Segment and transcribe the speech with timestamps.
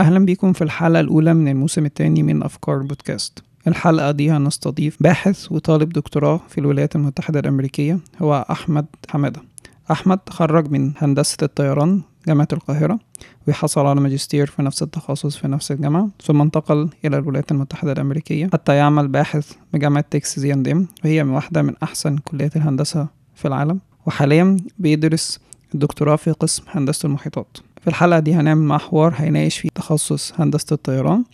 [0.00, 5.52] أهلا بيكم في الحلقة الأولى من الموسم الثاني من أفكار بودكاست الحلقة دي هنستضيف باحث
[5.52, 9.42] وطالب دكتوراه في الولايات المتحدة الأمريكية هو أحمد حمادة.
[9.90, 12.98] أحمد تخرج من هندسة الطيران جامعة القاهرة
[13.48, 18.50] وحصل على ماجستير في نفس التخصص في نفس الجامعة ثم انتقل إلى الولايات المتحدة الأمريكية.
[18.52, 20.86] حتى يعمل باحث بجامعة تكساس إند إم.
[21.04, 23.80] وهي واحدة من أحسن كليات الهندسة في العالم.
[24.06, 25.40] وحاليا بيدرس
[25.74, 27.58] الدكتوراه في قسم هندسة المحيطات.
[27.80, 31.24] في الحلقة دي هنعمل مع حوار هيناقش فيه تخصص هندسة الطيران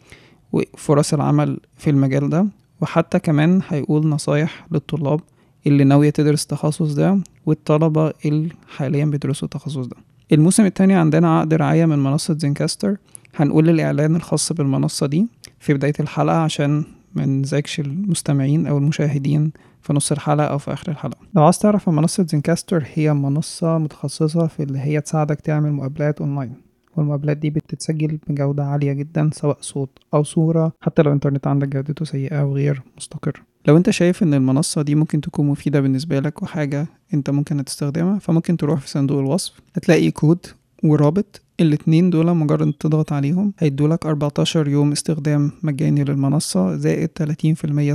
[0.53, 2.47] وفرص العمل في المجال ده
[2.81, 5.21] وحتى كمان هيقول نصايح للطلاب
[5.67, 9.97] اللي ناوية تدرس التخصص ده والطلبة اللي حاليا بيدرسوا التخصص ده.
[10.33, 12.97] الموسم التاني عندنا عقد رعاية من منصة زينكاستر.
[13.37, 15.27] هنقول الإعلان الخاص بالمنصة دي
[15.61, 19.53] في بداية الحلقة عشان ما نزعجش المستمعين أو المشاهدين
[19.87, 21.19] في نص الحلقة أو في آخر الحلقة.
[21.35, 26.53] لو عايز تعرف منصة زينكاستر هي منصة متخصصة في اللي هي تساعدك تعمل مقابلات أونلاين.
[26.97, 32.05] والمقابلات دي بتتسجل بجودة عالية جدا سواء صوت أو صورة حتى لو الإنترنت عندك جودته
[32.05, 33.43] سيئة أو غير مستقر.
[33.69, 38.19] لو أنت شايف إن المنصة دي ممكن تكون مفيدة بالنسبة لك وحاجة أنت ممكن تستخدمها
[38.19, 40.47] فممكن تروح في صندوق الوصف هتلاقي كود
[40.85, 47.11] ورابط الاتنين دول مجرد تضغط عليهم هيدولك 14 يوم استخدام مجاني للمنصة زائد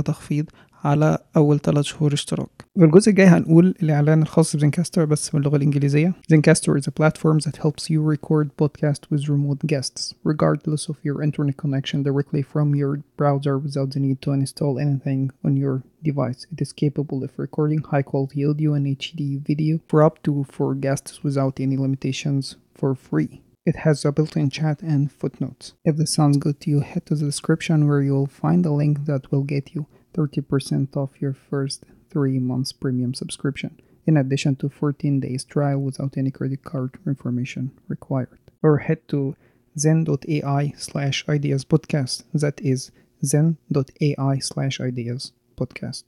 [0.02, 0.44] تخفيض
[0.83, 6.13] على أول 3 شهور اشتراك في الجزء الجاي هنقول الإعلان الخاص بزنكاستر بس باللغة الإنجليزية
[6.33, 11.23] Zencaster is a platform that helps you record podcast with remote guests regardless of your
[11.23, 15.77] internet connection directly from your browser without the need to install anything on your
[16.09, 16.41] device.
[16.53, 20.75] It is capable of recording high quality audio and HD video for up to 4
[20.75, 23.41] guests without any limitations for free.
[23.65, 25.65] It has a built-in chat and footnotes.
[25.83, 28.95] If this sounds good to you, head to the description where you'll find a link
[29.09, 33.71] that will get you 30% off your first 3 months premium subscription,
[34.07, 38.39] in addition to 14 days trial without any credit card information required.
[38.63, 39.35] Or head to
[39.77, 42.23] zen.ai slash ideas podcast.
[42.43, 42.91] That is
[43.25, 46.03] zen.ai slash ideas podcast.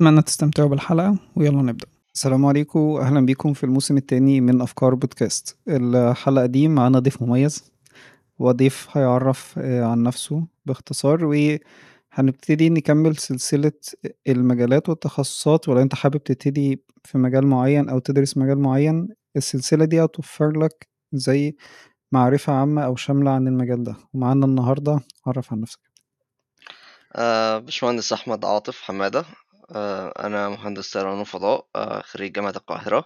[0.00, 1.86] أتمنى تستمتعوا بالحلقة ويلا نبدأ.
[2.14, 7.72] السلام عليكم واهلا بيكم في الموسم الثاني من افكار بودكاست الحلقه دي معانا ضيف مميز
[8.38, 11.24] وضيف هيعرف عن نفسه باختصار
[12.17, 13.71] وهنبتدي نكمل سلسلة
[14.27, 20.03] المجالات والتخصصات ولو أنت حابب تبتدي في مجال معين أو تدرس مجال معين السلسلة دي
[20.03, 21.55] هتوفر لك زي
[22.11, 23.95] معرفة عامة أو شاملة عن المجال ده.
[24.13, 25.79] ومعانا النهارده عرف عن نفسك.
[27.15, 29.25] آه باشمهندس أحمد عاطف حمادة.
[29.71, 33.05] آه أنا مهندس طيران وفضاء آه خريج جامعة القاهرة.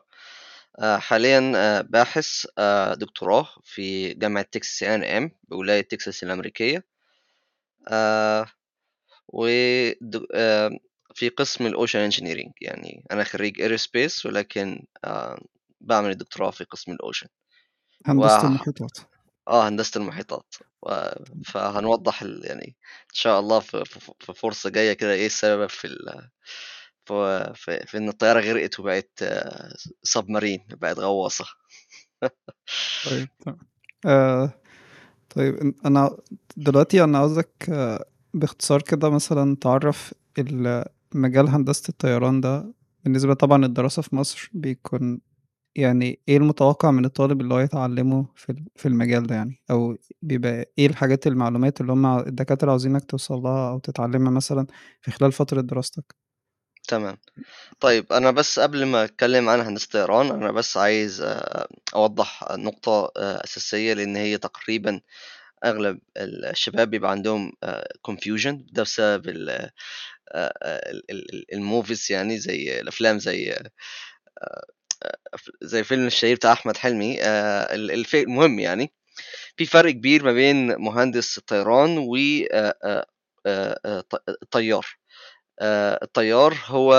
[0.79, 6.85] آه حاليا آه باحث آه دكتوراه في جامعة تكساس إن إم بولاية تكساس الأمريكية.
[7.87, 8.45] آه
[9.33, 9.47] و
[10.33, 10.71] آه
[11.15, 15.41] في قسم ال ocean engineering يعني أنا خريج aerospace ولكن آه
[15.81, 17.27] بعمل الدكتوراه في قسم ال ocean.
[18.05, 18.97] هندسة المحيطات.
[19.47, 20.55] آه هندسة المحيطات.
[20.83, 21.09] و...
[21.45, 22.23] فهنوضح.
[22.23, 23.83] يعني إن شاء الله في,
[24.35, 26.29] فرصة جاية كده إيه السبب في ال...
[27.05, 27.51] في...
[27.55, 27.85] في...
[27.87, 29.23] في إن الطيارة غرقت وبقت
[30.03, 31.45] submarine بقت غواصة.
[33.09, 33.29] طيب
[34.05, 34.53] آه...
[35.35, 36.17] طيب أنا
[36.57, 40.13] دلوقتي أنا عاوزك آه باختصار كده مثلا تعرف
[41.15, 45.21] مجال هندسة الطيران ده بالنسبة طبعا الدراسة في مصر بيكون
[45.75, 50.65] يعني إيه المتوقع من الطالب اللي هو يتعلمه في في المجال ده يعني؟ أو بيبقى
[50.79, 54.67] إيه الحاجات المعلومات اللي هم الدكاترة عاوزينك توصل لها أو تتعلمها مثلا
[55.01, 56.15] في خلال فترة دراستك؟
[56.87, 57.17] تمام.
[57.79, 61.25] طيب أنا بس قبل ما أتكلم عن هندسة الطيران أنا بس عايز
[61.95, 65.01] أوضح نقطة أساسية لأن هي تقريبا
[65.65, 67.51] أغلب الشباب بيبقى عندهم
[68.07, 69.23] confusion ده بسبب
[71.53, 73.55] الموفيز يعني زي الأفلام زي
[75.61, 77.17] زي فيلم الشهير بتاع احمد حلمي
[78.13, 78.91] المهم يعني
[79.57, 82.15] في فرق كبير ما بين مهندس الطيران و
[84.43, 84.85] الطيار
[86.03, 86.93] الطيار هو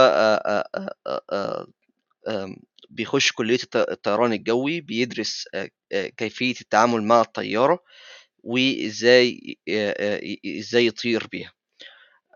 [2.91, 5.49] بيخش كلية الطيران الجوي بيدرس
[6.17, 7.79] كيفية التعامل مع الطيارة
[8.43, 9.57] وازاي
[10.59, 11.53] إزاي يطير بيها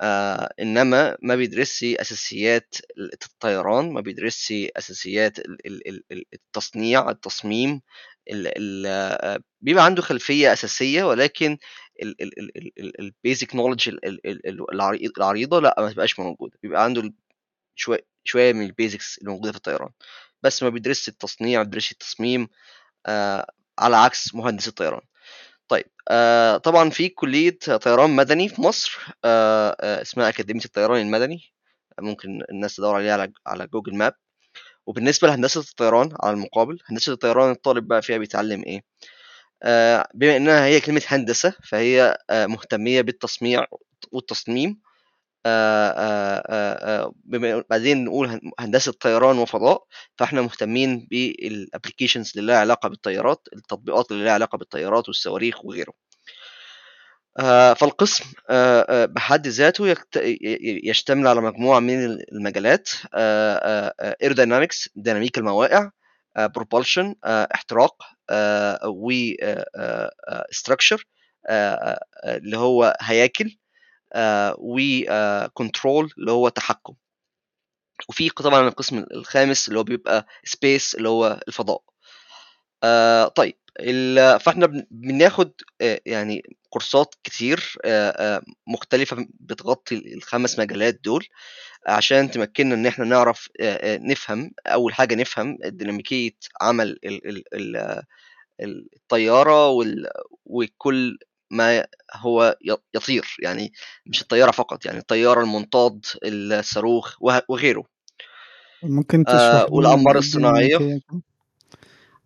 [0.00, 2.74] آه انما ما بيدرسش اساسيات
[3.24, 5.38] الطيران ما بيدرسش اساسيات
[6.34, 7.80] التصنيع التصميم
[8.30, 8.48] ال
[8.86, 11.58] ال بيبقى عنده خلفيه اساسيه ولكن
[13.00, 13.90] البيزك نولج
[15.18, 17.12] العريضه لا ما تبقاش موجوده بيبقى عنده
[17.74, 19.90] شوية شوية من ال basics اللي موجوده في الطيران
[20.42, 22.48] بس ما بيدرسش التصنيع ما بيدرسش التصميم
[23.06, 23.46] آه
[23.78, 25.15] على عكس مهندس الطيران طيب
[26.08, 31.40] آه طبعا في كلية طيران مدني في مصر آه آه اسمها أكاديمية الطيران المدني
[32.00, 34.14] ممكن الناس تدور عليها على على Google Map
[34.86, 38.82] وبالنسبة لهندسة الطيران على المقابل هندسة الطيران الطالب بقى فيها بيتعلم إيه؟
[39.62, 43.66] آه، بما إنها هي كلمة هندسة فهي آه، مهتمية بالتصنيع
[44.12, 44.80] والتصميم
[47.24, 49.84] بما بعدين نقول هندسه طيران وفضاء
[50.18, 55.92] فاحنا مهتمين بال applications اللي لها علاقه بالطيارات التطبيقات اللي لها علاقه بالطيارات والصواريخ وغيره
[57.76, 58.24] فالقسم
[59.14, 59.94] بحد ذاته
[60.84, 62.88] يشتمل على مجموعة من المجالات
[64.22, 65.90] aerodynamics ديناميكا الموائع
[66.38, 68.02] propulsion احتراق
[68.86, 69.10] و
[72.24, 73.56] اللي هو هياكل
[74.58, 76.94] و control اللي هو تحكم.
[78.08, 81.82] وفي طبعا القسم الخامس اللي هو بيبقى space اللي هو الفضاء.
[83.28, 83.54] طيب
[84.40, 85.52] فاحنا بناخد
[86.06, 87.76] يعني كورسات كتير
[88.66, 91.26] مختلفة بتغطي الخمس مجالات دول
[91.86, 93.48] عشان تمكننا إن إحنا نعرف
[93.84, 94.52] نفهم.
[94.66, 96.30] أول حاجة نفهم ديناميكية
[96.60, 96.98] عمل
[98.60, 99.84] الطيارة
[100.44, 101.18] وكل
[101.50, 102.56] ما هو
[102.94, 103.72] يطير يعني
[104.06, 107.16] مش الطيارة فقط يعني الطيارة المنطاد الصاروخ
[107.48, 107.84] وغيره.
[108.82, 111.00] ممكن تشرح آه والأقمار الصناعية.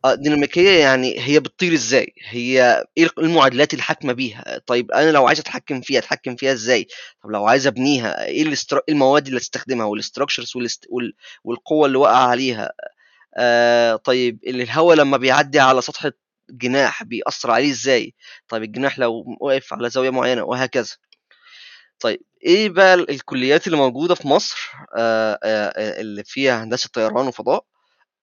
[0.05, 5.41] الديناميكية يعني هي بتطير إزاي؟ هي إيه المعادلات اللي حاكمه بيها؟ طيب أنا لو عايز
[5.41, 6.87] أتحكم فيها أتحكم فيها إزاي؟
[7.23, 8.81] طب لو عايز أبنيها إيه الاستر...
[8.89, 10.87] المواد اللي أستخدمها؟ وال structures والاست...
[10.91, 11.15] وال...
[11.45, 12.73] والقوة اللي وقع عليها؟
[13.37, 16.11] آه طيب الهواء لما بيعدي على سطح
[16.51, 18.15] الجناح بيأثر عليه إزاي؟
[18.49, 20.97] طيب الجناح لو وقف على زاوية معينة وهكذا.
[22.01, 24.59] طيب إيه بقى الكليات اللي موجودة في مصر
[24.97, 27.65] آه آه اللي فيها هندسة طيران وفضاء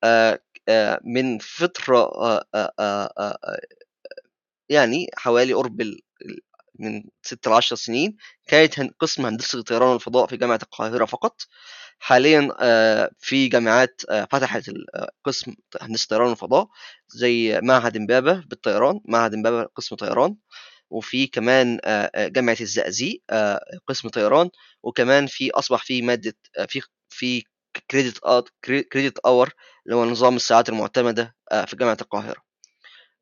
[0.04, 0.40] آه
[0.70, 2.46] آه، من فترة آه،
[2.80, 3.60] آه،
[4.70, 5.82] يعني حوالي قرب
[6.80, 11.42] من ست لعشر سنين كانت قسم هندسة الطيران والفضاء في جامعة القاهرة فقط.
[12.00, 12.50] حاليا
[13.20, 14.02] في جامعات
[14.32, 14.72] فتحت
[15.26, 16.68] قسم هندسة الطيران والفضاء
[17.08, 20.36] زي معهد امبابة بالطيران معهد امبابة قسم طيران
[20.90, 21.80] وفي كمان
[22.18, 23.22] جامعة الزقازيق
[23.88, 24.50] قسم طيران
[24.84, 26.34] وكمان في أصبح في مادة
[26.68, 27.44] في في
[27.92, 28.20] كريدت
[28.94, 29.54] كريدت اور
[29.86, 32.42] اللي هو نظام الساعات المعتمدة آه، في جامعة القاهرة.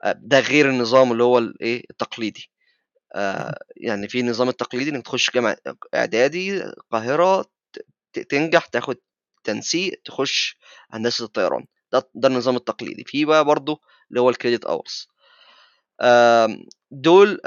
[0.04, 2.52] آه، ده غير النظام اللي هو الايه التقليدي.
[3.16, 5.58] آه، يعني في النظام التقليدي إنك تخش جامعة
[5.96, 7.46] إعدادي القاهرة
[8.20, 8.98] تنجح تاخد
[9.44, 10.58] تنسيق تخش
[10.92, 11.66] هندسة الطيران.
[11.94, 13.04] ده ده النظام التقليدي.
[13.08, 15.08] في بقى برضه اللي هو الكريدت اورز
[16.92, 17.40] دول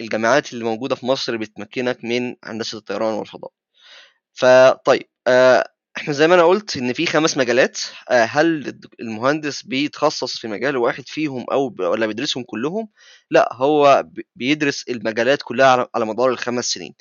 [0.00, 3.50] الجامعات اللي موجودة في مصر بتمكنك من هندسة الطيران والفضاء.
[4.34, 5.02] فطيب
[5.96, 7.80] إحنا زي ما أنا قُلت إن في خمس مجالات،
[8.10, 12.88] آه، هل المهندس بيتخصص في مجال واحد فيهم أو ولا بيدرسهم كلّهم؟
[13.30, 14.04] لأ، هو
[14.36, 16.94] بيدرس المجالات كلّها على مدار الخمس سنين،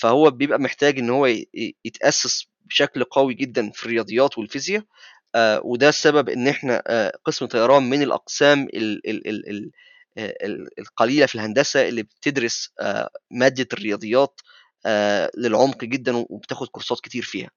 [0.00, 1.26] فهو بيبقى محتاج إن هو
[1.84, 4.84] يتأسس بشكل قوي جدًا في الرياضيات والفيزيا،
[5.34, 9.70] آه، وده السبب إن إحنا آه، قسم طيران من الأقسام ال ال ال
[10.18, 12.72] ال القليلة في الهندسة اللي بتدرس
[13.30, 14.40] مادة الرياضيات
[15.36, 17.50] للعمق جدًا وبتاخد كورسات كتير فيها.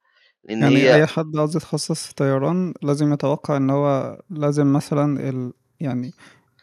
[0.44, 5.30] لأن يعني هي أي حد عاوز يتخصص في طيران لازم يتوقع إن هو لازم مثلا
[5.30, 5.54] ال...
[5.80, 6.14] يعني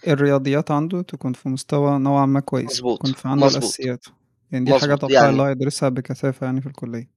[0.09, 4.05] الرياضيات عنده تكون في مستوى نوعا ما كويس مظبوط يكون في عنده مظبوط الأساسيات
[4.53, 7.11] يعني دي حاجة أتوقع يعني اللي هو هيدرسها بكثافة يعني في الكلية.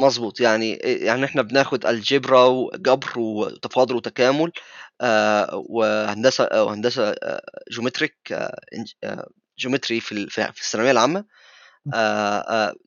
[0.00, 4.52] مظبوط يعني يعني إحنا بناخد algebra وجبر وتفاضل وتكامل
[5.00, 7.42] آه وهندسة آه وهندسة آه
[7.72, 9.26] geometric آه
[9.58, 11.24] geometry في في الثانوية العامة.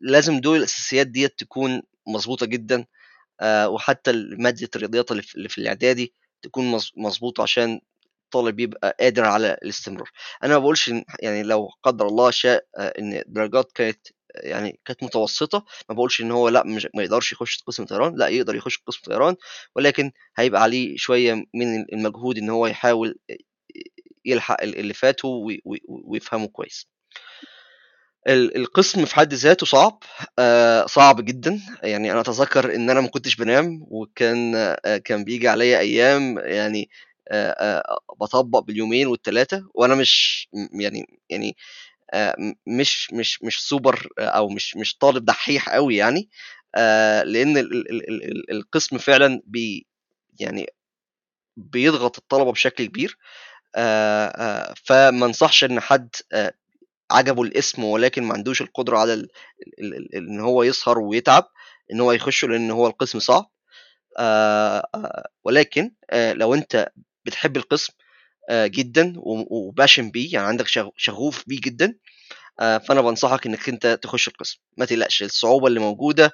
[0.02, 2.86] لازم دول الأساسيات ديت تكون مظبوطة جدا
[3.44, 7.82] وحتى مادة الرياضيات اللي في الإعدادي تكون مظبوطة عشان
[8.34, 10.10] الطالب يبقى قادر على الاستمرار
[10.44, 15.66] أنا ما بقولش يعني لو قدر الله شاء آه، إن الدرجات كانت يعني كانت متوسطة
[15.90, 19.02] ما بقولش إن هو لأ مش ما يقدرش يخش قسم طيران لأ يقدر يخش قسم
[19.06, 19.36] طيران
[19.76, 23.20] ولكن هيبقى عليه شوية من المجهود إن هو يحاول
[24.26, 25.28] يلحق اللي فاته
[25.88, 26.88] ويفهمه كويس.
[28.28, 30.04] القسم في حد ذاته صعب
[30.40, 35.48] آه، صعب جدا يعني أنا أتذكر إن أنا ما كنتش بنام وكان آه، كان بيجي
[35.48, 37.13] عليا أيام يعني آه،
[38.20, 41.56] بطبق باليومين والثلاثه وأنا مش يعني يعني
[42.68, 46.30] مش مش مش سوبر أو مش مش طالب دحيح قوي يعني
[47.26, 47.58] لأن
[48.52, 49.88] القسم فعلا بي
[50.40, 50.68] يعني
[51.58, 53.18] بيضغط الطلبة بشكل كبير
[54.86, 56.10] فما انصحش إن حد
[57.12, 59.28] عجبه الاسم ولكن ما عندوش القدرة على
[60.16, 61.48] إن هو يسهر ويتعب
[61.92, 63.52] إن هو يخشه لأن هو القسم صعب
[65.44, 66.92] ولكن لو أنت
[67.26, 67.94] بتحب القسم
[68.52, 70.66] جدًا وباشن بيه يعني عندك
[70.98, 71.96] شغوف بيه جدًا
[72.60, 74.60] فأنا بنصحك إنك أنت تخش القسم.
[74.78, 76.32] ما تقلقش الصعوبة اللي موجودة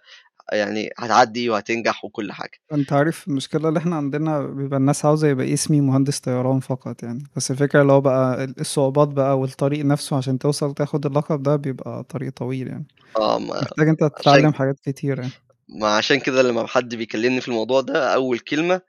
[0.52, 2.52] يعني هتعدي وهتنجح وكل حاجة.
[2.74, 7.24] أنت عارف المشكلة اللي إحنا عندنا بيبقى الناس عاوزة يبقى اسمي مهندس طيران فقط يعني.
[7.36, 12.04] بس الفكرة اللي هو بقى الصعوبات بقى والطريق نفسه عشان توصل تاخد اللقب ده بيبقى
[12.04, 12.88] طريق طويل يعني.
[13.18, 15.32] آه ما محتاج أنت عشان تتعلم حاجات كتير يعني.
[15.70, 18.82] ما عشان كده لما حد بيكلمني في الموضوع ده أول كلمة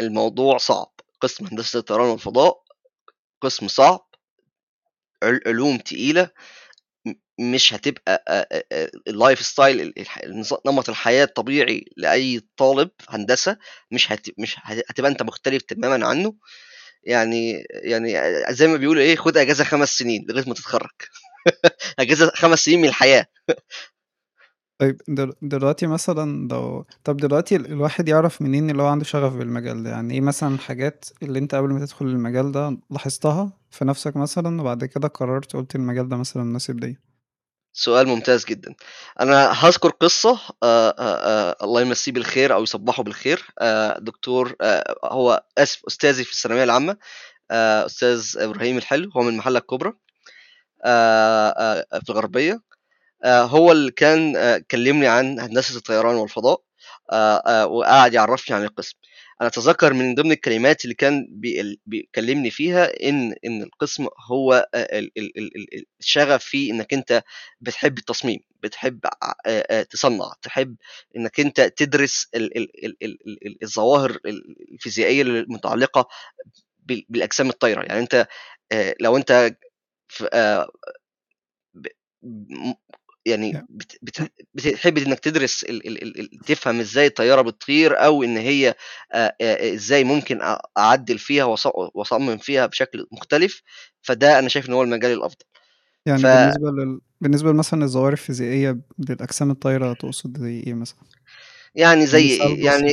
[0.00, 0.93] الموضوع صعب.
[1.24, 2.62] قسم هندسة الطيران والفضاء
[3.42, 4.08] قسم صعب
[5.22, 6.30] عل- علوم تقيلة
[7.40, 8.24] مش هتبقى
[9.08, 9.94] ال lifestyle
[10.66, 13.56] نمط الحياة الطبيعي لأي طالب هندسة
[13.90, 14.08] مش.
[14.38, 16.34] مش هت- هتبقى أنت مختلف تماما عنه
[17.04, 18.14] يعني يعني
[18.54, 20.90] زي ما بيقولوا إيه خد أجازة خمس سنين لغاية ما تتخرج
[21.98, 23.26] أجازة خمس سنين من الحياة
[24.78, 29.32] طيب دل- دلوقتي مثلا لو طب دلوقتي ال- الواحد يعرف منين اللي هو عنده شغف
[29.32, 33.84] بالمجال ده؟ يعني إيه مثلا الحاجات اللي أنت قبل ما تدخل المجال ده لاحظتها في
[33.84, 36.96] نفسك مثلا وبعد كده قررت قلت المجال ده مثلا مناسب ليا؟
[37.76, 38.74] سؤال ممتاز جدا.
[39.20, 40.30] أنا هذكر قصة
[40.62, 43.46] آه، آه، آه، الله يمسيه بالخير أو يصبحه بالخير.
[43.58, 46.96] آه، دكتور آه، هو آسف أستاذي في الثانوية العامة
[47.50, 49.92] آه، أستاذ إبراهيم الحلو هو من محلة الكبرى
[52.04, 52.52] في الغربية.
[52.52, 52.73] آه،
[53.26, 56.62] هو اللي كان آه، كلمني عن هندسة الطيران والفضاء
[57.12, 58.96] آه، آه، وقعد يعرفني عن القسم
[59.40, 64.98] أنا أتذكر من ضمن الكلمات اللي كان بي- بيكلمني فيها إن إن القسم هو آه،
[64.98, 67.22] ال- ال- ال- ال- الشغف فيه إنك أنت
[67.60, 69.34] بتحب التصميم بتحب آه،
[69.70, 70.76] آه، تصنع تحب
[71.16, 76.08] إنك أنت تدرس ال- ال- ال- ال- ال- الظواهر ال- الفيزيائية المتعلقة
[76.78, 78.00] بال- بالأجسام الطايرة يعني
[78.72, 79.16] آه، لو
[80.08, 80.68] في آه،
[82.22, 82.74] م-
[83.26, 88.22] يعني بت- بت- بتحب إنك تدرس ال ال ال ال- تفهم إزاي الطيارة بتطير أو
[88.22, 88.74] إن هي
[89.74, 90.38] إزاي ممكن
[90.78, 91.44] أعدل فيها
[91.94, 93.62] وأصمم فيها بشكل مختلف
[94.02, 95.44] فده أنا شايف إن هو المجال الأفضل.
[96.06, 97.00] يعني ف بالنسبة لل...
[97.20, 98.78] بالنسبة مثلا للظواهر الفيزيائية
[99.08, 100.98] للأجسام الطايرة تقصد زي إيه مثلا؟
[101.74, 102.92] يعني زي مثال يعني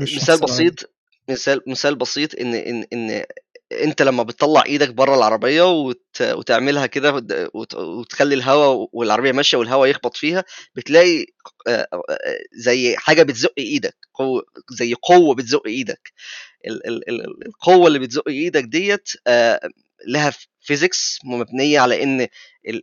[0.00, 0.90] مثال بسيط
[1.30, 3.24] مثال مثال بسيط إن إن إن
[3.72, 6.22] أنت لما بتطلع إيدك بره العربية وت...
[6.22, 7.32] وتعملها كده وت...
[7.54, 10.44] وت- وتخلي الهواء والعربية ماشية والهواء يخبط فيها
[10.74, 11.26] بتلاقي
[12.52, 16.12] زي حاجة بتزق إيدك قوه زي قوة بتزق إيدك.
[16.66, 19.08] ال- ال- ال- القوة اللي بتزق إيدك ديت
[20.06, 22.28] لها physics مبنية على إن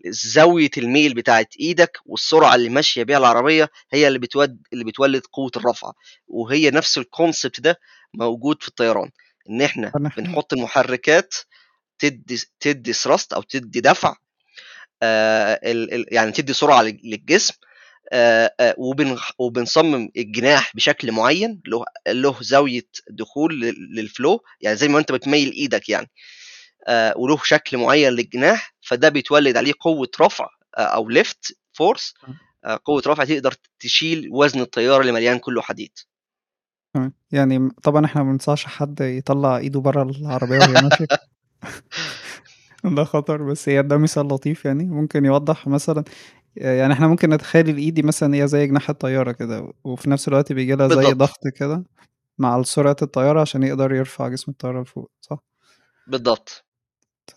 [0.08, 5.52] زاوية الميل بتاعت إيدك والسرعة اللي ماشية بيها العربية هي اللي بتود اللي بتولد قوة
[5.58, 5.92] الرفع.
[6.28, 7.80] وهي نفس ال concept ده
[8.14, 9.10] موجود في الطيران.
[9.50, 9.88] إن إحنا
[10.22, 11.34] بنحط المحركات
[12.00, 14.16] تدي تدي thrust أو تدي دفع
[15.04, 17.54] آه ال ال يعني تدي سرعة لل- للجسم
[18.12, 24.78] آه آه وبن وبنصمم الجناح بشكل معين له له زاوية دخول لل- لل flow يعني
[24.78, 26.10] زي ما أنت بتميل إيدك يعني
[26.88, 30.48] آه وله شكل معين للجناح فده بيتولد عليه قوة رفع
[30.78, 32.14] أو lift force
[32.66, 32.80] آه.
[32.86, 35.92] قوة رفع تقدر تشيل وزن الطياره اللي مليان كله حديد.
[36.94, 37.14] تمام.
[37.32, 41.08] يعني طبعا إحنا ما بننصحش حد يطلع إيده بره العربية وهي ماشية.
[42.98, 44.86] ده خطر بس هي ده مثال لطيف يعني.
[44.86, 46.04] ممكن يوضح مثلا
[46.56, 50.54] يعني إحنا ممكن نتخيل الإيد دي مثلا هي زي جناح الطيارة كده وفي نفس الوقت
[50.54, 51.16] بيجي لها زي بالضبط.
[51.16, 51.84] ضغط كده
[52.38, 55.38] مع سرعة الطيارة عشان يقدر يرفع جسم الطيارة لفوق صح؟
[56.08, 56.66] بالضبط.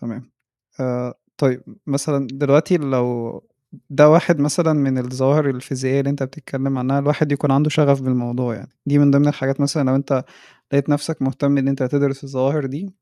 [0.01, 0.31] تمام.
[0.79, 3.43] آه طيب مثلا دلوقتي لو
[3.89, 8.55] ده واحد مثلا من الظواهر الفيزيائية اللي انت بتتكلم عنها الواحد يكون عنده شغف بالموضوع
[8.55, 8.69] يعني.
[8.85, 10.23] دي من ضمن الحاجات مثلا لو انت
[10.71, 12.93] لقيت نفسك مهتم إن انت تدرس الظواهر دي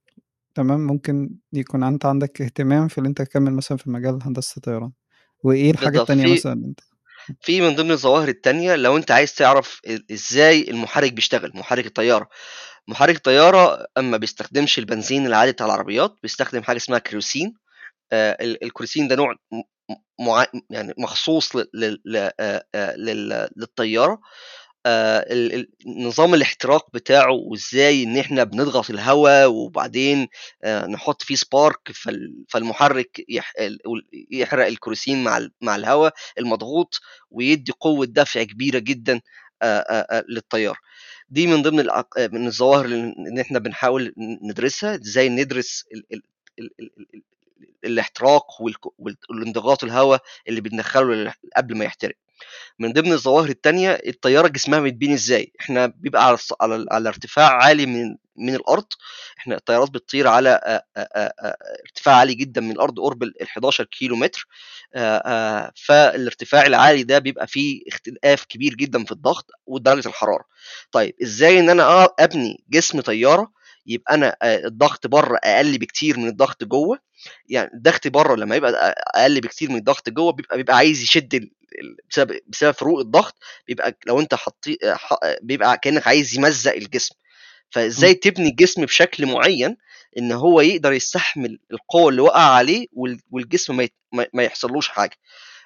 [0.56, 4.92] تمام ممكن يكون انت عندك اهتمام في إن انت تكمل مثلا في مجال هندسة الطيران
[5.44, 6.80] وإيه التانية في مثلا انت؟
[7.42, 12.30] في من ضمن الظواهر التانية لو انت عايز تعرف إزاي المحرك بيشتغل محرك الطيارة.
[12.88, 17.54] محرك الطيارة اما بيستخدمش البنزين العادي بتاع العربيات بيستخدم حاجة اسمها كيروسين.
[18.12, 19.36] آه، ال- الكيروسين ده نوع
[20.20, 21.70] مع يعني مخصوص لل-
[22.06, 22.32] لل-
[22.76, 24.22] لل- للطيارة
[24.88, 30.28] ال- ال- نظام الاحتراق بتاعه وإزاي إن إحنا بنضغط الهواء وبعدين
[30.66, 33.80] نحط فيه سبارك فال- فالمحرك يح- ال-
[34.32, 37.00] يحرق الكيروسين مع مع الهواء المضغوط
[37.32, 39.22] ويدي قوة دفع كبيرة جدا
[40.30, 40.78] للطيارة.
[41.30, 45.84] دي من ضمن من الظواهر اللي إحنا بنحاول ندرسها إزاي ندرس
[47.62, 48.62] ال- ال- ال- ال- ال- الاحتراق
[49.30, 52.16] والانضغاط الهواء اللي بندخله قبل ما يحترق.
[52.80, 57.86] من ضمن الظواهر التانية الطيارة جسمها متبني إزاي؟ إحنا بيبقى على على, على ارتفاع عالي
[57.86, 58.86] من من الأرض.
[59.38, 60.82] إحنا الطيارات بتطير على
[61.86, 64.48] ارتفاع عالي جدا من الأرض قرب ال 11 كيلو متر
[65.76, 70.46] فالارتفاع العالي ده بيبقى فيه اختلاف كبير جدا في الضغط ودرجة الحرارة.
[70.92, 73.52] طيب إزاي إن أنا أبني جسم طيارة
[73.86, 77.00] يبقى أنا آه، الضغط بره أقل بكتير من الضغط جوه.
[77.50, 81.50] يعني الضغط بره لما يبقى أقل بكتير من الضغط جوه بيبقى بيبقى عايز يشد
[82.10, 83.36] بسبب بسبب فروق الضغط
[83.68, 87.16] بيبقى لو أنت حطي آه، بيبقى كأنك عايز يمزق الجسم.
[87.70, 89.78] فإزاي تبني الجسم بشكل معين
[90.18, 93.88] إن هو يقدر يستحمل القوة اللي وقع عليه وال- والجسم
[94.34, 95.18] ما يحصلوش حاجة.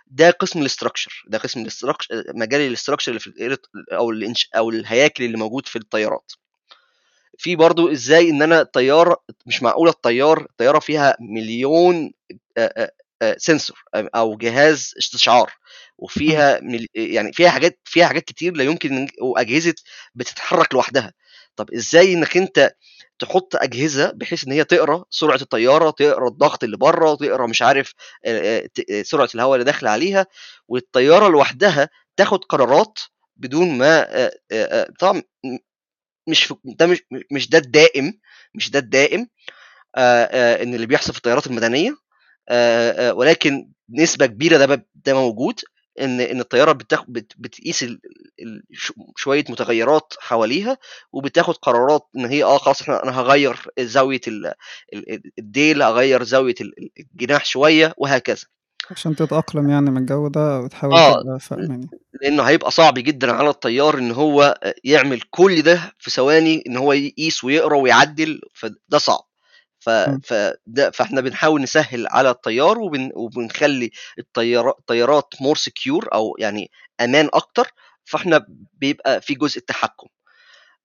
[0.08, 1.24] ده قسم ال structure.
[1.28, 3.58] ده قسم ال structure مجال ال structure اللي في
[3.92, 6.32] أو الإنش أو الهياكل اللي موجود في الطيارات.
[7.40, 12.12] في برضو إزاي إن أنا طياره مش معقوله الطيار الطيارة فيها مليون
[13.38, 15.52] sensor أو جهاز استشعار
[15.98, 16.60] وفيها.
[16.96, 19.76] يعني فيها حاجات فيها حاجات كتير لا يمكن وأجهزة
[20.16, 21.14] بتتحرك لوحدها
[21.56, 22.74] طب إزاي إنك أنت
[23.20, 27.94] تحط أجهزة بحيث إن هي تقرأ سرعة الطيارة تقرأ الضغط اللي بره تقرأ مش عارف
[29.04, 30.26] سرعة الهواء اللي داخلة عليها
[30.68, 33.00] والطيارة لوحدها تاخد قرارات
[33.38, 34.08] بدون ما
[35.00, 35.22] طبعا
[36.30, 38.14] مش في ده مش مش ده الدائم
[38.56, 39.28] مش ده الدائم
[39.96, 41.98] آه، آه، إن اللي بيحصل في الطيارات المدنية
[42.50, 45.60] آه، آه، ولكن نسبة كبيرة ده ده موجود
[46.02, 47.84] ان إن الطيارة بتاخد بت- بتقيس
[49.16, 50.78] شوية متغيرات حواليها
[51.14, 54.54] وبتاخد قرارات إن هي آه خلاص إحنا أنا هغير زاوية ال-
[54.94, 58.46] ال- الديل أغير زاوية ال- الجناح شوية وهكذا.
[58.92, 61.90] عشان تتأقلم يعني من الجو ده وتحاول آه تبقى فاهم يعني.
[62.22, 66.94] لأنه هيبقى صعب جدا على الطيار إن هو يعمل كل ده في ثواني إن هو
[66.94, 69.30] يقيس ويقرأ ويعدل فده صعب.
[69.80, 69.90] ف...
[69.90, 70.20] م.
[70.24, 73.12] فده فإحنا بنحاول نسهل على الطيار وبن...
[73.16, 77.72] وبنخلي الطيارات الطيارات more secure أو يعني أمان أكتر
[78.06, 80.08] فإحنا بيبقى في جزء التحكم.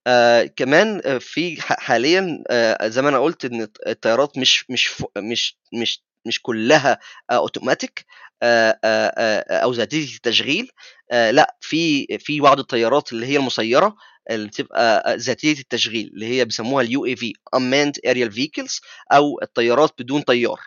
[0.07, 5.05] آه كمان آه، في حاليا آه زي ما أنا قلت إن الطيارات مش مش ف-
[5.19, 6.99] مش مش مش كلها
[7.31, 8.05] اوتوماتيك
[8.43, 10.71] آه آه آه أو ذاتيه التشغيل
[11.11, 13.97] لأ في في بعض الطيارات اللي هي المسيرة
[14.31, 18.81] اللي بتبقى ذاتيه التشغيل اللي هي بيسموها ال UAV unmanned aerial vehicles
[19.13, 20.61] أو الطيارات بدون طيار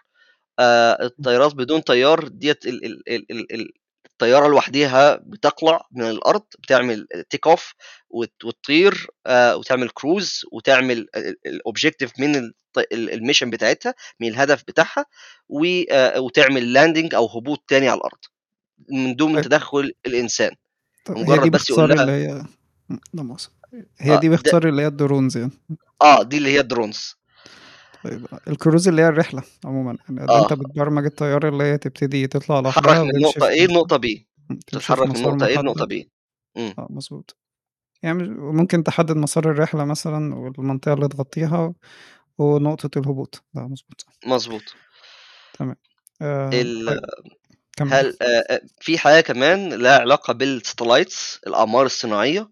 [0.59, 2.65] الطيارات بدون طيار ديت
[4.21, 7.73] ال- ال- ال- ال- ال- الطياره لوحدها بتقلع من الأرض بتعمل take off
[8.09, 11.07] وتطير آه، وتعمل كروز وتعمل
[11.45, 12.51] ال objective من
[12.91, 15.05] ال mission بتاعتها من الهدف بتاعها
[15.49, 18.17] و- آه، وتعمل landing أو هبوط تاني على الأرض.
[18.89, 19.43] من دون طيب.
[19.43, 20.51] تدخل الإنسان.
[21.09, 22.27] مجرد دي بس يقول لها اللي هي
[23.13, 23.25] لا
[23.97, 25.51] هي آه دي باختصار اللي هي ال drones يعني.
[26.01, 27.16] آه دي اللي هي ال drones.
[28.07, 30.43] طيب الكروز اللي هي الرحلة عموما يعني آه.
[30.43, 34.27] أنت بتبرمج الطياره اللي هي تبتدي تطلع لوحدها من نقطه إيه النقطة B؟
[34.67, 36.11] تتحرك من نقطه إيه النقطة بي؟
[36.57, 37.37] آه مظبوط.
[38.03, 41.73] يعني ممكن تحدد مسار الرحلة مثلا والمنطقة اللي تغطيها
[42.37, 43.43] ونقطة الهبوط.
[43.53, 44.05] ده مظبوط.
[44.25, 44.75] مظبوط.
[45.53, 45.75] تمام.
[46.21, 46.85] آه ال...
[47.77, 47.87] طيب.
[47.93, 52.49] هل آه،, آه في حاجة كمان لها علاقة بالستلايتس الاعمار الصناعية؟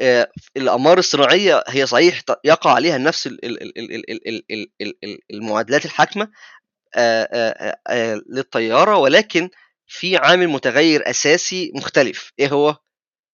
[0.00, 3.30] آه، الأمار الصناعية هي صحيح يقع عليها نفس
[5.30, 6.30] المعادلات الحاكمة
[6.94, 9.50] آه، آه، للطيارة ولكن
[9.86, 12.32] في عامل متغير أساسي مختلف.
[12.38, 12.76] إيه هو؟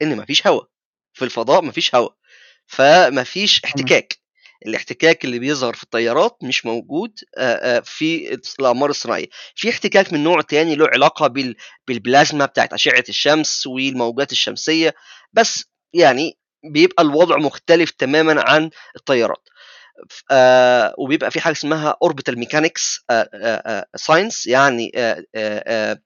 [0.03, 0.67] إن مفيش هواء
[1.13, 2.15] في الفضاء مفيش هواء
[2.67, 4.19] فمفيش احتكاك.
[4.67, 7.19] الاحتكاك اللي بيظهر في الطيارات مش موجود
[7.85, 9.27] في الأقمار الصناعية.
[9.55, 11.35] في احتكاك من نوع تاني له علاقة
[11.89, 14.95] بالبلازما بتاعت أشعة الشمس والموجات الشمسية.
[15.33, 15.65] بس
[15.95, 16.39] يعني
[16.73, 19.49] بيبقى الوضع مختلف تماما عن الطيارات.
[20.31, 23.01] آه وبيبقى في حاجة اسمها orbital mechanics
[23.97, 25.99] science يعني آه آه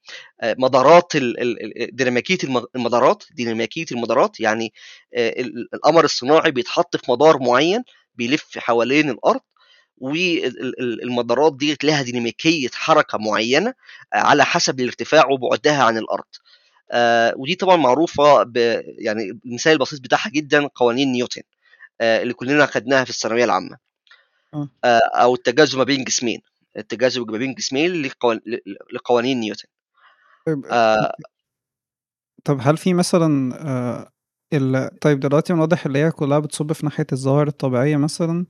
[0.43, 4.73] آه مدارات ال- ال- ديناميكية الم- المدارات ديناميكية المدارات يعني
[5.15, 7.83] آه ال- القمر الصناعي بيتحط في مدار معين
[8.15, 9.41] بيلف حوالين الأرض
[9.99, 13.75] والمدارات دي لها ديناميكية حركة معينة
[14.15, 16.25] آه، على حسب الارتفاع وبعدها عن الأرض.
[16.91, 18.57] آه ودي طبعا معروفة ب
[18.99, 21.43] يعني المثال البسيط بتاعها جدا قوانين نيوتن
[22.01, 23.77] آه اللي كلنا خدناها في الثانوية العامة.
[24.85, 26.41] آه، أو التجاذب ما بين جسمين
[26.77, 28.41] التجاذب ما بين جسمين لقوان-
[28.93, 29.69] لقوانين نيوتن.
[30.47, 31.13] طيب آه،
[32.45, 34.11] طب هل في مثلا آه
[34.53, 34.99] ال...
[35.01, 38.47] طيب دلوقتي من واضح اللي هي كلها بتصب في ناحية الظواهر الطبيعية مثلا.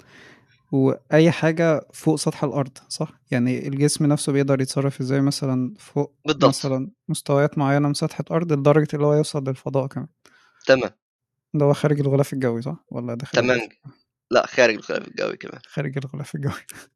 [0.72, 6.44] وأي حاجة فوق سطح الأرض صح؟ يعني الجسم نفسه بيقدر يتصرف إزاي مثلا فوق بالضبط.
[6.48, 10.09] مثلا مستويات معينة من سطح الأرض لدرجة اللي هو يوصل للفضاء كمان؟
[10.66, 10.90] تمام.
[11.54, 13.61] ده هو خارج الغلاف الجوي صح؟ ولا داخل تمام.
[14.30, 15.61] لا خارج الغلاف الجوي كمان.
[15.66, 16.52] خارج الغلاف الجوي.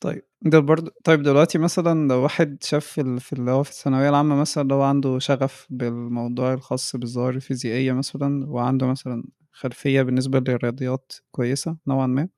[0.00, 3.70] طيب ده برضه طيب دلوقتي مثلا لو واحد شاف في ال- في اللي هو في
[3.70, 10.38] الثانوية العامة مثلا لو عنده شغف بالموضوع الخاص بالظواهر الفيزيائية مثلا وعنده مثلا خلفية بالنسبة
[10.38, 12.28] للرياضيات كويسة نوعا ما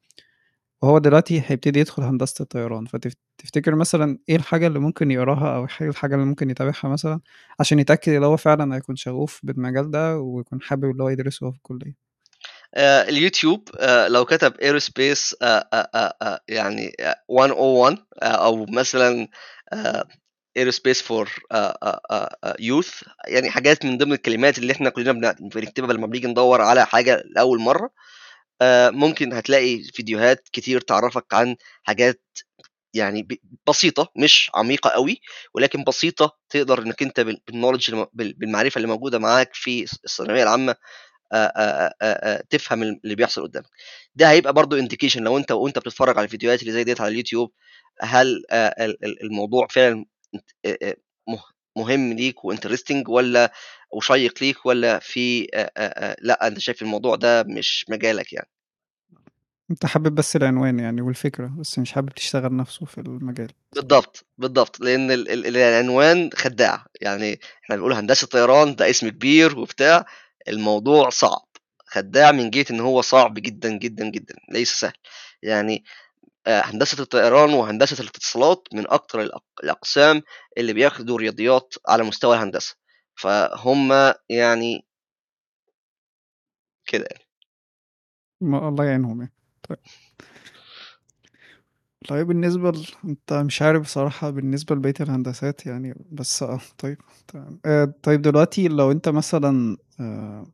[0.82, 2.86] وهو دلوقتي هيبتدي يدخل هندسة الطيران.
[2.86, 7.20] فتفتكر مثلا إيه الحاجة اللي ممكن يقراها أو إيه الحاجة اللي ممكن يتابعها مثلا
[7.60, 11.56] عشان يتأكد إن هو فعلا هيكون شغوف بالمجال ده ويكون حابب اللي هو يدرسه في
[11.56, 11.94] الكلية؟
[12.74, 15.36] آه، اليوتيوب آه، لو كتب aerospace
[16.48, 19.28] يعني آه، 101 آه، أو مثلا
[20.56, 21.30] aerospace for
[22.60, 26.86] youth يعني حاجات من ضمن الكلمات اللي إحنا كلنا بن- بنكتبها لما بنيجي ندور على
[26.86, 27.84] حاجة لأول مرة.
[27.84, 27.92] آه،
[28.90, 32.22] ممكن هتلاقي فيديوهات كتير تعرفك عن حاجات
[32.94, 33.28] يعني
[33.68, 35.20] بسيطة مش عميقة قوي
[35.54, 39.82] ولكن بسيطة تقدر إنك أنت بال- بال knowledge الم- بال- بالمعرفة اللي موجودة معاك في
[40.04, 40.76] الثانوية العامة
[41.32, 42.06] آه، آه، آه،
[42.38, 43.66] آه، تفهم اللي بيحصل قدامك.
[44.14, 47.52] ده هيبقى برضو indication لو أنت وأنت بتتفرج على الفيديوهات اللي زي ديت على اليوتيوب
[48.02, 50.04] هل آه، ال- ال- الموضوع فعلا
[50.66, 50.96] آه، آه،
[51.28, 51.44] مه-
[51.76, 53.52] مهم ليك و interesting ولا
[53.90, 55.48] وشيق ليك ولا في
[56.20, 58.48] لأ أنت شايف الموضوع ده مش مجالك يعني؟
[59.70, 63.48] أنت حابب بس العنوان يعني والفكرة بس مش حابب تشتغل نفسه في المجال.
[63.74, 66.86] بالضبط بالضبط لأن ال- ال- العنوان خداع.
[67.00, 70.06] يعني إحنا بنقول هندسة طيران ده اسم كبير وبتاع
[70.48, 71.48] الموضوع صعب.
[71.86, 74.92] خداع من جهة إن هو صعب جدا جدا جدا ليس سهل.
[75.42, 75.84] يعني
[76.46, 80.22] هندسة الطيران وهندسة الاتصالات من الأق- الأقسام
[80.58, 82.74] اللي بياخدوا رياضيات على مستوى الهندسة.
[83.20, 83.92] فهم
[84.30, 84.84] يعني
[86.86, 87.24] كده يعني.
[88.68, 89.32] الله يعينهم يعني
[89.68, 89.78] طيب
[92.08, 92.86] طيب بالنسبة ل...
[93.04, 98.68] أنت مش عارف بصراحة بالنسبة لبقية الهندسات يعني بس آه طيب تمام آه طيب دلوقتي
[98.68, 100.46] لو أنت مثلا آه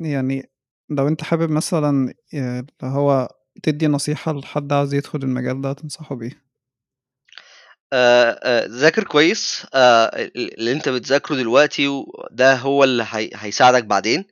[0.00, 0.50] يعني
[0.90, 3.28] لو أنت حابب مثلا آه، اللي هو
[3.62, 6.47] تدي نصيحة لحد عاوز يدخل المجال ده تنصحه بإيه؟
[7.92, 9.66] آه، آه، ذاكر كويس.
[9.74, 14.24] آه، اللي انت بتذاكره دلوقتي ده هو اللي هي- هيساعدك بعدين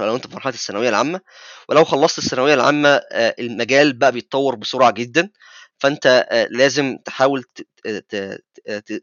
[0.00, 1.20] لو انت في مرحلة الثانوية العامة.
[1.68, 5.30] ولو خلصت الثانوية العامة المجال بقى بيتطور بسرعة جدا.
[5.78, 7.44] فانت لازم تحاول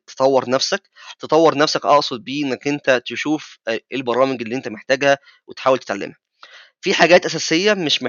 [0.07, 0.89] تطور نفسك.
[1.19, 6.22] تطور نفسك أقصد بيه إنك انت تشوف إيه البرامج اللي انت محتاجها وتحاول تتعلمها.
[6.83, 8.03] في حاجات أساسية مش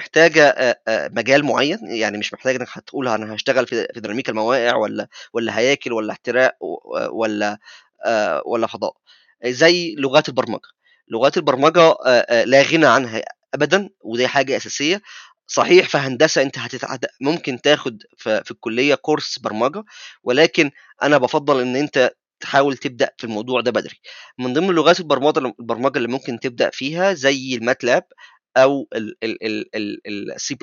[0.89, 5.59] آآ مجال معيّن، يعني مش محتاج إنك هتقول أنا هاشتغل في ديناميكا المواقع والّا والّا
[5.59, 6.77] هياكل والّا احتراق و
[7.21, 7.59] والّا
[8.07, 8.93] آآ والّا فضاء،
[9.47, 10.69] زي لغات البرمجة،
[11.09, 11.37] لغات
[12.07, 13.23] آآ لا غنى عنها
[13.55, 15.03] أبدًا ودي حاجة أساسية،
[15.47, 19.85] صحيح في هندسة أنت هتت هت ممكن تاخد في في الكلية كورس برمجة،
[20.25, 20.71] ولكن
[21.03, 22.11] أنا بافضّل إن أنت
[22.41, 24.01] تحاول تبدأ في الموضوع ده بدري،
[24.39, 28.03] من ضمن لغات البرمجة البرمجة اللي ممكن تبدأ فيها زي الMATLAB
[28.57, 29.45] أو ال ال
[29.77, 30.57] ال ال الC++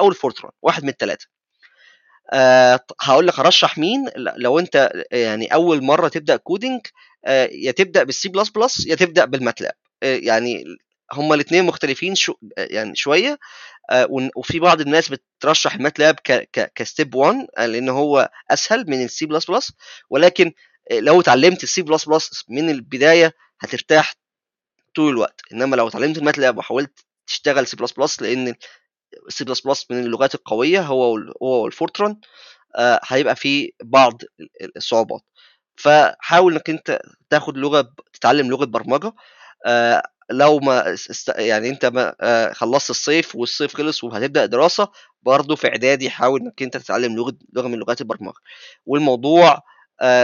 [0.00, 1.16] أو الFortran واحد من ال3
[2.32, 6.80] آآ هاقول لك أرشّح مين لو أنت يعني أول مرّة تبدأ coding
[7.24, 8.26] آآ يا تبدأ بالC++
[8.86, 9.72] يا تبدأ بالMATLAB.
[10.02, 10.64] آآ يعني
[11.12, 13.38] هُم الاتنين مختلفين شو يعني شوية.
[13.90, 19.04] آآ ون وفي بعض الناس بترشّح الMATLAB ك ك كstep 1 لإن هو أسهل من
[19.08, 19.26] الC++،
[20.10, 20.52] ولكن
[20.92, 21.80] آآ لو اتعلّمت الC++
[22.48, 24.14] من البداية هترتاح
[24.96, 27.70] طول الوقت، إنّما لو اتعلّمت الMATLAB وحاولت تشتغل C++
[28.22, 28.54] لإن
[29.30, 29.44] C++
[29.90, 32.14] من اللغات القوية هو هو والFortran
[32.76, 35.22] آآ هيبقى في بعض ال ال الصعوبات،
[35.76, 39.12] فحاول إنّك أنت تاخد لغة ب تتعلّم لغة برمجة
[39.66, 40.96] آآ لو ما
[41.38, 44.88] يعني أنت ما آآ خلّصت الصيف والصيف خلص وهتبدأ دراسة،
[45.22, 48.34] برضه في إعدادي حاول إنّك أنت تتعلّم لغة لغة من لغات البرمجة،
[48.86, 49.60] والموضوع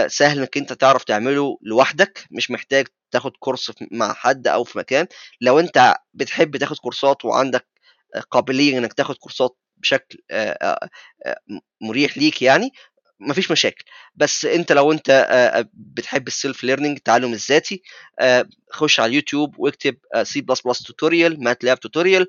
[0.07, 5.07] سهل إنّك أنت تعرف تعمله لوحدك، مش محتاج تاخد كورس مع حد أو في مكان،
[5.41, 7.67] لو أنت بتحب تاخد كورسات وعندك
[8.31, 10.19] قابلية إنّك تاخد كورسات بشكل
[11.49, 12.71] م مُريح ليك يعني،
[13.19, 17.83] ما فيش مشاكل، بس أنت لو آآ بتحب الself learning التعلُّم الذاتي
[18.71, 19.97] خُش على اليوتيوب واكتب
[20.79, 22.25] tutorial MATLAB tutorial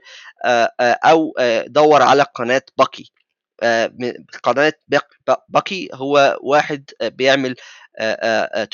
[0.46, 3.12] آآ آآ أو آآ دَوّر على قناة باكي
[4.88, 7.54] باق ب باكي هو واحد آآ بيعمل
[7.98, 8.68] آآ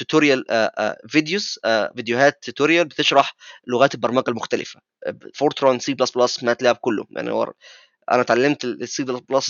[1.16, 3.35] videos آآ فيديوهات tutorial بتشرح
[3.66, 5.94] لغات البرمجة المختلفة ب Fortran C++
[6.44, 7.53] MATLAB كُلّه، يعني هو
[8.12, 9.05] أنا اتعلّمت الC++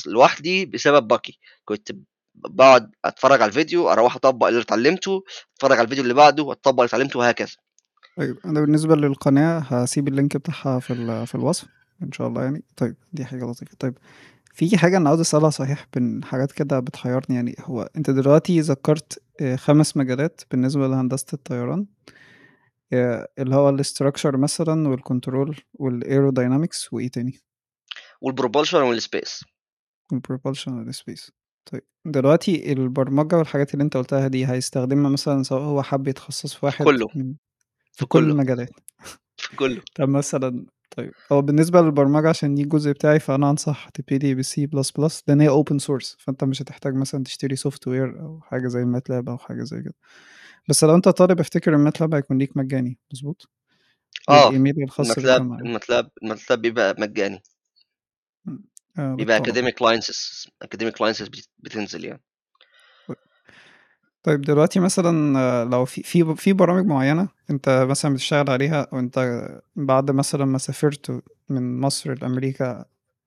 [0.06, 5.22] لوحدي بسبب باكي، كنت ب باقعد أتفرّج على الفيديو، أروّح أطبّق اللي اتعلّمته،
[5.56, 7.56] أتفرّج على الفيديو اللي بعده، أطبّق اللي اتعلّمته وهكذا.
[8.16, 11.64] طيب أنا بالنسبة للقناة هاسيب اللينك بتاعها في في الوصف
[12.02, 13.98] إن شاء الله يعني، طيب دي حاجة لطيفة، طيب
[14.56, 19.22] في حاجة أنا عاوز أسألها صحيح بين حاجات كده بتحيرني يعني، هو أنت دلوقتي ذكّرت
[19.40, 21.86] آآ 5 مجالات بالنسبة لهندسة الطيران
[22.92, 27.38] آآ اللي هو الstructure مثلًا والcontrol والaerodynamics وإيه تاني؟
[28.24, 29.46] والpropulsion والspace.
[30.12, 31.30] والpropulsion والspace
[31.72, 36.66] طيب دلوقتي البرمجة والحاجات اللي أنت قُلتها دي هيستخدمها مثلًا سواء هو حَب يتخصص في
[36.68, 37.34] في واحد كُلّه، من
[37.92, 38.70] في في كل كُلّه، المجالات.
[39.38, 39.82] في كُلّه.
[39.96, 44.66] طب مثلًا طيب هو بالنسبة للبرمجة عشان دي الجزء بتاعي، فأنا أنصح تبتدي بC++
[45.28, 49.38] لإن هي open source فأنت مش هتحتاج مثلًا تشتري software أو حاجة زي الMATLAB أو
[49.38, 49.94] حاجة زي كده.
[50.68, 53.50] بس لو أنت طالب افتكر الMATLAB هيكون ليك مجاني، مضبوط؟
[54.28, 57.42] آه للايميل الخاص الماتلاب الماتلاب الماتلاب بيبقى مجاني.
[58.98, 62.22] آه بيبقى academic license academic license بتنزل يعني.
[64.26, 69.48] طيب دلوقتي مثلا آه، لو في في في برامج معينة أنت مثلا بتشتغل عليها وأنت
[69.76, 72.84] بعد مثلا ما سافرت من مصر لأمريكا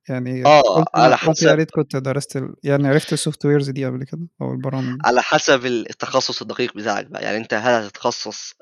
[0.09, 2.55] يعني آه على قلت يا حسب ريت كنت درست ال...
[2.63, 7.23] يعني عرفت ال softwares دي قبل كده أو البرامج على حسب التخصص الدقيق بتاعك بقى.
[7.23, 8.53] يعني أنت هل هتتخصص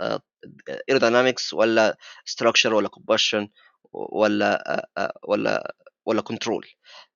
[0.89, 3.47] aerodynamics ولا structure ولا combustion
[3.93, 6.65] ولا آه، آه، ولا ولا control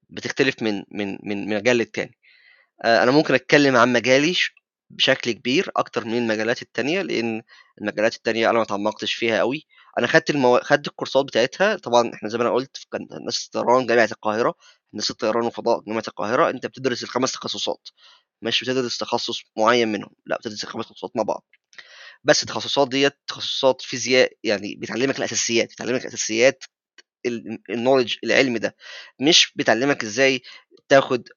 [0.10, 2.18] بتختلف من من من مجال للتاني.
[2.84, 4.36] آه، أنا ممكن أتكلم عن مجالي
[4.98, 7.42] بشكل كبير أكتر من المجالات التانية لأن
[7.82, 9.68] المجالات التانية أنا ما تعمقتش فيها قوي
[10.00, 10.60] أنا خدت المو...
[10.64, 11.76] خدت الكورسات بتاعتها.
[11.76, 14.56] طبعا إحنا زي ما أنا قلت كان هندسه الطيران جامعة القاهرة.
[14.94, 16.50] هندسه الطيران وفضاء جامعة القاهرة.
[16.50, 17.88] أنت بتدرس الخمس تخصصات.
[18.42, 20.12] مش بتدرس تخصص معين منهم.
[20.26, 21.46] لا بتدرس الخمس تخصصات مع بعض.
[22.24, 26.64] بس التخصصات ديت تخصصات فيزياء يعني بتعلمك الأساسيات بتعلمك الأساسيات
[27.70, 28.76] النولج العلم ده
[29.20, 30.42] مش بتعلمك إزاي
[30.90, 31.28] تاخد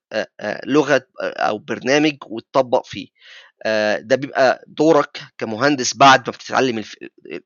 [0.67, 3.09] لغة أو برنامج وتطبق فيه.
[3.99, 6.85] ده بيبقى دورك كمهندس بعد ما بتتعلم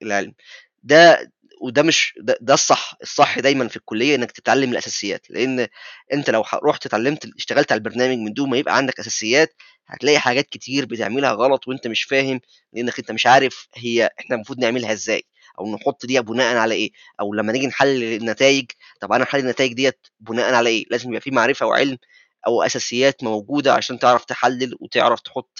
[0.02, 0.34] العلم.
[0.82, 5.30] ده وده مش ده, ده الصح الصح دايما في الكلية إنك تتعلم الأساسيات.
[5.30, 5.66] لأن
[6.12, 9.54] أنت لو رحت اتعلمت اشتغلت على البرنامج من دون ما يبقى عندك أساسيات
[9.86, 12.40] هتلاقي حاجات كتير بتعملها غلط وأنت مش فاهم
[12.72, 15.22] لأنك أنت مش عارف هي إحنا المفروض نعملها إزاي.
[15.58, 16.90] أو نحط دي بناء على إيه؟
[17.20, 21.20] أو لما نيجي نحلل النتائج طب أنا احلل النتائج ديت بناء على إيه؟ لازم يبقى
[21.20, 21.98] في معرفة وعلم
[22.46, 25.58] أو أساسيات موجودة عشان تعرف تحلل وتعرف تحط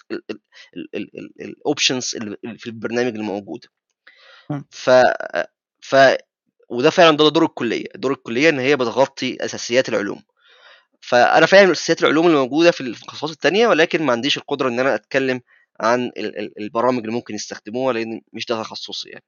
[1.41, 3.69] الاوبشنز اللي في البرنامج الموجوده.
[4.71, 4.91] ف
[5.81, 5.97] ف
[6.69, 7.87] وده فعلا ده دور الكلية.
[7.95, 10.23] دور الكلية إن هي بتغطي أساسيات العلوم.
[11.01, 14.95] فأنا فاهم أساسيات العلوم اللي موجودة في التخصصات التانية ولكن ما عنديش القدرة إن أنا
[14.95, 15.41] أتكلم
[15.81, 19.25] عن ال- ال- البرامج اللي ممكن يستخدموها لأن مش ده تخصصي يعني.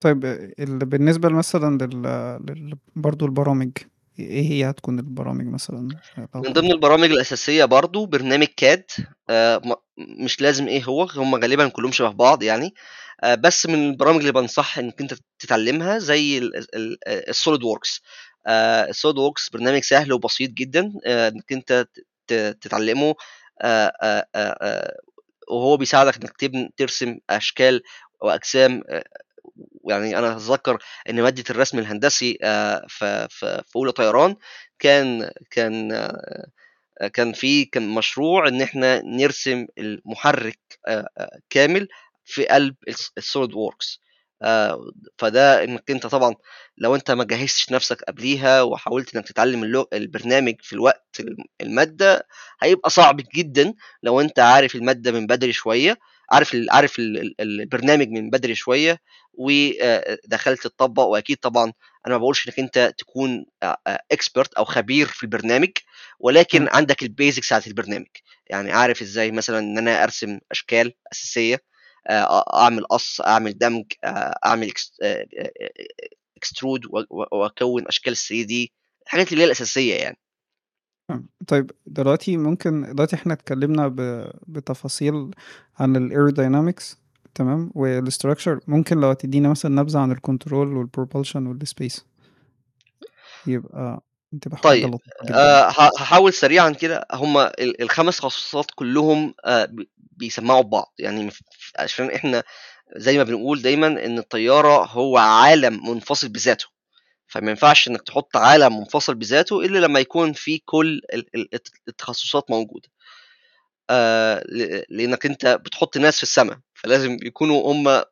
[0.00, 0.24] طيب
[0.58, 0.78] ال...
[0.78, 2.76] بالنسبة مثلا لل...
[2.96, 3.70] برضو البرامج
[4.18, 5.88] إيه هي هتكون البرامج مثلا؟
[6.34, 8.84] من ضمن البرامج الأساسية برضو برنامج CAD
[9.30, 9.62] آه،
[9.98, 12.74] مش لازم إيه هو هم غالبا كلهم شبه بعض يعني
[13.22, 16.50] آه، بس من البرامج اللي بنصح إنك أنت تتعلمها زي
[17.08, 18.02] ال SolidWorks
[18.88, 21.86] ال SolidWorks برنامج سهل وبسيط جدا آه، إنك أنت
[22.60, 23.14] تتعلمه
[25.48, 27.82] وهو بيساعدك إنك ترسم أشكال
[28.20, 28.82] واجسام
[29.88, 30.78] يعني أنا أتذكر
[31.10, 34.36] إن مادة الرسم الهندسي آه، ف- ف- في أولى طيران
[34.78, 41.08] كان كان آه، كان في كان مشروع إن إحنا نرسم المحرك آه،
[41.50, 41.88] كامل
[42.24, 42.74] في قلب
[43.18, 44.00] ال SolidWorks
[45.18, 46.34] فده إنك أنت طبعا
[46.78, 49.84] لو أنت ما جهزتش نفسك قبليها وحاولت إنك تتعلم.
[49.92, 52.26] البرنامج في الوقت الم- المادة
[52.62, 55.98] هيبقى صعب جدا لو أنت عارف المادة من بدري شوية
[56.30, 56.70] عارف ال...
[56.70, 57.18] عارف ال...
[57.20, 58.98] ال- البرنامج من بدري شوية
[59.34, 61.64] ودخلت تطبق وأكيد طبعا
[62.06, 63.46] أنا ما بقولش إنك أنت تكون
[64.12, 65.70] expert أو خبير في البرنامج
[66.20, 66.68] ولكن.
[66.72, 68.06] عندك ال basics بتاعت البرنامج
[68.50, 71.62] يعني عارف إزاي مثلا إن أنا أرسم أشكال أساسية
[72.08, 74.72] آه، أعمل قص أعمل دمج آه، أعمل
[76.36, 78.72] extrude وأكون أشكال 3D
[79.06, 80.18] الحاجات اللي هي الأساسية يعني.
[81.46, 84.30] طيب دلوقتي ممكن دلوقتي إحنا اتكلمنا ب...
[84.46, 85.30] بتفاصيل
[85.78, 86.98] عن ال aerodynamics
[87.34, 92.04] تمام؟ وال structure ممكن لو تدينا مثلا نبذة عن ال control وال propulsion وال space
[93.46, 94.02] يبقى
[94.40, 94.94] تبقى طيب
[95.30, 95.68] آه،
[95.98, 97.06] هحاول سريعا كده.
[97.12, 100.94] هما ال- الخمس تخصصات كلهم آه، بي- بيسمعوا ببعض.
[100.98, 101.30] يعني
[101.78, 102.42] عشان إحنا
[102.96, 106.66] زي ما بنقول دايما إن الطيارة هو عالم منفصل بذاته.
[107.28, 111.72] فما ينفعش إنك تحط عالم منفصل بذاته إلا لما يكون في كل ال- ال- الت-
[111.88, 112.88] التخصصات موجودة.
[113.90, 114.44] آه
[114.90, 118.02] لإنك أنت بتحط ناس في السماء فلازم يكونوا هم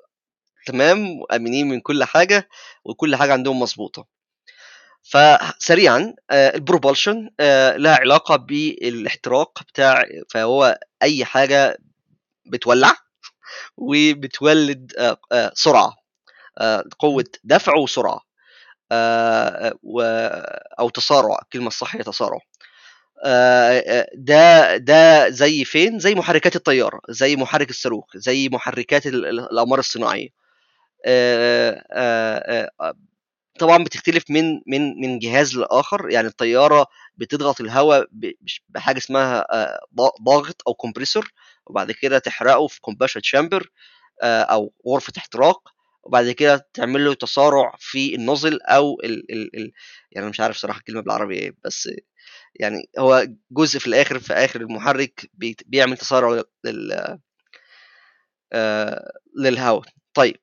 [0.66, 2.48] تمام وآمنين من كل حاجة
[2.84, 4.06] وكل حاجة عندهم مظبوطة.
[5.02, 11.78] فسريعا آه البروبulsion آه لها علاقة بالاحتراق بتاع فهو أي حاجة
[12.46, 12.96] بتولع
[13.76, 15.96] وبتولد آه آه سرعة
[16.58, 18.25] آه قوة دفع وسرعة.
[20.80, 22.38] أو تسارع الكلمة الصح هي تسارع
[23.24, 29.26] آه، آه، ده ده زي فين؟ زي محركات الطياره زي محرك الصاروخ زي محركات ال-
[29.26, 30.28] ال- الأقمار الصناعية.
[31.06, 32.94] آه، آه، آه،
[33.60, 36.10] طبعا بتختلف من من من جهاز لآخر.
[36.10, 38.06] يعني الطيارة بتضغط الهواء
[38.68, 39.80] بحاجة اسمها آه،
[40.24, 41.32] ضاغط أو compressor
[41.66, 43.70] وبعد كده تحرقه في combustion chamber
[44.24, 45.68] أو غرفة احتراق.
[46.06, 49.72] وبعد كده تعمل له تسارع في النوزل أو ال ال ال
[50.12, 51.88] يعني مش عارف صراحة الكلمة بالعربي إيه بس
[52.54, 57.18] يعني هو جزء في الآخر في آخر المحرك بي- بيعمل تسارع لل
[58.52, 59.84] آه، للهواء.
[60.14, 60.36] طيب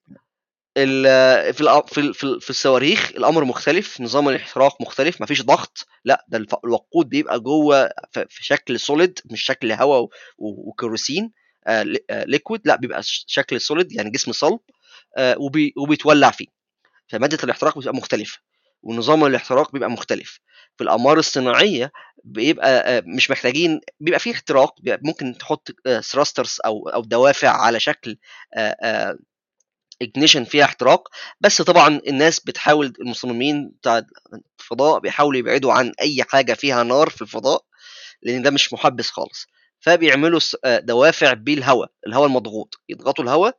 [0.77, 6.25] ال- في في في ال- في الصواريخ الأمر مختلف نظام الاحتراق مختلف مفيش ضغط لا
[6.27, 11.31] ده الوقود بيبقى جوه في شكل سوليد مش شكل هواء وكيروسين
[12.11, 14.51] liquid لا بيبقى شكل solid يعني جسم صلب.
[14.53, 14.72] آه،
[15.37, 16.47] وبي- وبيتولع فيه.
[17.07, 18.39] فمادة الاحتراق بتبقى مختلفة
[18.83, 20.39] ونظام الاحتراق بيبقى مختلف.
[20.77, 21.91] في الأقمار الصناعية
[22.23, 25.69] بيبقى آه، مش محتاجين بيبقى فيه احتراق بيبقى ممكن تحط
[26.01, 28.17] thrusters أو أو دوافع على شكل
[30.01, 31.07] ignition فيها احتراق.
[31.41, 34.01] بس طبعا الناس بتحاول المصممين بتاع
[34.59, 37.63] الفضاء بيحاولوا يبعدوا عن أي حاجة فيها نار في الفضاء
[38.21, 39.47] لأن ده مش محبذ خالص.
[39.79, 42.81] فبيعملوا آه، دوافع بالهواء الهواء المضغوط.
[42.89, 43.57] يضغطوا الهواء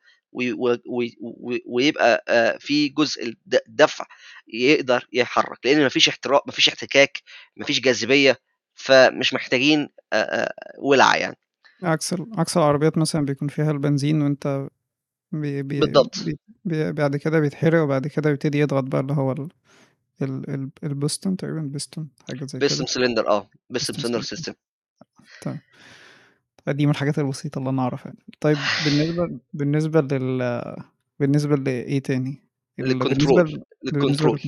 [1.66, 2.25] ويبقى
[2.61, 4.05] في جزء الد- الدفع
[4.49, 7.23] يقدر يحرك لأن مفيش احتراق مفيش احتكاك
[7.57, 8.38] مفيش جاذبية
[8.75, 9.88] فمش محتاجين
[10.79, 11.37] ولع يعني.
[11.83, 14.68] عكس عكس العربيات مثلا بيكون فيها البنزين وأنت
[15.33, 16.18] بي بي بالضبط.
[16.25, 19.49] بي بي بعد كده بيتحرق وبعد كده بيبتدي يضغط بقى اللي هو ال
[20.23, 22.68] ال ال البستون تقريبا بستون حاجة زي كده.
[22.68, 24.53] سلندر آه piston cylinder system system.
[25.40, 25.61] تمام.
[26.72, 28.12] دي من الحاجات البسيطة اللي أنا أعرفها.
[28.40, 30.74] طيب بالنسبة بالنسبة لل
[31.20, 32.42] بالنسبة لإيه تاني؟
[32.79, 34.40] لل control لل control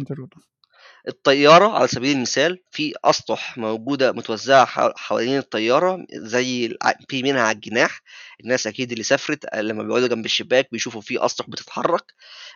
[1.08, 6.76] الطيارة على سبيل المثال في أسطح موجودة متوزعة حو- حوالين الطيارة زي
[7.08, 8.00] في منها على الجناح.
[8.44, 12.04] الناس أكيد اللي سافرت لما بيقعدوا جنب الشباك بيشوفوا في أسطح بتتحرك.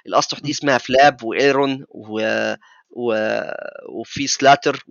[0.06, 2.20] الأسطح دي اسمها flap و aileron و...
[2.90, 3.14] و...
[3.88, 4.84] وفي slats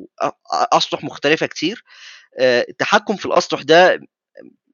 [0.73, 1.83] أسطح مختلفة كتير.
[2.39, 3.99] آه، التحكم في الأسطح ده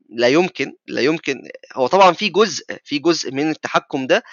[0.09, 1.41] لا يمكن لا يمكن.
[1.73, 4.23] هو طبعا في جزء في جزء من التحكم ده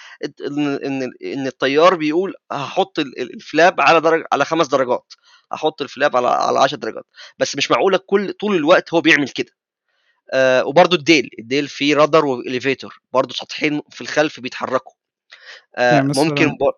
[0.47, 5.13] إن إن إن الطيار بيقول هحط ال- ال- ال flap على درجه على خمس درجات.
[5.51, 7.05] هحط ال flap على على 10 درجات.
[7.39, 9.51] بس مش معقولة كل طول الوقت هو بيعمل كده.
[10.33, 13.01] آه وبرده الديل الديل فيه rudder و elevator.
[13.13, 14.93] برده سطحين في الخلف بيتحركوا.
[15.75, 16.71] آه يعني ممكن بر...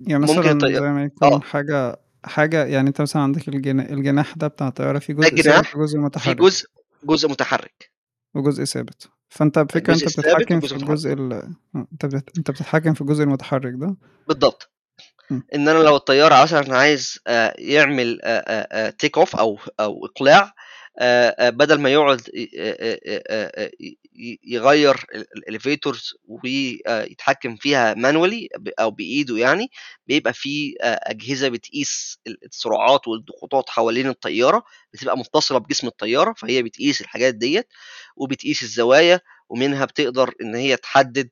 [0.00, 1.40] يعني ممكن مثلا الطيار زي ما يكون آه.
[1.40, 3.90] حاجة حاجة يعني أنت مثلا عندك الجنا...
[3.90, 6.36] الجناح ده بتاع الطيارة فيه ده جزء جناح وجزء في متحرك.
[6.36, 6.66] جزء
[7.04, 7.90] جزء متحرك.
[8.34, 9.08] وجزء ثابت.
[9.58, 11.32] بفكرة الجزء أنت الثابت بتتحكم في الجزء ال...
[11.76, 12.38] أنت بت...
[12.38, 13.96] أنت بتتحكم في الجزء المتحرك ده.
[14.28, 14.70] بالضبط.
[15.30, 15.40] م.
[15.54, 18.20] إن أنا لو الطيارة مثلا عايز آه، يعمل
[18.98, 20.54] تيك اوف أو أو إقلاع
[20.98, 22.20] آه، آه، بدل ما يقعد
[24.16, 28.48] آه، آه، آه، آه، يغير ال elevators ويتحكم فيها manually
[28.80, 29.70] أو بإيده يعني
[30.06, 37.00] بيبقى في آه، أجهزة بتقيس السرعات والضغوطات حوالين الطيارة بتبقى متصلة بجسم الطيارة فهي بتقيس
[37.00, 37.68] الحاجات ديت
[38.16, 41.28] وبتقيس الزوايا ومنها بتقدر إن هي تحدد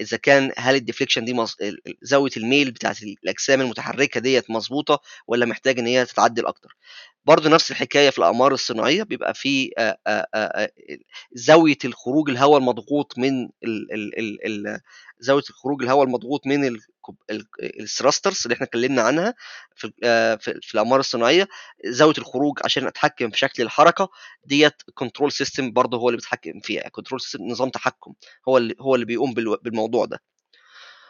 [0.00, 1.56] إذا كان هل ال deflection دي مز...
[2.02, 6.76] زاوية الميل بتاعت الأجسام المتحركة ديت مظبوطة ولا محتاج إن هي تتعدل أكتر
[7.24, 9.70] برضه نفس الحكاية في الأقمار الصناعية بيبقى في
[11.32, 13.92] زاوية الخروج الهواء المضغوط من ال...
[13.92, 14.46] ال...
[14.46, 14.80] ال...
[15.20, 16.78] زاوية الخروج الهواء المضغوط من.
[17.80, 19.34] ال thrusters اللي إحنا اتكلمنا عنها
[19.74, 21.48] في آه، في, في الأقمار الصناعية
[21.84, 24.08] زاوية الخروج عشان أتحكم في شكل الحركة
[24.44, 26.88] ديت control system برضه هو اللي بيتحكم فيها.
[26.88, 28.12] control system نظام تحكم
[28.48, 30.20] هو اللي هو اللي بيقوم بالموضوع ده.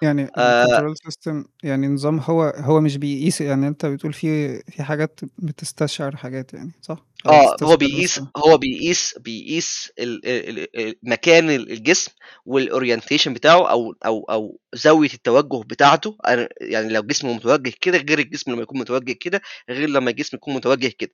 [0.03, 0.65] يعني آه.
[0.65, 5.21] ال control system يعني نظام هو هو مش بيقيس يعني أنت بتقول في في حاجات
[5.39, 12.13] بتستشعر حاجات يعني صح؟ آه هو بيقيس هو بيقيس بيقيس ال- ال- ال- مكان الجسم
[12.47, 16.17] وال orientation بتاعه أو أو أو زاوية التوجه بتاعته.
[16.61, 20.55] يعني لو جسمه متوجه كده غير الجسم لما يكون متوجه كده غير لما الجسم يكون
[20.55, 21.11] متوجه كده.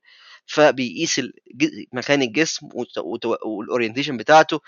[0.47, 1.21] فبيقيس
[1.93, 2.69] مكان الجسم
[3.45, 4.61] وال orientation بتاعته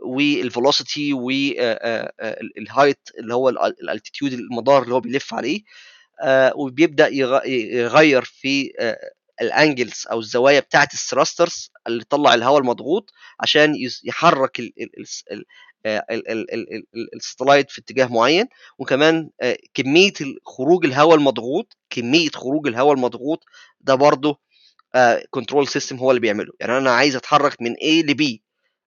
[0.00, 5.62] وال velocity وال height اللي هو ال altitude المدار اللي هو بيلف عليه.
[6.54, 8.72] وبيبدأ يغ- يغير في
[9.40, 14.92] ال angles أو الزوايا بتاعه ال thrusters اللي طلع الهواء المضغوط عشان يحرك ال- ال-
[15.32, 15.44] ال-
[15.86, 18.46] ال- ال- ال- ال- ال- ال- ال satellite في اتجاه معين
[18.78, 20.12] وكمان آه، كمية
[20.46, 23.44] خروج الهواء المضغوط كمية خروج الهواء المضغوط
[23.80, 24.40] ده برضه
[25.30, 26.52] control system هو اللي بيعمله.
[26.60, 28.38] يعني أنا عايز أتحرك من A ل B.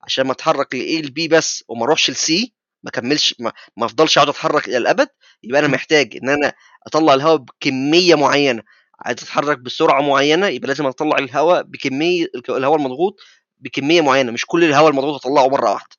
[0.04, 2.48] عشان ما أتحرك ل A ل B بس وما أروحش ل C
[2.84, 5.08] ما كملش ما, ما أفضلش أقعد أتحرك إلى الأبد
[5.44, 5.68] يبقى أنا.
[5.68, 6.54] محتاج إن أنا
[6.88, 8.64] أطلع الهواء بكمية معينة.
[9.02, 13.20] عايز اتحرك بسرعة معينة يبقى لازم اطلع الهواء بكمية الهواء المضغوط
[13.60, 15.96] بكمية معينة مش كل الهواء المضغوط اطلعه مرة واحدة.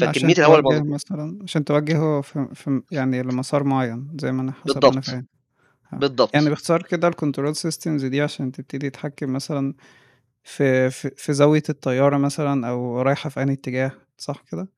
[0.00, 4.70] فكمية الهواء المضغوط مثلا عشان توجهه في, في يعني لمسار معين زي ما أنا حسب
[4.70, 5.04] أنا بالضبط.
[5.04, 5.16] فاهم.
[5.16, 5.88] ها.
[5.92, 9.74] يعني بالضبط باختصار كده ال control systems دي عشان تبتدي تتحكم مثلا
[10.44, 14.68] في في, في زاوية الطيارة مثلا أو رايحة في أنهي اتجاه صح كده؟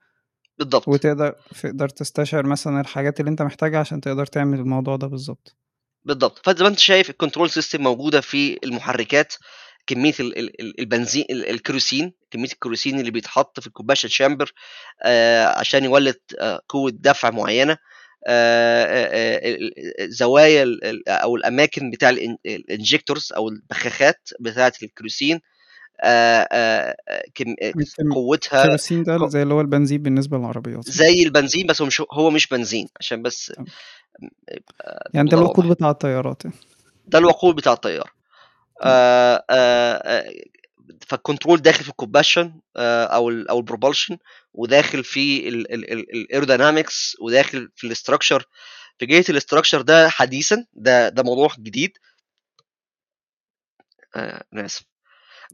[0.58, 0.88] بالضبط.
[0.88, 5.56] وتقدر تقدر تستشعر مثلا الحاجات اللي أنت محتاجها عشان تقدر تعمل الموضوع ده بالظبط
[6.06, 6.46] بالضبط.
[6.46, 9.34] فزي ما انت شايف ال control system موجودة في المحركات
[9.86, 14.52] كمية ال- ال- ال- البنزين ال- الكيروسين كمية الكيروسين اللي بيتحط في ال combustion chamber
[15.04, 17.76] آه عشان يولد آه قوة دفع معينة.
[20.08, 20.66] زوايا
[21.08, 22.10] أو الأماكن بتاع
[22.46, 25.40] ال injectors أو البخاخات بتاعة الكيروسين.
[28.14, 30.88] قوتها الكيروسين ده زي اللي هو البنزين بالنسبة للعربيات.
[30.88, 33.52] زي البنزين بس هو مش هو مش بنزين عشان بس
[35.14, 36.42] يعني ده الوقود بتاع الطيارات
[37.06, 38.10] ده الوقود بتاع الطيارة.
[38.82, 39.44] آه.
[39.50, 40.32] آه
[41.06, 44.18] فال control داخل في ال combustion أو ال أو ال propulsion
[44.54, 48.48] وداخل في ال aerodynamics وداخل في ال structure.
[48.98, 51.98] في جهة ال structure ده حديثا ده ده موضوع جديد.
[54.16, 54.95] آه أنا اسف آه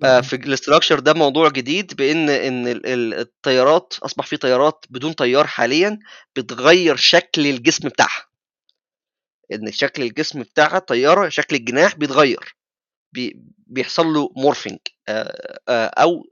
[0.03, 2.64] في ال structure ده موضوع جديد بإن إن
[3.12, 5.98] الطيارات أصبح في طيارات بدون طيار حاليا
[6.36, 8.26] بتغير شكل الجسم بتاعها.
[9.53, 12.57] إن شكل الجسم بتاعها الطيارة شكل الجناح بيتغير.
[13.66, 14.78] بيحصل له morphing
[15.68, 16.22] أو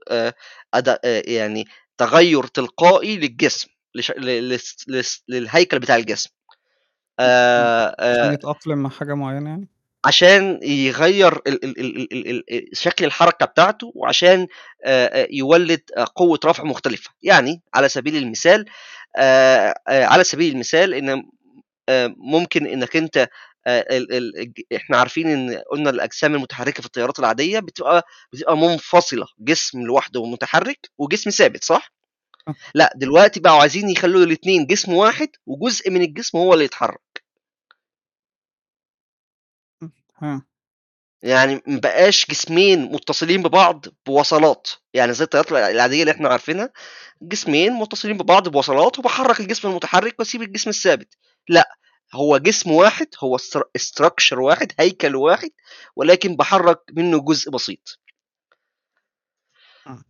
[1.25, 1.65] يعني
[1.97, 3.69] تغير تلقائي للجسم
[5.29, 6.29] للهيكل بتاع الجسم.
[7.19, 9.67] عشان يتأقلم مع حاجة معينة يعني؟
[10.05, 11.39] عشان يغير
[12.73, 14.47] شكل الحركة بتاعته وعشان
[15.31, 15.81] يولد
[16.15, 17.09] قوة رفع مختلفة.
[17.23, 18.65] يعني على سبيل المثال
[19.87, 21.23] على سبيل المثال إن
[22.17, 23.27] ممكن إنك أنت
[24.75, 30.89] إحنا عارفين إن قلنا الأجسام المتحركة في الطيارات العادية بتبقى بتبقى منفصلة جسم لوحده متحرك
[30.97, 31.93] وجسم ثابت صح؟
[32.75, 36.99] لا دلوقتي بقوا عايزين يخلوا الاثنين جسم واحد وجزء من الجسم هو اللي يتحرك.
[41.23, 44.69] يعني ما بقاش جسمين متصلين ببعض بوصلات.
[44.93, 46.69] يعني زي الطيارات العادية اللي إحنا عارفينها
[47.21, 51.17] جسمين متصلين ببعض بوصلات وبحرك الجسم المتحرك واسيب الجسم الثابت.
[51.49, 51.75] لا
[52.13, 53.37] هو جسم واحد هو
[53.75, 55.51] structure واحد هيكل واحد
[55.95, 57.99] ولكن بحرك منه جزء بسيط.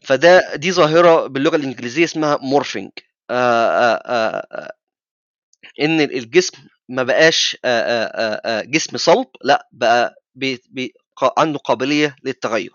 [0.01, 2.91] فده دي ظاهرة باللغة الإنجليزية اسمها morphing
[5.81, 6.57] إن الجسم
[6.91, 7.57] ما بقاش
[8.65, 10.93] جسم صلب لأ بقى بي بي
[11.37, 12.73] عنده قابلية للتغير.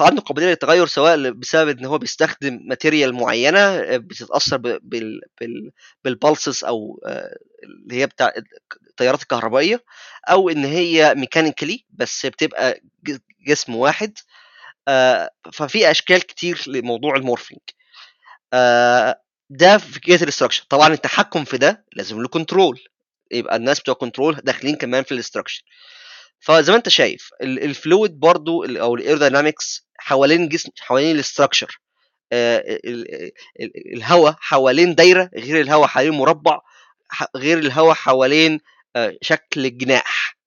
[0.00, 5.20] عنده قابلية للتغير سواء بسبب إن هو بيستخدم material معينة بتتأثر بال
[6.04, 7.00] بال pulses أو
[7.64, 8.32] اللي هي بتاع
[8.90, 9.84] التيارات الكهربائية
[10.30, 12.80] أو إن هي mechanically بس بتبقى
[13.46, 14.18] جسم واحد.
[15.52, 17.60] ففي أشكال كتير لموضوع ال morphing.
[19.50, 22.80] ده في ال structure طبعا التحكم في ده لازم له control
[23.30, 25.62] يبقى الناس بتوع control داخلين كمان في ال structure
[26.40, 31.80] فزي ما انت شايف ال fluid برضو أو ال aerodynamics حوالين جسم حوالين ال structure
[33.94, 36.60] الهواء حوالين دايرة غير الهواء حوالين مربع
[37.36, 38.60] غير الهواء حوالين
[39.22, 40.38] شكل الجناح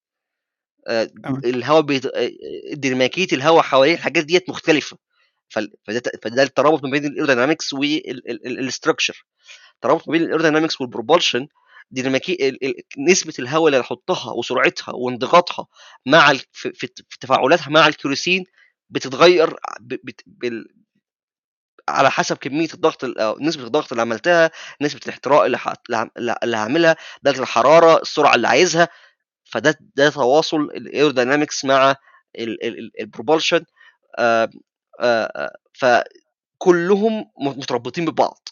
[1.46, 2.08] الهواء بيت...
[2.74, 4.98] ديناميكيه الهواء حوالين الحاجات ديت مختلفة.
[5.50, 9.26] فده الترابط ما بين ال aerodynamics وال structure
[9.76, 11.48] الترابط ما بين ال aerodynamics وال propulsion
[11.92, 12.58] ديناميكيه
[12.98, 15.68] نسبة الهواء اللي هحطها وسرعتها وانضغاطها
[16.06, 16.88] مع في,
[17.22, 18.46] تفاعلاتها مع الكيروسين
[18.90, 19.56] بتتغير
[21.90, 23.06] على حسب كمية الضغط
[23.42, 25.60] نسبة الضغط اللي عملتها نسبة الاحتراق اللي
[26.44, 28.88] اللي هعملها درجة الحرارة السرعة اللي عايزها.
[29.44, 31.96] فده ده تواصل ال aerodynamics مع
[33.00, 33.66] ال propulsion
[35.74, 38.50] فكلهم متربطين ببعض.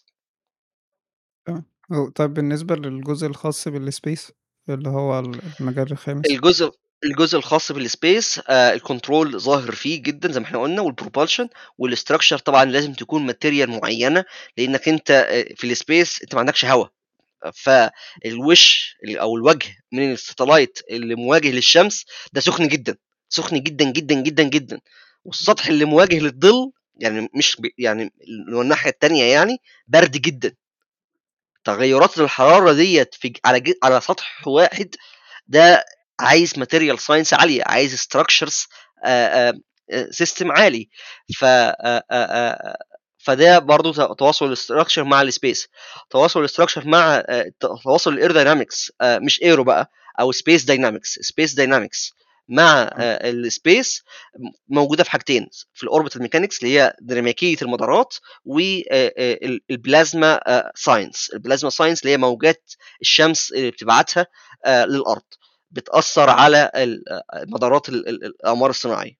[2.15, 4.31] طيب بالنسبة للجزء الخاص بال space
[4.69, 5.19] اللي هو
[5.59, 6.71] المجال الخامس؟ الجزء
[7.03, 10.93] الجزء الخاص بال space آه ال control ظاهر فيه جدا زي ما إحنا قلنا وال
[10.93, 14.25] propulsion وال structure طبعا لازم تكون material معينة
[14.57, 15.11] لإنك أنت
[15.57, 16.91] في ال space أنت ما عندكش هواء
[17.53, 22.97] فالوش أو الوجه من ال satellite اللي مواجه للشمس ده سخن جدا
[23.29, 24.79] سخن جدا جدا جدا جدا.
[25.25, 28.13] والسطح اللي مواجه للظل يعني مش يعني
[28.61, 29.57] الناحية الثانية يعني
[29.87, 30.55] برد جدا.
[31.63, 34.95] تغيرات الحراره ديت في على على سطح واحد
[35.47, 35.85] ده
[36.19, 38.67] عايز material science عالية عايز structures
[40.11, 40.89] system عالي.
[41.37, 41.45] ف
[43.17, 45.67] فده برضو تواصل ال structure مع ال space
[46.09, 47.23] تواصل ال structure مع
[47.83, 52.13] تواصل ال aerodynamics مش aero بقى أو space dynamics space dynamics
[52.51, 54.03] مع ال space
[54.69, 58.13] موجودة في حاجتين في ال orbital mechanics اللي هي ديناميكيه المدارات
[58.45, 60.39] وال plasma
[60.75, 62.71] science ال plasma science اللي هي موجات
[63.01, 64.27] الشمس اللي بتبعتها
[64.67, 65.23] للأرض.
[65.73, 66.71] بتأثر على
[67.47, 69.13] مدارات الأقمار الصناعية.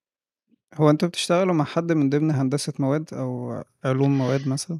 [0.74, 4.80] هو أنتوا بتشتغلوا مع حد من ضمن هندسة مواد أو علوم مواد مثلا؟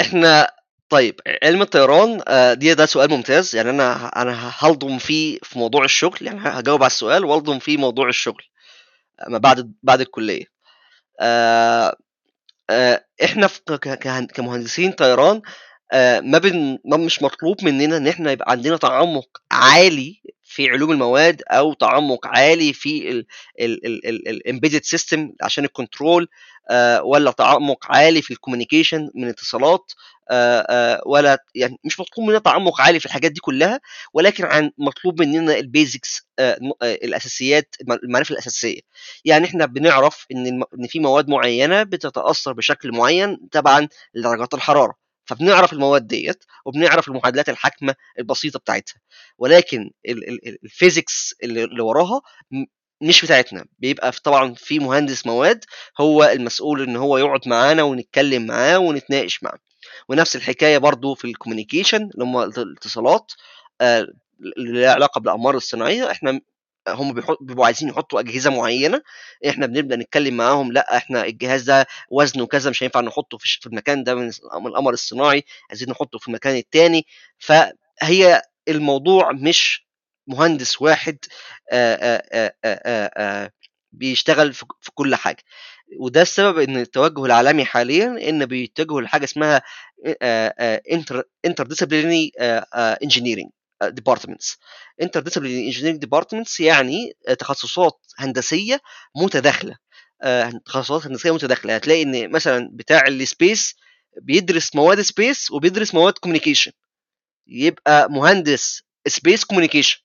[0.00, 0.50] إحنا
[0.88, 2.22] طيب علم الطيران
[2.58, 3.56] دي ده سؤال ممتاز.
[3.56, 6.18] يعني أنا أنا هلضم فيه في موضوع الشغل.
[6.20, 8.42] يعني هجاوب على السؤال وألضم فيه موضوع الشغل
[9.28, 10.44] ما بعد بعد الكلية.
[13.24, 13.48] إحنا
[14.34, 15.42] كمهندسين طيران
[15.92, 20.90] آه، ما بن ما مش مطلوب مننا إن إحنا يبقى عندنا تعمق عالي في علوم
[20.92, 23.24] المواد أو تعمق عالي في
[23.60, 26.30] ال embedded system عشان ال control آه،
[27.04, 29.92] ولا تعمق عالي في ال communication من اتصالات
[30.30, 33.80] آه، آه، ولا يعني مش مطلوب مننا تعمق عالي في الحاجات دي كلها
[34.14, 36.28] ولكن عن مطلوب مننا ال basics
[36.82, 38.80] الأساسيات المعرفة الأساسية.
[39.24, 44.94] يعني إحنا بنعرف إن إن في مواد معينة بتتأثر بشكل معين تبعا لدرجات الحرارة.
[45.24, 49.00] فبنعرف المواد ديت وبنعرف المعادلات الحاكمة البسيطة بتاعتها.
[49.38, 49.90] ولكن
[50.64, 52.20] ال physics اللي وراها
[53.00, 55.64] مش بتاعتنا بيبقى طبعا في مهندس مواد
[56.00, 59.58] هو المسؤول إن هو يقعد معانا ونتكلم معاه ونتناقش معاه.
[60.08, 63.32] ونفس الحكاية برضو في الكوميونيكيشن اللي هم الاتصالات
[63.80, 64.06] آه،
[64.56, 66.40] اللي لها علاقة بالأقمار الصناعية إحنا
[66.88, 69.02] هم بيبقوا عايزين يحطوا أجهزة معينة
[69.48, 74.04] إحنا بنبدأ نتكلم معاهم لأ إحنا الجهاز ده وزنه كذا مش هينفع نحطه في المكان
[74.04, 74.30] ده من
[74.66, 77.06] القمر الصناعي عايزين نحطه في المكان الثاني
[77.38, 79.85] فهي الموضوع مش
[80.26, 81.18] مهندس واحد
[81.72, 82.22] آآ
[82.64, 83.50] آآ
[83.92, 84.64] بيشتغل في
[84.94, 85.42] كل حاجة.
[86.00, 89.62] وده السبب إن التوجه العالمي حاليا إن بيتجهوا لحاجة اسمها
[91.44, 92.32] interdisciplinary
[93.02, 93.48] engineering
[93.84, 94.56] departments
[95.02, 98.80] interdisciplinary engineering departments يعني تخصصات هندسية
[99.16, 99.76] متداخلة.
[100.66, 101.74] تخصصات هندسية متداخلة.
[101.76, 103.74] هتلاقي إن مثلا بتاع ال space
[104.22, 106.72] بيدرس مواد space وبيدرس مواد communication
[107.46, 109.98] يبقى مهندس space communication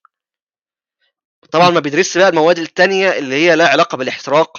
[1.52, 4.58] طبعا ما بيدرسش بقى المواد الثانية اللي هي لها علاقة بالإحتراق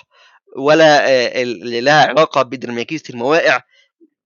[0.56, 1.06] ولا
[1.42, 3.62] اللي لها علاقة بديناميكيه الموائع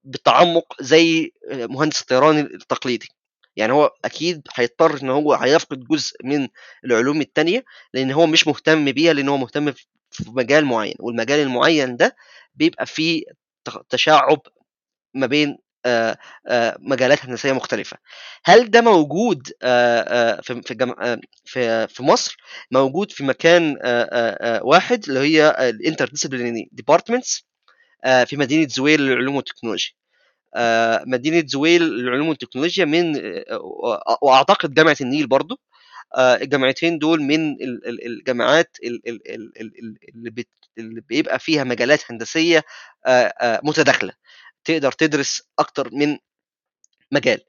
[0.03, 3.09] بالتعمق زي مهندس الطيران التقليدي.
[3.55, 6.47] يعني هو أكيد هيضطر إن هو هيفقد جزء من
[6.85, 9.71] العلوم الثانية لأن هو مش مهتم بيها لأن هو مهتم
[10.11, 12.15] في مجال معين والمجال المعين ده
[12.55, 13.23] بيبقى فيه
[13.89, 14.41] تشعب
[15.13, 15.57] ما بين
[16.79, 17.97] مجالات هندسية مختلفة.
[18.45, 19.47] هل ده موجود
[20.41, 22.37] في في في في مصر؟
[22.71, 23.77] موجود في مكان
[24.61, 27.45] واحد اللي هي ال interdisciplinary departments
[28.25, 29.91] في مدينة زويل للعلوم والتكنولوجيا.
[31.07, 33.21] مدينة زويل للعلوم والتكنولوجيا من
[34.21, 35.59] وأعتقد جامعة النيل برضو.
[36.17, 37.55] الجامعتين دول من
[38.05, 38.77] الجامعات
[40.77, 42.63] اللي بيبقى فيها مجالات هندسية
[43.63, 44.13] متداخلة.
[44.67, 46.17] تقدر تدرس أكتر من
[47.11, 47.39] مجال.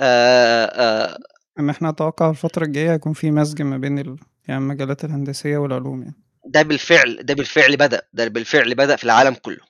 [0.00, 1.18] آآ آآ
[1.58, 4.16] إن إحنا أتوقع الفترة الجاية هيكون في مزج ما بين ال...
[4.48, 6.14] يعني المجالات الهندسية والعلوم يعني.
[6.46, 9.60] ده بالفعل ده بالفعل بدأ ده بالفعل بدأ في العالم كله.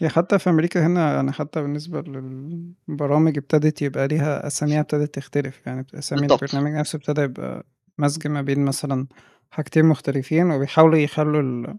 [0.00, 5.60] يعني حتى في أمريكا هنا يعني حتى بالنسبة للبرامج ابتدت يبقى ليها أساميها ابتدت تختلف.
[5.66, 7.66] يعني أسامي البرنامج نفسه ابتدى يبقى
[7.98, 9.06] مزج ما بين مثلا
[9.50, 11.78] حاجتين مختلفين وبيحاولوا يخلوا ال...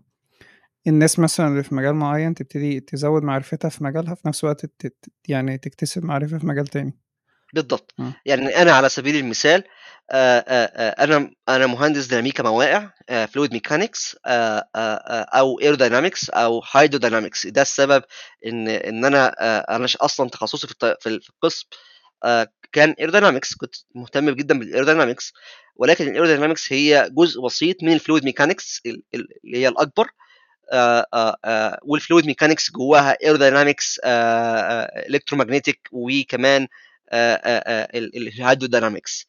[0.87, 4.65] الناس مثلا اللي في مجال معين تبتدي تزود معرفتها في مجالها في نفس الوقت
[5.27, 6.99] يعني تكتسب معرفة في مجال تاني.
[7.53, 7.93] بالضبط.
[7.99, 8.11] م.
[8.25, 9.63] يعني أنا على سبيل المثال
[10.11, 12.89] أنا أنا مهندس ديناميكا موائع
[13.25, 18.03] fluid mechanics أو aerodynamics أو hydrodynamics ده السبب
[18.45, 19.27] إن إن أنا
[19.75, 21.67] أنا أصلا تخصصي في في القسم
[22.71, 25.33] كان aerodynamics كنت مهتم جدا بال aerodynamics
[25.75, 30.07] ولكن ال aerodynamics هي جزء بسيط من ال fluid mechanics اللي هي الأكبر.
[31.83, 36.67] وال fluid mechanics جواها aerodynamics electromagnetic وكمان
[37.13, 39.27] ال hydrodynamics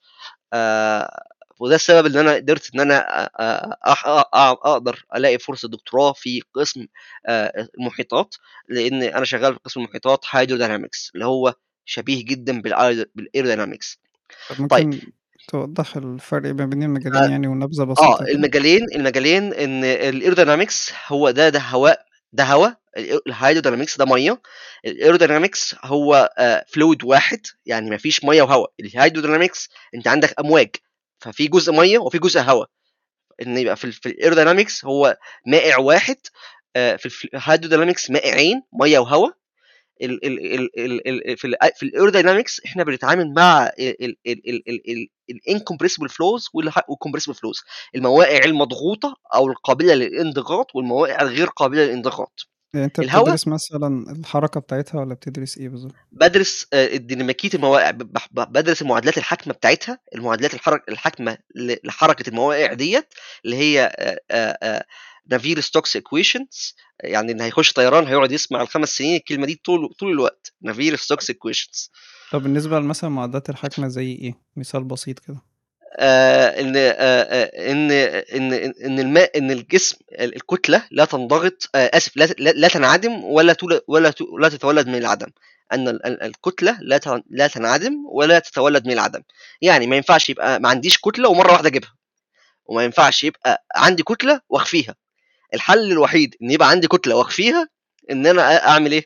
[1.61, 3.25] وده السبب ان أنا قدرت إن أنا
[4.65, 6.87] أقدر ألاقي فرصة دكتوراه في قسم
[7.79, 8.35] المحيطات
[8.69, 13.99] لأن أنا شغال في قسم المحيطات hydrodynamics اللي هو شبيه جدا بال aerodynamics
[14.71, 15.01] طيب.
[15.49, 17.29] توضح الفرق ما بين المجالين آه.
[17.31, 22.77] يعني ونبذة بسيطة آه المجالين المجالين إن ال aerodynamics هو ده ده هواء ده هواء
[23.27, 24.41] ال hydrodynamics ده مية.
[24.87, 26.31] ال aerodynamics هو
[26.69, 28.73] fluid واحد يعني ما فيش مية وهواء.
[28.81, 30.71] ال hydrodynamics أنت عندك أمواج
[31.19, 32.69] ففي جزء مية وفي جزء هواء.
[33.43, 35.17] إن يبقى في, في ال aerodynamics هو
[35.47, 36.17] مائع واحد
[36.75, 39.33] في ال hydrodynamics مائعين مية وهواء.
[40.03, 43.71] ال ال ال ال في ال في ال aerodynamics إحنا بنتعامل مع
[45.31, 46.49] ال incompressible flows
[46.89, 47.61] وال compressible flows
[47.95, 54.61] الموائع المضغوطه أو القابله للانضغاط والموائع الغير قابله للانضغاط يعني انت الهواء بتدرس مثلا الحركة
[54.61, 57.91] بتاعتها ولا بتدرس إيه بالظبط؟ بدرس ديناميكيه الموائع
[58.33, 61.39] بدرس المعادلات الحاكمة بتاعتها المعادلات الحركه الحاكمة
[61.85, 63.15] لحركة الموائع ديت
[63.45, 63.93] اللي هي
[65.27, 70.53] Navier-Stokes equations يعني اللي هيخش طيران هيقعد يسمع الخمس سنين الكلمة دي طول طول الوقت
[70.63, 71.91] Navier-Stokes equations
[72.33, 75.37] طب بالنسبة مثلا معادلات الحاكمة زي إيه؟ مثال بسيط كده.
[75.37, 75.56] آه،
[75.99, 78.53] إن آه، آه، إن إن
[78.85, 83.57] إن الماء إن الجسم الكتلة لا تنضغط آه، آسف لا تنعدم ولا
[83.89, 85.27] ولا لا تتولد من العدم.
[85.73, 89.23] أن ال- ال- الكتلة لا لا تنعدم ولا تتولد من العدم.
[89.63, 91.95] يعني ما ينفعش يبقى ما عنديش كتلة ومرة واحدة أجيبها.
[92.67, 94.95] وما ينفعش يبقى عندي كتلة وأخفيها.
[95.55, 97.69] الحل الوحيد إن يبقى عندي كتلة وأخفيها
[98.11, 99.05] إن أنا أعمل إيه؟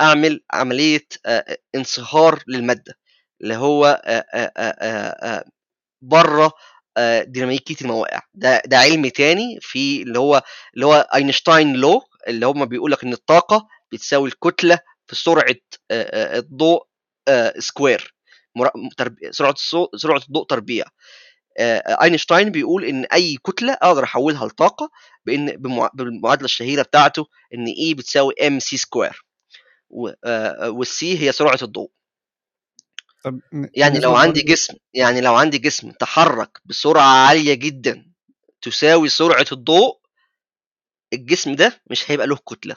[0.00, 2.98] أعمل عملية آه، انصهار للمادة.
[3.42, 4.02] اللي هو
[6.02, 6.52] بره
[7.22, 10.42] ديناميكيه المواقع ده ده علم تاني في اللي هو
[10.74, 15.54] اللي هو أينشتاين لو اللي هم بيقول لك إن الطاقة بتساوي الكتلة في سرعة
[15.90, 16.86] الضوء
[17.58, 18.14] square
[19.30, 19.54] سرعة
[19.96, 20.84] سرعة الضوء تربيع.
[22.02, 24.90] أينشتاين بيقول إن أي كتلة أقدر أحولها لطاقة
[25.26, 25.46] بإن
[25.94, 29.24] بالمعادلة الشهيرة بتاعته إن E بتساوي MC square وال
[30.68, 31.90] C هي سرعة الضوء.
[33.24, 33.40] طب
[33.74, 38.12] يعني لو عندي جسم يعني لو عندي جسم تحرك بسرعة عالية جدا
[38.62, 40.00] تساوي سرعة الضوء
[41.12, 42.76] الجسم ده مش هيبقى له كتلة.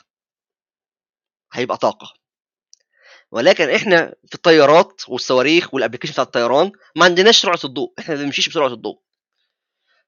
[1.54, 2.14] هيبقى طاقة.
[3.32, 8.22] ولكن إحنا في الطيارات والصواريخ وال application بتاع الطيران ما عندناش سرعة الضوء إحنا ما
[8.22, 9.00] بنمشيش بسرعة الضوء.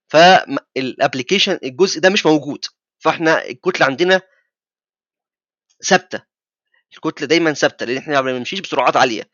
[0.08, 2.66] فال application الجزء ده مش موجود.
[3.00, 4.22] فإحنا الكتلة عندنا
[5.86, 6.22] ثابتة.
[6.96, 9.30] الكتلة دايما ثابتة لأن إحنا ما بنمشيش بسرعات عالية.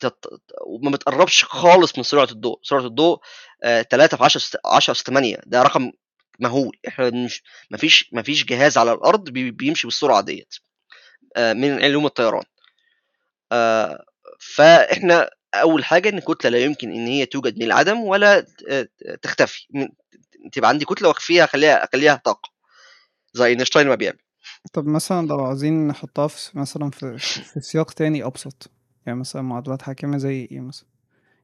[0.00, 0.26] تت-
[0.66, 2.58] وما بتقربش خالص من سرعة الضوء.
[2.62, 3.18] سرعة الضوء
[3.90, 5.92] 3 في 10 10 في 8 ده رقم
[6.40, 6.76] مهول.
[6.88, 10.54] إحنا مش مفيش مفيش جهاز على الأرض بي- بيمشي بالسرعة ديت
[11.36, 12.44] آه، من علوم الطيران.
[13.52, 14.04] آه،
[14.40, 18.88] فإحنا أول حاجة إن الكتله لا يمكن إن هي توجد من العدم ولا آه،
[19.22, 19.66] تختفي.
[20.52, 22.50] تبقى عندي كتلة واخفيها اخليها أخليها طاقة.
[23.32, 24.18] زي أينشتاين ما بيعمل.
[24.72, 28.70] طب مثلا لو عايزين نحطها في مثلا في, في سياق تاني أبسط.
[29.06, 30.86] يعني مثلا معادلات حاكمة زي إيه مثلا؟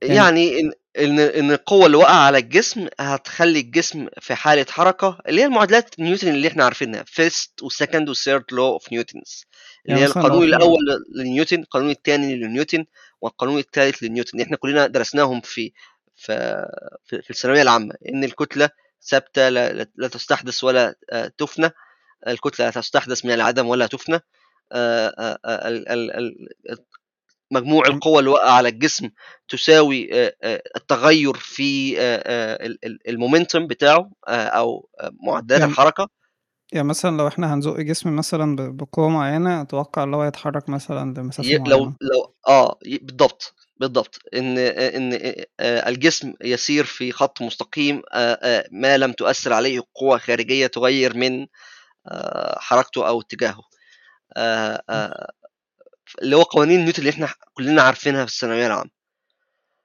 [0.03, 5.19] يعني يعني إن إن إن القوة اللي واقعه على الجسم هتخلي الجسم في حالة حركة
[5.29, 9.45] اللي هي المعادلات نيوتن اللي إحنا عارفينها first وال second وال third law of Newton's
[9.87, 12.85] اللي يعني هي القانون الأول لنيوتن القانون الثاني لنيوتن
[13.21, 14.41] والقانون الثالث لنيوتن.
[14.41, 15.73] إحنا كلنا درسناهم في
[16.17, 16.67] في
[17.05, 18.71] في في الثانوية العامة إن الكتلة
[19.03, 21.71] ثابتة لا, تستحدث ولا آه، تفنى.
[22.29, 24.21] الكتلة لا تستحدث من العدم ولا تفنى.
[27.53, 29.11] مجموع القوى اللي على الجسم
[29.49, 30.09] تساوي
[30.77, 34.89] التغير في ال- ال- المومنتم بتاعه أو
[35.23, 36.09] معدلات يعني الحركة.
[36.73, 41.15] يعني مثلا لو إحنا هنزق جسم مثلا ب- بقوة معينة أتوقع اللي هو يتحرك مثلا
[41.21, 44.19] لمسافة ي- لو لو آه بالضبط بالضبط.
[44.35, 45.19] إن إن
[45.61, 48.03] الجسم يسير في خط مستقيم
[48.71, 51.47] ما لم تؤثر عليه قوة خارجية تغير من
[52.59, 53.63] حركته أو اتجاهه.
[56.23, 58.91] اللي هو قوانين نيوتن اللي إحنا كلنا عارفينها في الثانوية العامة.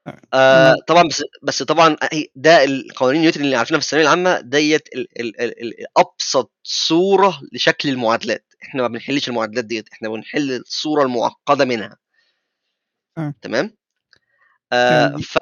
[0.08, 0.72] آه.
[0.72, 1.98] أنا طبعا بس بس طبعا
[2.36, 7.42] ده القوانين نيوتن اللي عارفينها في الثانوية العامة ديت ال ال ال ال أبسط صورة
[7.54, 8.54] لشكل المعادلات.
[8.64, 11.98] إحنا ما بنحلش المعادلات ديت إحنا بنحل الصورة المعقدة منها.
[13.18, 13.34] آه.
[13.42, 13.78] تمام؟
[14.74, 15.38] آه ف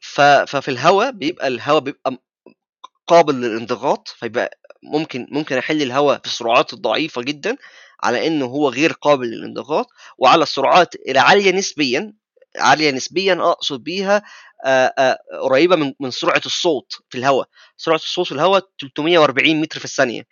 [0.00, 2.18] ف ففي الهواء بيبقى الهواء بيبقى
[3.06, 7.56] قابل للانضغاط فيبقى ممكن ممكن أحل الهواء في السرعات الضعيفه جدا
[8.02, 9.86] على إنه هو غير قابل للانضغاط
[10.18, 12.12] وعلى السرعات العاليه نسبيا
[12.56, 14.22] عالية نسبيا أقصد بيها
[15.42, 17.48] قريبة من من سرعة الصوت في الهواء.
[17.76, 20.26] سرعة الصوت في الهواء 340 متر في الثانية.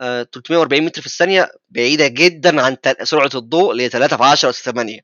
[0.00, 4.50] آه، 340 متر في الثانية بعيدة جدا عن سرعة الضوء اللي هي 3 في 10
[4.50, 5.00] اس 8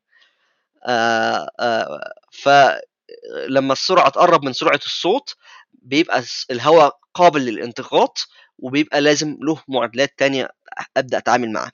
[0.86, 5.34] آه، آه، فلما السرعة تقرب من سرعة الصوت
[5.72, 8.18] بيبقى الهواء قابل للانضغاط
[8.58, 10.48] وبيبقى لازم له معادلات تانية
[10.96, 11.70] أبدأ أتعامل معاها.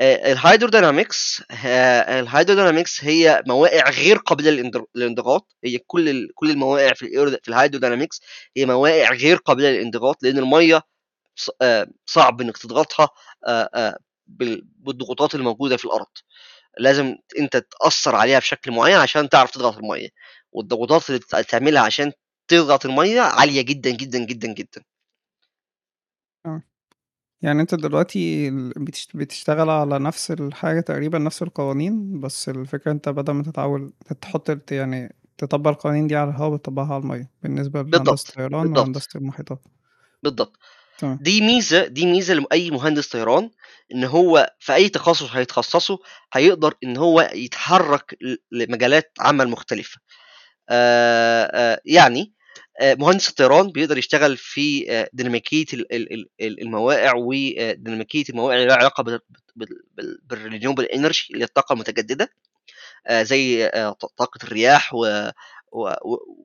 [0.00, 5.56] آه، ال hydrodynamics آه، ال hydrodynamics هي موائع غير قابلة للانض- للانضغاط.
[5.64, 7.06] هي كل كل الموائع في
[7.42, 8.20] في ال hydrodynamics
[8.56, 10.82] هي موائع غير قابلة للانضغاط لأن المية
[11.62, 13.08] آه، صعب إنك تضغطها
[14.26, 16.06] بال- بالضغوطات الموجودة في الأرض.
[16.78, 20.08] لازم أنت تأثر عليها بشكل معين عشان تعرف تضغط المية
[20.52, 22.12] والضغوطات اللي بت- تعملها عشان
[22.48, 24.82] تضغط المية عالية جدا جدا جدا جدا.
[26.46, 26.62] آه.
[27.42, 28.72] يعني أنت دلوقتي ال-
[29.14, 35.14] بتشتغل على نفس الحاجة تقريبا نفس القوانين بس الفكرة أنت بدل ما تتعود تحط يعني
[35.38, 38.78] تطبق القوانين دي على الهواء بتطبقها على المية بالنسبة لهندسة بالضبط الطيران بالضبط.
[38.78, 39.62] وهندسة المحيطات.
[40.22, 40.58] بالضبط.
[40.98, 41.18] تمام.
[41.22, 43.50] دي ميزة دي ميزة لأي مهندس طيران
[43.94, 45.98] إن هو في أي تخصص هيتخصصه
[46.32, 50.00] هيقدر إن هو يتحرك ل- لمجالات عمل مختلفة.
[50.70, 52.32] آه، آه، يعني
[52.82, 58.66] مهندس الطيران بيقدر يشتغل في آه، ديناميكية ال- ال- ال- ال- الموائع وديناميكيه الموائع اللي
[58.66, 59.20] لها علاقة بال-
[59.56, 62.30] بال- بال- بال renewable energy اللي الطاقة المتجددة
[63.06, 64.92] آه، زي آه، طاقة الرياح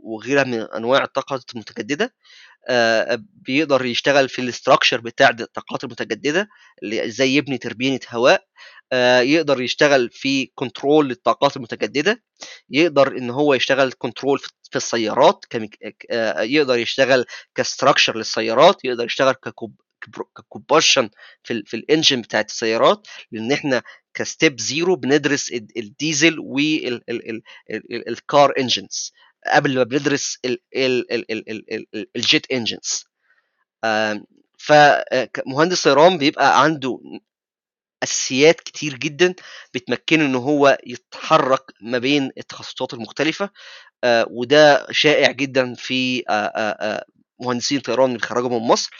[0.03, 2.13] وغيرها من أنواع الطاقه المتجددة
[3.19, 6.49] بيقدر يشتغل في ال structure بتاع الطاقات المتجددة
[6.83, 8.43] اللي إزاي يبني تربينه هواء
[9.21, 12.23] يقدر يشتغل في control للطاقات المتجددة
[12.69, 14.39] يقدر إن هو يشتغل control
[14.71, 15.45] في السيارات
[16.39, 19.35] يقدر يشتغل ك structure للسيارات يقدر يشتغل
[20.37, 21.09] ك combustion
[21.43, 23.83] في في ال engine بتاعت السيارات لأن إحنا
[24.13, 26.39] ك step zero بندرس الديزل
[27.69, 29.13] وال car engines
[29.47, 30.37] قبل ما بندرس
[32.15, 33.05] ال jet engines
[34.59, 36.99] فمهندس طيران بيبقى عنده
[38.03, 39.35] اساسيات كتير جدا
[39.73, 43.49] بتمكنه ان هو يتحرك ما بين التخصصات المختلفه
[44.27, 46.23] وده شائع جدا في
[47.39, 48.91] مهندسين طيران اللي بيتخرجوا من مصر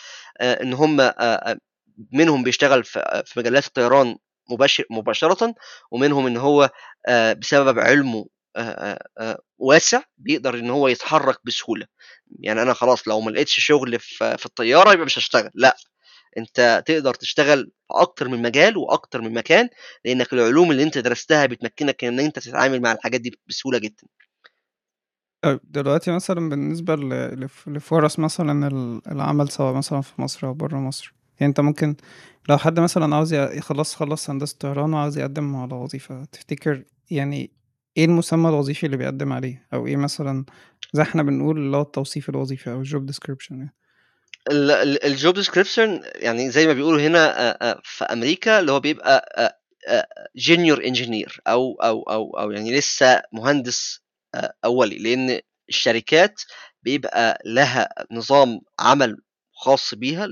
[0.41, 1.11] إن هم
[2.13, 4.15] منهم بيشتغل في مجالات الطيران
[4.51, 5.55] مباشر مباشرة
[5.91, 6.69] ومنهم إن هو
[7.37, 8.25] بسبب علمه
[9.57, 11.85] واسع بيقدر إن هو يتحرك بسهولة.
[12.39, 15.51] يعني أنا خلاص لو ما لقيتش شغل في الطيارة يبقى مش هشتغل.
[15.55, 15.77] لا
[16.37, 19.69] أنت تقدر تشتغل في أكتر من مجال وأكتر من مكان
[20.05, 24.03] لأنك العلوم اللي أنت درستها بتمكنك إن أنت تتعامل مع الحاجات دي بسهولة جدا.
[25.41, 26.95] طيب دلوقتي مثلا بالنسبة
[27.67, 28.67] لفرص مثلا
[29.11, 31.95] العمل سواء مثلا في مصر أو برا مصر يعني أنت ممكن
[32.49, 37.51] لو حد مثلا عاوز يخلص خلص هندسة طيران وعاوز يقدم على وظيفة تفتكر يعني
[37.97, 40.45] إيه المسمى الوظيفي اللي بيقدم عليه؟ أو إيه مثلا
[40.93, 43.73] زي إحنا بنقول اللي هو التوصيف الوظيفي أو ال job description يعني؟
[45.05, 49.61] ال job description يعني زي ما بيقولوا هنا في أمريكا اللي هو بيبقى
[50.35, 54.04] junior engineer أو أو أو أو يعني لسه مهندس
[54.65, 56.41] أولي لأن الشركات
[56.83, 59.17] بيبقى لها نظام عمل
[59.53, 60.27] خاص بيها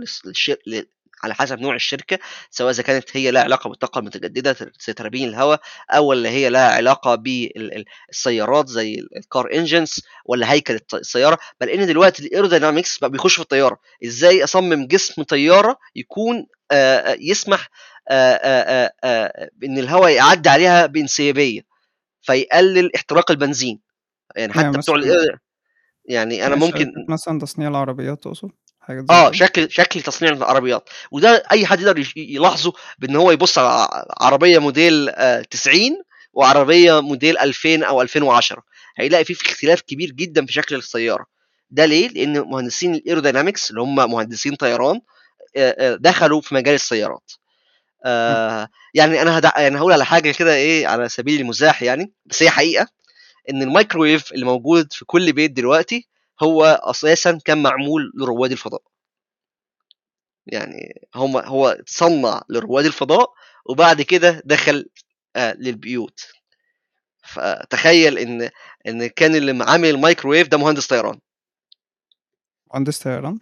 [1.24, 4.56] على حسب نوع الشركة سواء إذا كانت هي لها علاقة بالطاقة المتجددة
[4.88, 10.80] زي تربين الهواء أو ولا هي لها علاقة بالسيارات زي ال car engines ولا هيكل
[10.94, 11.38] السيارة.
[11.62, 13.78] بل إن دلوقتي ال aerodynamics بقى بيخش في الطيارة.
[14.06, 16.46] إزاي أصمم جسم طيارة يكون
[17.20, 17.70] يسمح
[19.64, 21.62] إن الهواء يعدي عليها بانسيابية
[22.22, 23.80] فيقلل احتراق البنزين.
[24.36, 25.02] يعني حتى بتوع
[26.06, 30.90] يعني أنا ممكن مثلا تصنيع العربيات تقصد؟ حاجة آه شكل شكل تصنيع العربيات.
[31.12, 35.12] وده أي حد يقدر يلاحظه بإن هو يبص على عربية موديل
[35.52, 35.82] 90
[36.34, 38.64] وعربية موديل 2000 أو 2010
[38.98, 41.26] هيلاقي فيه في اختلاف كبير جدا في شكل السيارة.
[41.70, 45.02] ده ليه؟ لأن مهندسين ال aerodynamics اللي هم مهندسين طيران
[46.00, 47.32] دخلوا في مجال السيارات.
[48.06, 49.52] آه يعني أنا هدع...
[49.58, 52.88] يعني هقول على حاجة كده إيه على سبيل المزاح يعني بس هي حقيقة.
[53.50, 56.08] إن الميكروويف اللي موجود في كل بيت دلوقتي
[56.44, 58.82] هو أساسا كان معمول لرواد الفضاء.
[60.48, 63.34] يعني هم هو اتصنع لرواد الفضاء
[63.66, 64.90] وبعد كده دخل
[65.36, 66.20] آه للبيوت.
[67.24, 68.50] فتخيل إن
[68.88, 71.20] إن كان اللي عامل الميكروويف ده مهندس طيران.
[72.74, 73.40] مهندس طيران؟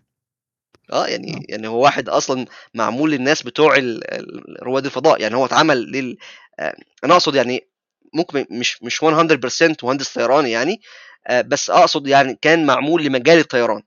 [0.93, 1.41] آه يعني آه.
[1.49, 3.75] يعني هو واحد أصلا معمول للناس بتوع
[4.61, 5.21] رواد الفضاء.
[5.21, 6.17] يعني هو اتعمل لل
[6.59, 7.70] آه أنا أقصد يعني
[8.13, 10.81] ممكن مش مش 100% مهندس طيران يعني
[11.27, 13.83] آه بس أقصد يعني كان معمول لمجال الطيران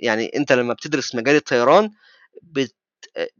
[0.00, 1.90] يعني أنت لما بتدرس مجال الطيران
[2.42, 2.74] بت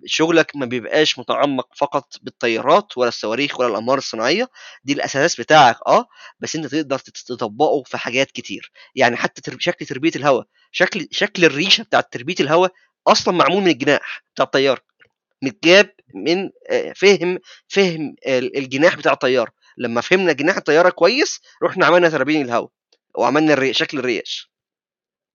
[0.07, 4.49] شغلك ما بيبقاش متعمق فقط بالطيارات ولا الصواريخ ولا الأقمار الصناعية
[4.85, 6.07] دي الاساس بتاعك آه
[6.41, 9.53] بس أنت تقدر تطبقه في حاجات كتير يعني حتى.
[9.61, 12.73] شكل تربية الهواء شكل شكل الريشة بتاعت تربية الهواء
[13.09, 14.83] أصلا معمول من الجناح بتاع الطيارة
[15.43, 16.51] متجاب من
[16.97, 22.71] فهم فهم الجناح بتاع الطيارة لما فهمنا جناح الطيارة كويس رحنا عملنا ترابين الهواء
[23.19, 23.73] وعملنا الري...
[23.73, 24.53] شكل الريش.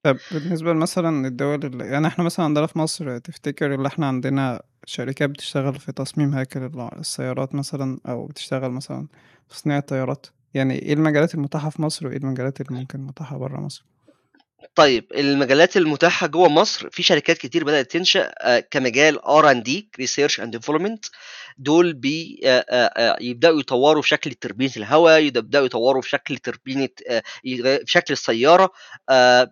[0.03, 4.61] طب بالنسبة مثلا للدول اللي يعني إحنا مثلا عندنا في مصر تفتكر اللي إحنا عندنا
[4.85, 9.07] شركات بتشتغل في تصميم هيكل السيارات مثلا أو بتشتغل مثلا
[9.47, 13.59] في تصنيع الطيارات يعني إيه المجالات المتاحة في مصر وإيه المجالات اللي ممكن متاحة برا
[13.59, 13.85] مصر؟
[14.75, 18.31] طيب المجالات المتاحة جوه مصر في شركات كتير بدأت تنشأ
[18.71, 21.05] كمجال R and D research and development
[21.57, 22.39] دول بي
[23.21, 26.89] يبدأوا يطوروا في شكل تربينة الهواء يبدأوا يطوروا في شكل تربينة
[27.43, 28.71] في شكل السيارة.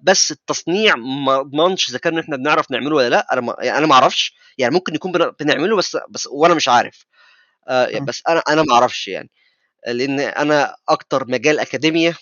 [0.03, 3.27] بس التصنيع ما اضمنش إذا كان إحنا بنعرف نعمله ولا لأ.
[3.33, 4.33] أنا ما يعني أنا ما أعرفش.
[4.57, 7.05] يعني ممكن نكون بنعمله بس بس وأنا مش عارف.
[8.07, 9.29] بس أنا أنا ما أعرفش يعني.
[9.87, 12.13] لأن أنا أكتر مجال اكاديميا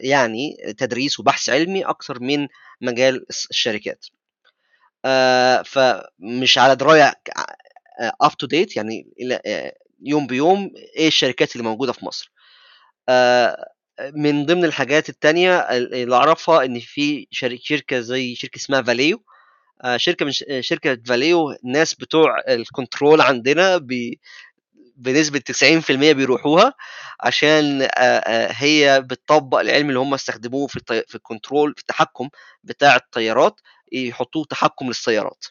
[0.00, 2.48] يعني تدريس وبحث علمي أكتر من
[2.80, 4.06] مجال الشركات.
[5.64, 7.14] فمش على دراية
[8.20, 9.06] up to date يعني
[10.02, 12.32] يوم بيوم إيه الشركات اللي موجودة في مصر.
[14.14, 19.24] من ضمن الحاجات التانية اللي أعرفها إن في شركة زي شركة اسمها Valeo
[19.96, 24.20] شركة من شركة Valeo الناس بتوع ال control عندنا بي
[24.96, 26.74] بنسبة 90% بيروحوها
[27.20, 27.88] عشان
[28.50, 31.02] هي بتطبق العلم اللي هم استخدموه في الطي...
[31.08, 32.28] في ال control في التحكم
[32.64, 33.60] بتاع الطيارات
[33.92, 35.44] يحطوه تحكم للسيارات.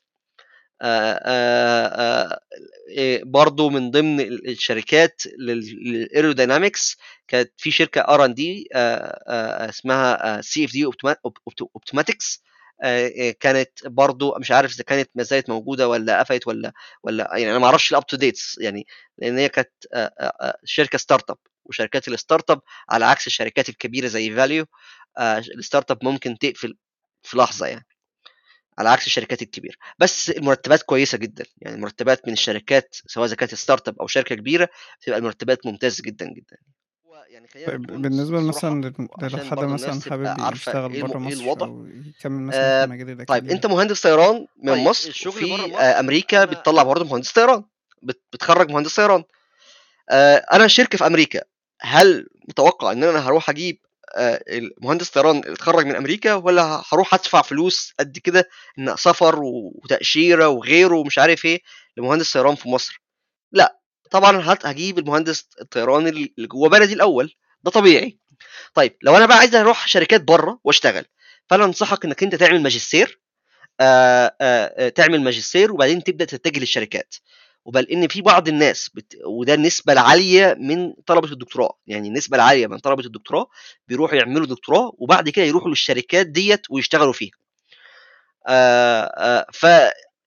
[2.90, 8.68] إيه، برضو من ضمن الشركات لل aerodynamics كانت في شركة R and D
[9.70, 10.86] اسمها CFD
[11.76, 12.44] Optumatics
[13.40, 16.74] كانت برضو مش عارف إذا كانت ما زالت موجودة ولا قفلت ولا
[17.04, 19.70] ولا يعني أنا ما أعرفش ال up to dates يعني لأن هي كانت
[20.64, 24.66] شركة startup وشركات ال startup على عكس الشركات الكبيرة زي Valeo
[25.58, 26.78] ال startup ممكن تقفل
[27.24, 27.86] في لحظة يعني
[28.78, 29.76] على عكس الشركات الكبيرة.
[30.00, 34.70] بس المرتبات كويسة جدا يعني المرتبات من الشركات سواء إذا كانت startup أو شركة كبيرة
[35.02, 36.58] بتبقى المرتبات ممتازة جدا جدا.
[37.32, 41.66] يعني طيب بالنسبة مثلا لو حد مثلا حابب يشتغل بره مصر الوضع.
[41.66, 46.46] أو يكمل مثلا في مجال طيب أنت مهندس طيران من طيب مصر الشغل في أمريكا
[46.46, 47.64] بتطلع برضه مهندس طيران
[48.34, 49.24] بتخرج مهندس طيران.
[50.54, 51.42] أنا شركة في أمريكا
[51.82, 53.78] هل متوقع إن أنا هروح أجيب
[54.18, 60.48] المهندس طيران اللي اتخرج من أمريكا ولا هروح أدفع فلوس قد كده إن سفر وتأشيرة
[60.48, 61.62] وغيره ومش عارف إيه
[61.98, 63.02] لمهندس طيران في مصر؟
[63.52, 63.81] لا.
[64.12, 67.36] طبعا هجيب المهندس الطيران اللي جوه بلدي الأول.
[67.64, 68.18] ده طبيعي.
[68.74, 71.06] طيب لو أنا بقى عايز أروح شركات بره وأشتغل
[71.50, 73.20] فأنا أنصحك إنك أنت تعمل ماجستير
[73.80, 77.16] آآ آآ تعمل ماجستير وبعدين تبدأ تتجه للشركات.
[77.66, 79.18] وبل إن في بعض الناس بت...
[79.26, 81.78] وده النسبة العالية من طلبة الدكتوراه.
[81.88, 83.48] يعني النسبة العالية من طلبة الدكتوراه
[83.88, 87.32] بيروحوا يعملوا دكتوراه وبعد كده يروحوا للشركات ديت ويشتغلوا فيها.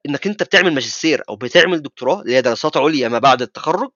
[0.05, 3.91] فانك أنت بتعمل ماجستير أو بتعمل دكتوراه اللي هي دراسات عليا ما بعد التخرج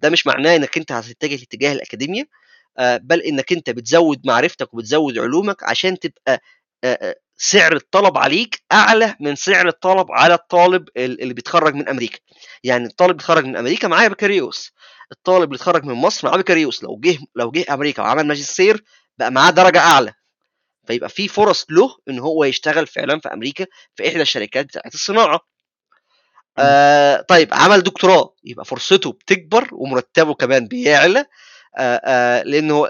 [0.00, 2.26] ده مش معناه إنك أنت هتتجه لاتجاه الاكاديميا
[2.80, 6.40] بل إنك أنت بتزود معرفتك وبتزود علومك عشان تبقى
[7.36, 12.18] سعر الطلب عليك أعلى من سعر الطلب على الطالب اللي بيتخرج من أمريكا.
[12.64, 14.72] يعني الطالب بيتخرج من أمريكا معاه بكالوريوس
[15.12, 18.84] الطالب اللي بيتخرج من مصر معاه بكالوريوس لو جه لو جه أمريكا وعمل ماجستير
[19.18, 20.12] بقى معاه درجة أعلى.
[20.86, 25.40] فيبقى في فرص له إن هو يشتغل فعلا في أمريكا في إحدى الشركات بتاعت الصناعة.
[26.58, 28.34] آه طيب عمل دكتوراه.
[28.44, 31.26] يبقى فرصته بتكبر ومرتبه كمان بيعلى.
[31.76, 32.88] آه آه لأنه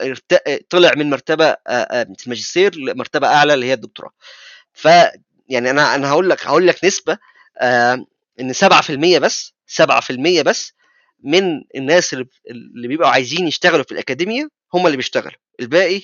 [0.71, 1.57] طلع من مرتبة
[2.27, 4.11] الماجستير لمرتبة أعلى اللي هي الدكتوراه.
[4.73, 4.89] ف
[5.49, 7.19] يعني أنا أنا هقول لك هقول لك نسبة
[8.41, 10.73] إن 7% بس 7% بس
[11.25, 15.39] من الناس اللي, بيبقوا عايزين يشتغلوا في الأكاديمية هم اللي بيشتغلوا.
[15.61, 16.01] الباقي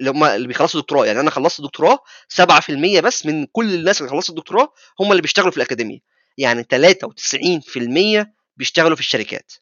[0.00, 1.06] اللي هم اللي بيخلصوا دكتوراه.
[1.06, 1.98] يعني أنا خلصت دكتوراه
[2.28, 5.98] 7% بس من كل الناس اللي خلصت الدكتوراه هم اللي بيشتغلوا في الأكاديمية.
[6.38, 9.52] يعني 93% بيشتغلوا في الشركات.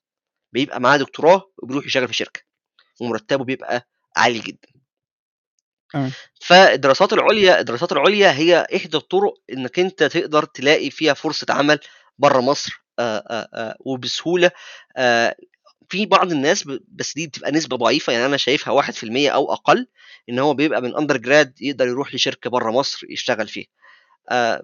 [0.52, 2.40] بيبقى معاه دكتوراه وبيروح يشتغل في شركة
[3.00, 4.68] ومرتبه بيبقى عالي جدا.
[6.40, 11.78] فالدراسات العليا الدراسات العليا هي إحدى الطرق إنك أنت تقدر تلاقي فيها فرصة عمل
[12.18, 14.50] بره مصر آآ آآ وبسهولة
[14.96, 15.36] آآ
[15.88, 19.86] في بعض الناس بس دي بتبقى نسبة ضعيفة يعني أنا شايفها 1% أو أقل
[20.28, 23.66] إن هو بيبقى من اندر جراد يقدر يروح لشركة بره مصر يشتغل فيها.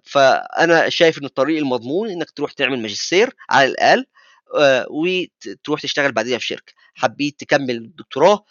[0.05, 4.07] فأنا شايف إن الطريق المضمون إنك تروح تعمل ماجستير على الأقل
[4.91, 6.73] وتروح تشتغل بعديها في شركة.
[6.95, 8.45] حبيت تكمل الدكتوراه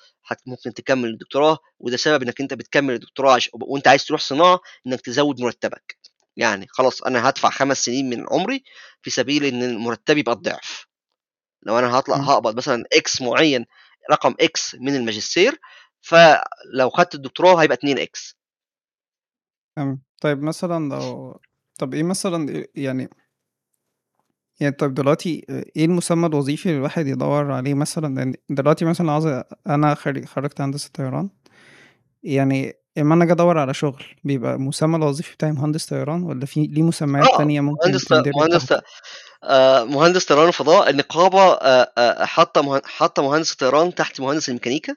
[0.46, 3.40] ممكن تكمل الدكتوراه وده سبب إنك أنت بتكمل الدكتوراه.
[3.54, 5.98] وأنت عايز تروح صناعة إنك تزود مرتبك.
[6.38, 8.64] يعني خلاص أنا هدفع خمس سنين من عمري
[9.02, 10.88] في سبيل إن مرتبي يبقى الضعف.
[11.64, 13.66] لو أنا هطلع هقبض مثلا X معين
[14.12, 15.60] رقم X من الماجستير
[16.02, 18.36] فلو خدت الدكتوراه هيبقى 2 X
[20.22, 21.40] طيب مثلا لو
[21.80, 23.10] طب إيه مثلا يعني
[24.60, 25.46] يعني طيب دلوقتي
[25.76, 29.26] إيه المسمى الوظيفي اللي الواحد يدور عليه مثلا؟ لأن دلوقتي مثلا عاوز
[29.68, 29.96] أنا
[30.26, 31.30] خرجت هندسة طيران
[32.24, 36.68] يعني إما أنا أجي أدور على شغل بيبقى المسمى الوظيفي بتاعي مهندس طيران ولا في
[36.68, 38.74] ليه مسميات آه تانية ممكن مهندس مهندس
[39.44, 44.96] آه مهندس طيران الفضاء النقابة آه حاطة حاطة مهندس الطيران تحت مهندس الميكانيكا.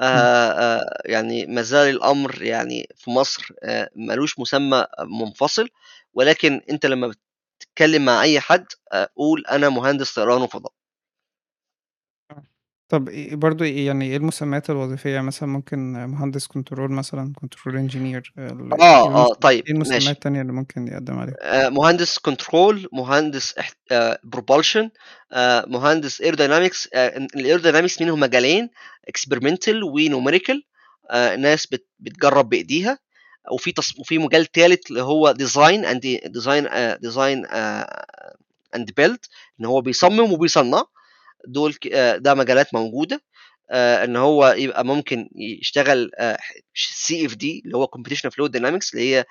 [0.00, 5.68] آه آه يعني ما زال الأمر يعني في مصر آه ملوش مسمى منفصل
[6.14, 7.14] ولكن أنت لما
[7.60, 8.66] تتكلم مع أي حد
[9.16, 10.72] قول أنا مهندس طيران وفضاء.
[12.92, 19.34] طب برضو يعني إيه المسميات الوظيفية؟ مثلا ممكن مهندس control مثلا control engineer آه آه
[19.34, 23.54] طيب إيه المسميات التانية اللي ممكن يقدم عليها؟ آه مهندس control مهندس
[23.92, 24.90] آه propulsion
[25.32, 28.68] آه مهندس aerodynamics آه ال aerodynamics منهم مجالين
[29.08, 30.62] experimental و numerical
[31.10, 32.98] آه ناس بت بتجرب بإيديها.
[33.52, 33.98] وفي تص...
[33.98, 36.68] وفي مجال ثالث اللي هو design and design
[37.00, 37.46] design
[38.76, 39.18] and build
[39.60, 40.84] إن هو بيصمم وبيصنع.
[41.46, 41.74] دول
[42.16, 43.22] ده مجالات موجودة
[43.72, 46.10] إن هو يبقى ممكن يشتغل
[46.74, 49.24] CFD اللي هو computational fluid dynamics اللي هي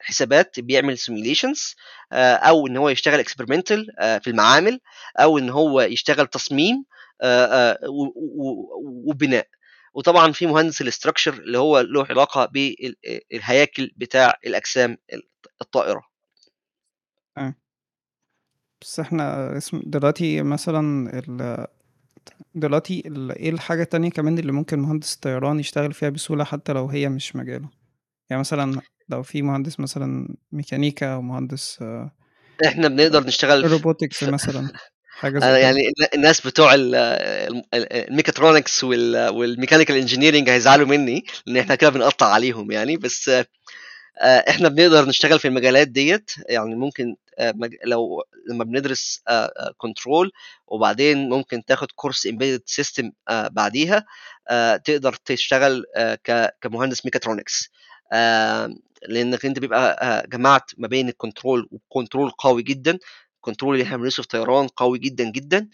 [0.00, 1.74] حسابات بيعمل simulations
[2.12, 3.86] أو إن هو يشتغل experimental
[4.22, 4.80] في المعامل
[5.18, 6.84] أو إن هو يشتغل تصميم
[9.06, 9.46] وبناء
[9.94, 14.98] وطبعا في مهندس ال structure اللي هو له علاقة بالهياكل بتاع الأجسام
[15.62, 16.02] الطائرة
[17.38, 17.54] آه.
[18.84, 21.66] بس إحنا اسم دلوقتي مثلا ال...
[22.54, 23.32] دلوقتي ال...
[23.32, 27.36] إيه الحاجة التانية كمان اللي ممكن مهندس الطيران يشتغل فيها بسهولة حتى لو هي مش
[27.36, 27.68] مجاله؟
[28.30, 32.12] يعني مثلا لو في مهندس مثلا ميكانيكا أو مهندس آه،
[32.66, 34.68] إحنا بنقدر نشتغل في robotics مثلا
[35.20, 35.66] حاجة زي أنا كده.
[35.66, 41.74] يعني الناس بتوع ال- ال- ال- الميكاترونكس وال- وال mechanical engineering هيزعلوا مني لأن إحنا
[41.74, 43.46] كده بنقطع عليهم يعني بس آه،
[44.20, 47.14] آه، إحنا بنقدر نشتغل في المجالات ديت يعني ممكن آه،
[47.84, 49.22] لو لما بندرس
[49.76, 50.32] control
[50.66, 54.04] وبعدين ممكن تاخد course embedded system بعديها
[54.48, 56.18] آه، تقدر تشتغل آه،
[56.60, 57.70] كمهندس ميكاترونكس
[58.12, 58.74] آه،
[59.08, 62.98] لأنك أنت بيبقى آه، جمعت ما بين ال control و control قوي جدا
[63.36, 65.68] ال control اللي إحنا بندرسه في طيران قوي جدا جدا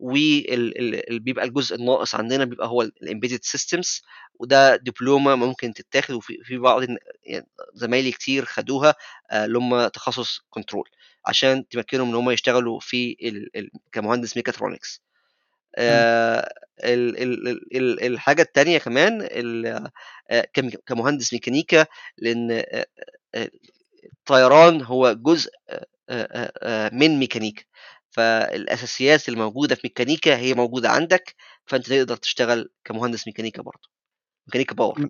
[0.00, 4.02] واللي بيبقى الجزء الناقص عندنا بيبقى هو ال embedded systems
[4.40, 6.82] وده دبلومة ممكن تتاخد وفي في بعض
[7.24, 8.94] يعني زمايلي كتير خدوها
[9.30, 10.88] آه، اللي هم تخصص control
[11.26, 15.02] عشان تمكنهم إن هم يشتغلوا في ال- ال- كمهندس ميكاترونكس.
[15.76, 16.54] آه،
[16.84, 19.90] ال- ال- ال- ال- الحاجة التانية كمان ال-
[20.30, 21.86] آه، كم- كمهندس ميكانيكا
[22.18, 22.86] لأن آه،
[23.34, 23.50] آه،
[24.20, 25.50] الطيران هو جزء
[26.92, 27.64] من ميكانيكا.
[28.10, 31.34] فالأساسيات الموجودة في ميكانيكا هي موجودة عندك
[31.66, 33.93] فأنت تقدر تشتغل كمهندس ميكانيكا برضه.
[34.46, 35.08] ميكانيكا power.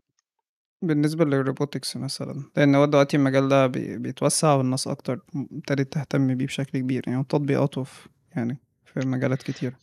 [0.82, 5.20] بالنسبة لل robotics مثلا لأن هو دلوقتي المجال ده بي- بيتوسع والناس أكتر
[5.52, 9.76] ابتدت تهتم بيه بشكل كبير يعني تطبيقاته في يعني في مجالات كتير.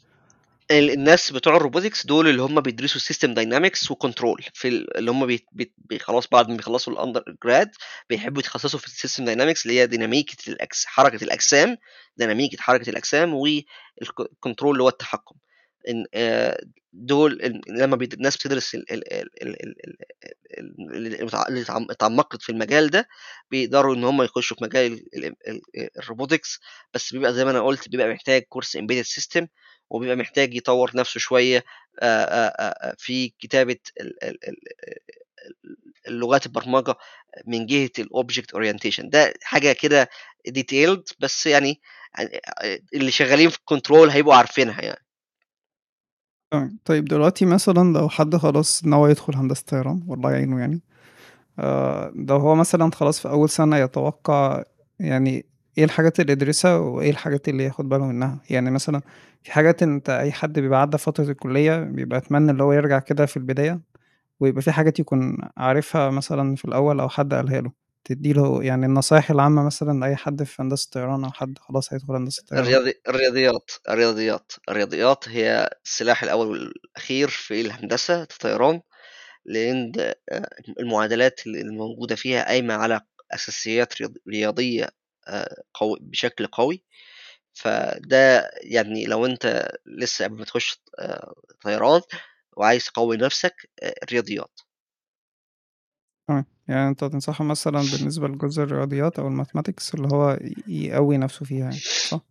[0.72, 4.98] ال- الناس بتوع ال robotics دول اللي هم بيدرسوا system dynamics و control في ال-
[4.98, 7.72] اللي هم بي بي بي خلاص بعد ما بيخلصوا ال undergrad
[8.10, 11.78] بيحبوا يتخصصوا في ال system dynamics اللي هي ديناميكيه الأكس حركة الأجسام
[12.18, 15.36] ديناميكيه حركة الأجسام وال control اللي هو التحكم.
[16.14, 16.64] آه،
[16.94, 19.96] دول لما الناس بتدرس ال- ال- ال- ال- ال-
[20.60, 23.08] ال- ال- اللي اتعمقت في المجال ده
[23.52, 25.36] بيقدروا ان هم يخشوا في مجال ال- ال-
[25.78, 26.60] ال- ال robotics
[26.94, 29.48] بس بيبقى زي ما أنا قلت بيبقى محتاج course embedded system
[29.90, 31.64] وبيبقى محتاج يطور نفسه شوية
[32.00, 34.58] آه، آه، آه، في كتابه ال- ال- ال-
[36.08, 36.96] اللغات البرمجه
[37.48, 40.10] من جهه ال object orientation ده حاجة كده
[40.48, 41.82] detailed بس يعني
[42.18, 42.42] يعني
[42.94, 45.06] اللي شغالين في ال control هيبقوا عارفينها يعني
[46.86, 50.82] طيب دلوقتي مثلا لو حد خلاص ناوي يدخل هندسة طيران والله يعينه يعني
[51.60, 54.64] آه لو هو مثلا خلاص في أول سنة يتوقع
[55.00, 55.46] يعني
[55.78, 59.02] إيه الحاجات اللي يدرسها وإيه الحاجات اللي ياخد باله منها؟ يعني مثلا
[59.44, 63.26] في حاجات أنت أي حد بيبقى عدى فترة الكلية بيبقى اتمنى اللي هو يرجع كده
[63.26, 63.82] في البداية
[64.40, 67.72] ويبقى في حاجات يكون عارفها مثلا في الأول أو حد قالها له.
[68.04, 72.44] تديله يعني النصايح العامة مثلا لأي حد في هندسة طيران أو حد خلاص هيدخل هندسة
[72.50, 78.82] طيران؟ الرياضي الرياضيات الرياضيات الرياضيات هي السلاح الأول والأخير في الهندسة الطيران
[79.46, 79.92] لأن
[80.80, 84.90] المعادلات الموجودة فيها قايمة على أساسيات رياض- رياضية
[85.28, 86.84] آه، قوي بشكل قوي.
[87.54, 91.34] فده يعني لو أنت لسه قبل ما تخش آه،
[91.64, 92.02] طيران
[92.58, 94.60] وعايز تقوي نفسك آه، الرياضيات.
[96.32, 96.46] تمام.
[96.68, 101.76] يعني أنت تنصحه مثلا بالنسبة لجزء الرياضيات أو الماثماتكس اللي هو يقوي نفسه فيها يعني
[102.10, 102.22] صح؟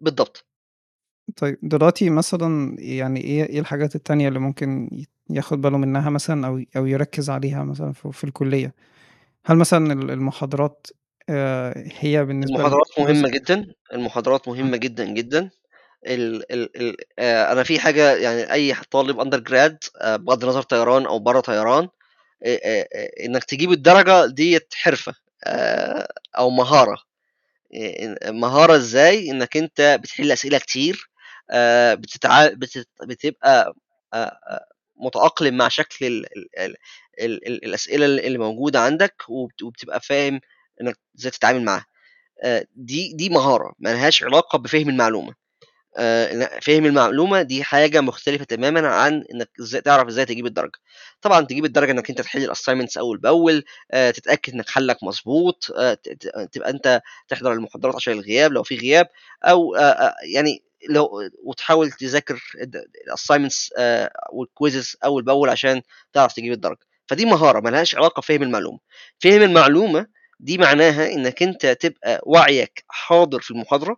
[0.00, 0.46] بالضبط.
[1.36, 4.90] طيب دلوقتي مثلا يعني إيه إيه الحاجات التانية اللي ممكن
[5.30, 8.74] ياخد باله منها مثلا أو أو يركز عليها مثلا في, في الكلية؟
[9.44, 10.86] هل مثلا ال- المحاضرات
[11.28, 13.66] آه، هي بالنسبة المحاضرات مهمة جدا.
[13.92, 15.50] المحاضرات مهمة جدا جدا.
[16.06, 21.06] ال ال ال آه، أنا في حاجة يعني أي طالب اندر جراد بغض النظر طيران
[21.06, 22.01] أو بره طيران آه، آه، آه،
[23.24, 25.14] إنك تجيب الدرجة ديت حرفة
[25.44, 26.98] آه، أو مهارة.
[27.74, 31.10] آه، مهارة إزاي؟ إنك أنت بتحل أسئلة كتير
[31.50, 32.48] آه، بتتع...
[32.48, 32.88] بتت...
[33.06, 33.74] بتبقى
[34.14, 34.16] آه،
[34.48, 34.66] آه،
[34.96, 36.26] متأقلم مع شكل ال...
[36.38, 36.48] ال...
[36.58, 36.76] ال...
[37.20, 37.48] ال...
[37.48, 39.62] ال- الأسئلة اللي موجودة عندك وبت...
[39.62, 40.40] وبتبقى فاهم
[40.80, 41.86] إنك إزاي تتعامل معاها.
[42.44, 45.34] آه، دي دي مهارة ملهاش علاقة بفهم المعلومة.
[45.98, 50.78] آه، فهم المعلومة دي حاجة مختلفة تمامًا عن إنك إزاي تعرف إزاي تجيب الدرجة.
[51.22, 55.02] طبعًا تجيب الدرجة إنك أنت تحل الassignments أول بأول، آآ تتأكد إنك حلّك
[55.94, 59.06] ت ت تبقى أنت تحضر المحاضرات عشان الغياب لو في غياب،
[59.76, 61.08] آآ يعني لو
[61.44, 62.42] وتحاول تذاكر
[63.78, 65.82] آآ والquizzes أول بأول عشان
[66.12, 66.78] تعرف تجيب الدرجة.
[67.08, 68.78] فدي مهارة ما لهاش علاقة بفهم المعلومة.
[69.20, 70.06] فهم المعلومة
[70.40, 73.96] دي معناها إنك أنت تبقى وعيك حاضر في المحاضرة،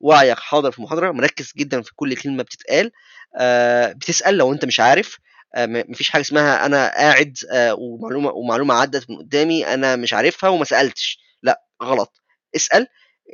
[0.00, 2.92] وعيك حاضر في المحاضرة، مركّز جدًا في كل كلمة بتتقال،
[3.36, 5.18] آآ بتسأل لو أنت مش عارف،
[5.56, 10.50] آه، مفيش حاجة اسمها أنا قاعد آه، ومعلومة ومعلومة عدت من قدامي أنا مش عارفها
[10.50, 11.18] وما سألتش.
[11.42, 12.22] لا غلط.
[12.56, 12.86] اسأل.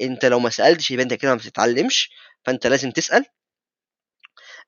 [0.02, 2.10] أنت لو ما سألتش يبقى أنت كده ما بتتعلمش
[2.46, 3.26] فأنت لازم تسأل.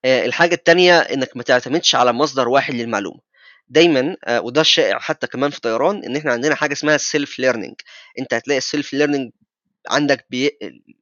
[0.05, 3.21] آه، الحاجة التانية إنك ما تعتمدش على مصدر واحد للمعلومة.
[3.69, 7.39] دايما آه، وده الشائع حتى كمان في طيران إن إحنا عندنا حاجة اسمها ال self
[7.39, 7.75] learning
[8.19, 9.31] أنت هتلاقي ال self learning
[9.89, 10.51] عندك بي...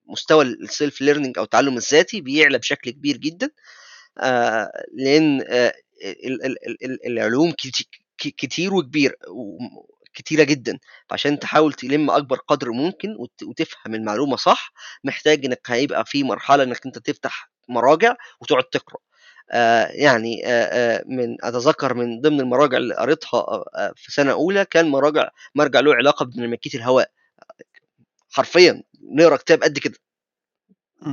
[0.06, 3.50] مستوى ال self learning أو التعلم الذاتي بيعلى بشكل كبير جدا
[4.18, 5.74] آه، لأن آه،
[6.04, 7.52] ال- ال- ال- ال- العلوم
[8.18, 9.16] كتير وكبير
[10.14, 10.78] كتيرة جدا
[11.08, 14.72] فعشان تحاول تلم أكبر قدر ممكن وت- وتفهم المعلومة صح
[15.04, 18.98] محتاج إنك هيبقى في مرحلة إنك أنت تفتح مراجع وتقعد تقرأ.
[19.50, 20.50] آه يعني آه
[20.98, 25.80] آه من أتذكر من ضمن المراجع اللي قريتها آه في سنة أولى كان مراجع مرجع
[25.80, 27.10] له علاقة بديناميكية الهواء.
[28.36, 28.82] حرفيا
[29.18, 29.98] نقرأ كتاب قد كده.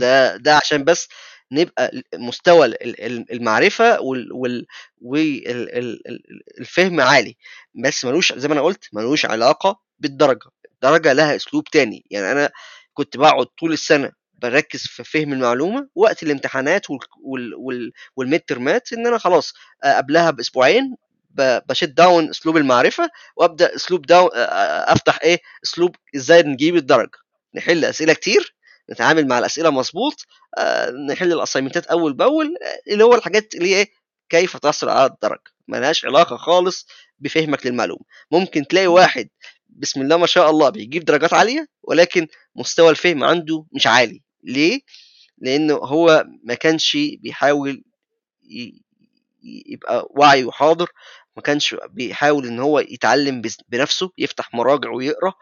[0.01, 1.07] ده ده عشان بس
[1.51, 4.65] نبقى مستوى ال- ال- المعرفة وال وال
[5.01, 7.38] والفهم عالي.
[7.84, 10.49] بس ملوش زي ما أنا قلت ملوش علاقة بالدرجة.
[10.74, 12.05] الدرجة لها أسلوب تاني.
[12.11, 12.49] يعني أنا
[12.93, 14.11] كنت بقعد طول السنة
[14.41, 19.53] بركز في فهم المعلومة وقت الامتحانات وال وال وال وال mid termات إن أنا خلاص
[19.84, 20.95] آه، قبلها بأسبوعين
[21.38, 27.18] ب shut down اسلوب المعرفة وأبدأ اسلوب down أفتح إيه اسلوب إزاي نجيب الدرجة.
[27.56, 28.56] نحل أسئلة كتير
[28.92, 30.16] نتعامل مع الأسئلة مظبوط
[31.10, 32.56] نحل ال assignmentات أول بأول
[32.88, 33.90] اللي هو الحاجات اللي إيه
[34.30, 35.44] كيف تحصل على الدرجة.
[35.68, 36.88] ملهاش علاقة خالص
[37.20, 38.06] بفهمك للمعلومة.
[38.32, 39.30] ممكن تلاقي واحد
[39.70, 44.22] بسم الله ما شاء الله بيجيب درجات عالية ولكن مستوى الفهم عنده مش عالي.
[44.44, 44.82] ليه؟
[45.38, 47.84] لأنه هو ما كانش بيحاول
[49.44, 50.90] يبقى واعي وحاضر
[51.36, 55.34] ما كانش بيحاول إن هو يتعلم بنفسه يفتح مراجع ويقرأ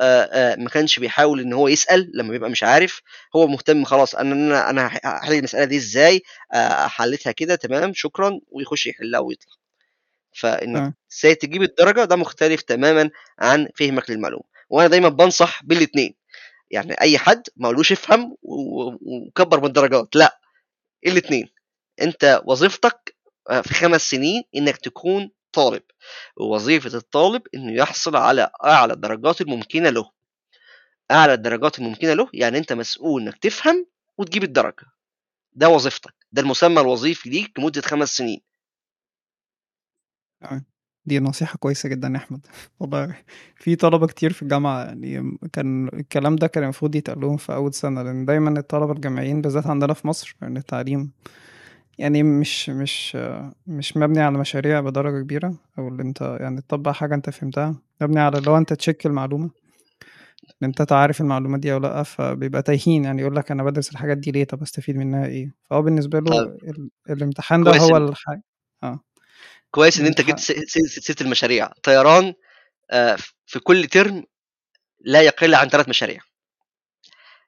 [0.00, 3.02] آه، آه، ما كانش بيحاول إن هو يسأل لما بيبقى مش عارف
[3.36, 6.22] هو مهتم خلاص أنا أنا أنا هحل المسألة دي إزاي؟
[6.52, 9.52] آه، حلتها كده تمام شكرا ويخش يحلها ويطلع.
[10.32, 14.44] فإنك تمام إزاي تجيب الدرجة ده مختلف تماما عن فهمك للمعلومة.
[14.70, 16.14] وأنا دايما بنصح بالاثنين
[16.70, 20.40] يعني أي حد ما قالوش افهم وكبر من الدرجات لأ
[21.06, 21.48] الاثنين
[22.02, 23.16] أنت وظيفتك
[23.50, 25.82] آه، في خمس سنين إنك تكون طالب
[26.36, 30.10] ووظيفة الطالب إنه يحصل على أعلى الدرجات الممكنة له.
[31.10, 33.86] أعلى الدرجات الممكنة له يعني أنت مسؤول إنك تفهم
[34.18, 34.86] وتجيب الدرجة.
[35.52, 36.14] ده وظيفتك.
[36.32, 38.40] ده المسمى الوظيفي ليك لمدة خمس سنين.
[41.06, 42.46] دي نصيحة كويسة جدا يا أحمد.
[42.80, 43.16] والله
[43.56, 47.74] في طلبة كتير في الجامعة يعني كان الكلام ده كان المفروض يتقال لهم في أول
[47.74, 51.12] سنة لأن دايما الطلبة الجامعيين بالذات عندنا في مصر لأن التعليم
[51.98, 53.16] يعني مش مش
[53.66, 58.20] مش مبني على مشاريع بدرجة كبيرة أو اللي أنت يعني تطبق حاجة أنت فهمتها مبني
[58.20, 59.50] على لو أنت تشيك المعلومة
[60.62, 64.18] إن أنت تعرف المعلومة دي أو لأ فبيبقى تايهين يعني يقول لك أنا بدرس الحاجات
[64.18, 66.90] دي ليه؟ طب أستفيد منها إيه؟ فهو بالنسبة له طب ال...
[67.10, 68.42] الامتحان ده هو الحاجة
[68.82, 69.00] آه.
[69.70, 70.84] كويس إن أنت جبت الامتحان.
[70.86, 71.68] س- س- ست المشاريع.
[71.82, 72.34] طيران
[72.90, 73.16] آه،
[73.46, 74.24] في كل ترم
[75.00, 76.20] لا يقل عن ثلاث مشاريع.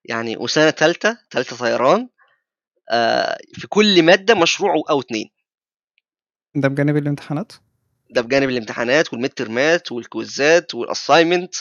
[0.04, 2.08] يعني وسنة ثالثة ثالثة طيران آه،
[3.52, 5.30] في كل مادة مشروع أو اتنين.
[6.54, 7.52] ده بجانب الامتحانات؟
[8.10, 11.54] ده بجانب الامتحانات والميد ترمات والكويزات والاساينمنت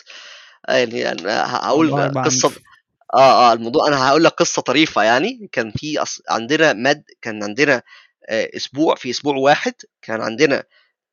[0.69, 2.51] يعني أنا هقول قصة
[3.13, 5.49] آه آه الموضوع أنا هقول لك قصة طريفة يعني.
[5.51, 6.21] كان في أص...
[6.29, 7.83] عندنا mid كان عندنا
[8.29, 10.63] آه أسبوع في أسبوع واحد كان عندنا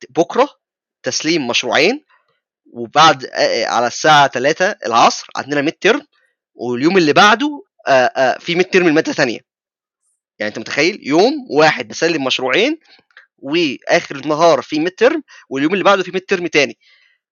[0.09, 0.49] بكرة
[1.03, 2.05] تسليم مشروعين
[2.73, 6.01] وبعد آه على الساعة 3 العصر عندنا mid term
[6.55, 9.39] واليوم اللي بعده آه آه في mid term المادة ثانية
[10.39, 12.79] يعني أنت متخيل؟ يوم واحد بسلم مشروعين
[13.37, 16.77] وآخر النهار في mid term واليوم اللي بعده في ميد ترم تاني.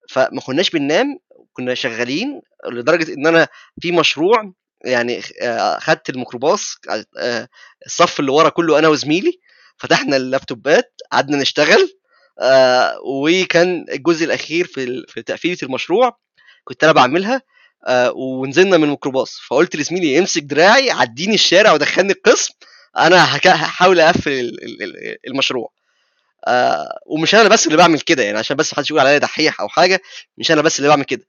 [0.10, 1.20] فما كناش بننام
[1.54, 2.42] كنا شغالين
[2.72, 3.48] لدرجة إن أنا
[3.82, 4.54] في مشروع
[4.86, 6.76] يعني آه، خدت الميكروباص
[7.18, 7.48] آه،
[7.86, 9.40] الصف اللي ورا كله أنا وزميلي
[9.78, 11.90] فتحنا اللابتوبات قعدنا نشتغل
[12.42, 16.18] آه، وكان الجزء الأخير في في تقفيلة المشروع
[16.64, 17.42] كنت أنا بعملها
[18.16, 19.40] ونزلنا من الميكروباص.
[19.50, 22.54] فقلت لزميلي امسك دراعي عديني الشارع ودخلني القسم
[22.98, 25.72] أنا هحاول أقفل ال- ال- ال- المشروع.
[26.48, 29.68] آه ومش أنا بس اللي بعمل كده يعني عشان بس محدش يقول عليا دحيح أو
[29.70, 30.02] حاجة
[30.38, 31.26] مش أنا بس اللي بعمل كده.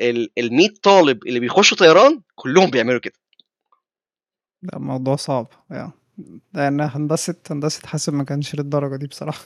[0.00, 3.14] ال 100 طالب اللي بيخشوا طيران كلهم بيعملوا كده.
[4.62, 5.92] ده موضوع صعب يعني.
[6.54, 9.44] لأن هندسة هندسة حاسب ما كانش للدرجة دي بصراحة.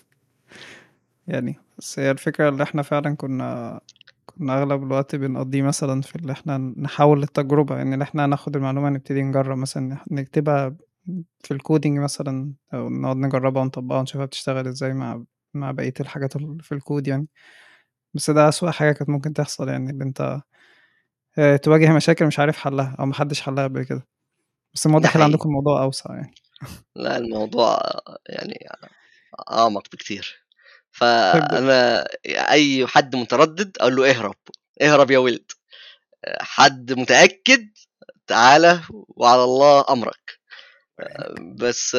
[1.28, 3.80] يعني بس هي الفكرة اللي إحنا فعلا كنا
[4.26, 8.88] كنا أغلب الوقت بنقضيه مثلا في اللي إحنا نحاول التجربة يعني اللي إحنا ناخد المعلومة
[8.90, 10.74] نبتدي نجرب مثلا نكتبها
[11.44, 15.24] في الكودينج مثلا أو نقعد نجربها ونطبقها ونشوفها بتشتغل إزاي مع
[15.54, 16.32] مع بقية الحاجات
[16.62, 17.28] في الكود يعني.
[18.14, 20.40] بس ده أسوأ حاجة كانت ممكن تحصل يعني اللي أنت
[21.38, 24.06] آه، تواجه مشاكل مش عارف حلها أو محدش حلها قبل كده.
[24.74, 25.24] بس واضح حقيقي.
[25.24, 26.34] عندكم الموضوع أوسع يعني.
[26.96, 27.80] لا الموضوع
[28.28, 28.66] يعني
[29.50, 30.44] أعمق بكتير.
[30.92, 34.36] فأنا أي حد متردد أقول له اهرب
[34.82, 35.52] اهرب يا ولد.
[36.40, 37.68] حد متأكد
[38.26, 40.37] تعالى وعلى الله أمرك.
[41.40, 41.96] بس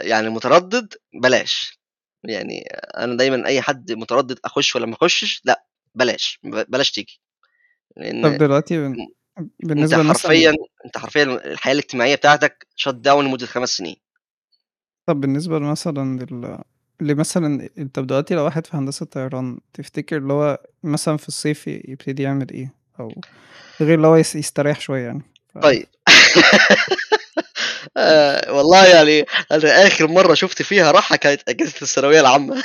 [0.00, 1.78] يعني متردد بلاش.
[2.24, 2.62] يعني
[2.96, 5.64] أنا دايما أي حد متردد أخش ولا ما أخشش لأ
[5.94, 7.20] بلاش بلاش تيجي.
[7.96, 8.78] لأن طب دلوقتي
[9.60, 10.66] بالنسبة انت حرفيا مثلا...
[10.86, 13.96] أنت حرفيا الحياة الاجتماعية بتاعتك شت داون لمدة خمس سنين.
[15.06, 16.58] طب بالنسبة مثلا لل...
[17.00, 21.66] اللي مثلا أنت دلوقتي لو واحد في هندسة طيران تفتكر اللي هو مثلا في الصيف
[21.66, 23.12] يبتدي يعمل إيه؟ أو
[23.80, 25.22] غير اللي هو يستريح شوية يعني.
[25.54, 25.58] ف...
[25.58, 25.86] طيب.
[27.96, 32.62] آه والله يعني أنا آخر مرة شفت فيها راحة كانت أجازة الثانوية العامة.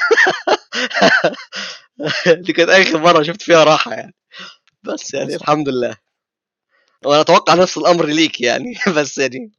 [2.45, 4.13] دي كانت آخر مرة شفت فيها راحة يعني.
[4.83, 5.95] بس يعني الحمد لله.
[7.05, 8.75] وأنا أتوقع نفس الأمر ليك يعني.
[8.97, 9.51] بس يعني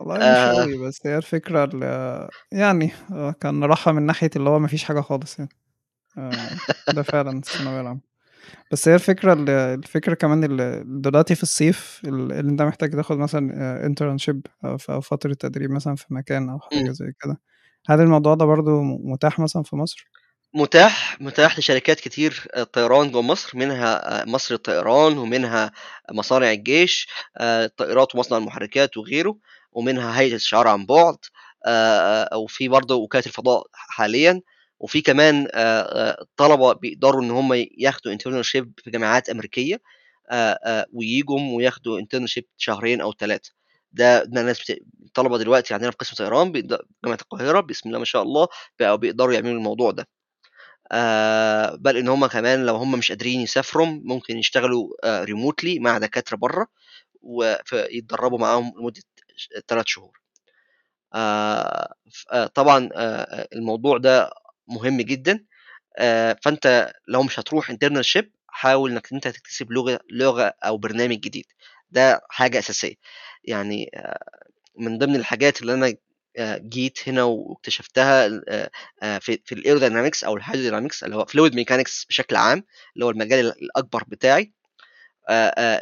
[0.00, 0.62] والله مش آه.
[0.62, 2.92] قوي بس هي الفكرة اللي يعني
[3.40, 5.50] كان راحة من ناحية اللي هو مفيش حاجة خالص يعني.
[6.18, 6.48] آه
[6.92, 8.15] ده فعلا الثانوية العامة.
[8.72, 9.32] بس هي الفكرة
[9.74, 10.40] الفكرة كمان
[11.02, 16.50] دلوقتي في الصيف اللي انت محتاج تاخد مثلا انترنشيب أو فترة تدريب مثلا في مكان
[16.50, 17.40] أو حاجة زي كده.
[17.88, 20.06] هل الموضوع ده برضو متاح مثلا في مصر؟
[20.54, 25.72] متاح متاح لشركات كتير طيران جوه مصر منها مصر الطيران ومنها
[26.12, 27.08] مصانع الجيش
[27.40, 29.36] الطائرات ومصنع المحركات وغيره
[29.72, 31.16] ومنها هيئة الشعار عن بعد
[32.34, 34.40] وفي برضه وكالة الفضاء حاليا.
[34.80, 35.48] وفي كمان
[36.36, 39.80] طلبة بيقدروا إن هم ياخدوا internship في جامعات أمريكية
[40.92, 43.50] ويجوا وياخدوا internship شهرين أو ثلاثة
[43.92, 44.72] ده ناس.
[45.14, 46.52] طلبة دلوقتي عندنا في قسم طيران
[47.04, 48.48] جامعة القاهرة بسم الله ما شاء الله
[48.80, 50.08] بقوا بيقدروا يعملوا الموضوع ده
[50.92, 55.98] آه بل إن هم كمان لو هم مش قادرين يسافروا ممكن يشتغلوا آه remotely مع
[55.98, 56.66] دكاترة بره
[57.22, 59.02] ويتدربوا معاهم لمدة
[59.68, 60.20] ثلاث شهور
[61.14, 61.94] آه
[62.54, 62.88] طبعا
[63.52, 64.30] الموضوع ده
[64.68, 65.44] مهم جدا.
[66.42, 71.46] فأنت لو مش هتروح internship حاول إنك أنت تكتسب لغة لغة أو برنامج جديد.
[71.90, 72.94] ده حاجة أساسية.
[73.44, 73.90] يعني
[74.78, 75.94] من ضمن الحاجات اللي أنا
[76.68, 78.28] جيت هنا واكتشفتها
[79.18, 82.64] في في ال aerodynamics أو ال hydrodynamics اللي هو fluid mechanics بشكل عام
[82.94, 84.52] اللي هو المجال الأكبر بتاعي.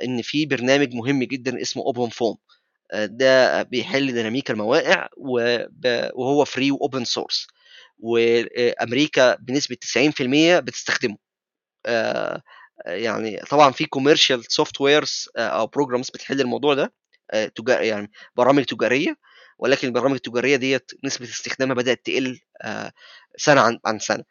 [0.04, 2.36] إن في برنامج مهم جدا اسمه OpenFOAM
[2.94, 5.08] ده بيحل ديناميكا الموائع
[6.14, 7.46] وهو free و open source
[8.04, 11.16] وأمريكا بنسبة 90% بتستخدمه.
[12.86, 16.92] يعني طبعا في commercial softwares أو programs بتحل الموضوع ده
[17.54, 19.16] تجار يعني برامج تجارية.
[19.58, 22.40] ولكن البرامج التجارية ديت نسبة استخدامها بدأت تقل
[23.36, 24.24] سنة عن عن سنة.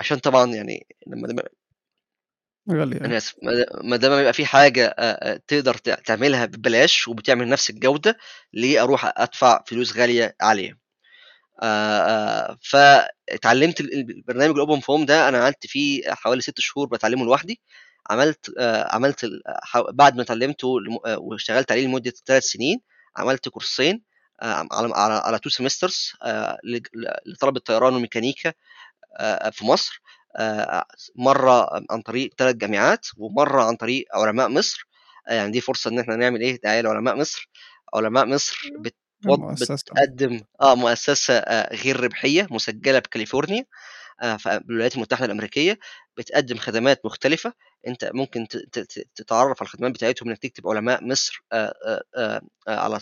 [0.00, 3.34] عشان طبعا يعني لما غالية أنا اسف
[3.84, 4.94] ما دام يبقى في حاجة
[5.48, 8.18] تقدر تعملها ببلاش وبتعمل نفس الجودة
[8.52, 10.83] ليه أروح أدفع فلوس غالية عليها؟
[12.62, 17.60] فاتعلمت البرنامج ال OpenFOAM ده أنا قعدت فيه حوالي ست شهور بتعلمه لوحدي.
[18.10, 18.52] عملت
[18.90, 19.30] عملت
[19.92, 20.68] بعد ما اتعلمته
[21.18, 22.80] واشتغلت عليه لمدة ثلاث سنين
[23.16, 24.02] عملت كورسين
[24.42, 26.12] على على على two semesters
[27.26, 28.52] لطلبة طيران وميكانيكا
[29.52, 30.02] في مصر
[31.16, 34.86] مرة عن طريق ثلاث جامعات ومرة عن طريق علماء مصر.
[35.28, 37.50] يعني دي فرصة إن إحنا نعمل إيه؟ دعاية لعلماء مصر.
[37.94, 38.94] علماء مصر بت
[39.96, 43.64] بتقدم آه مؤسسة آه غير ربحية مسجلة بكاليفورنيا
[44.22, 45.78] آه في الولايات المتحدة الأمريكية
[46.18, 47.52] بتقدم خدمات مختلفة.
[47.86, 48.48] أنت ممكن
[49.16, 53.00] تتعرف على الخدمات بتاعتهم إنك تكتب علماء مصر آه على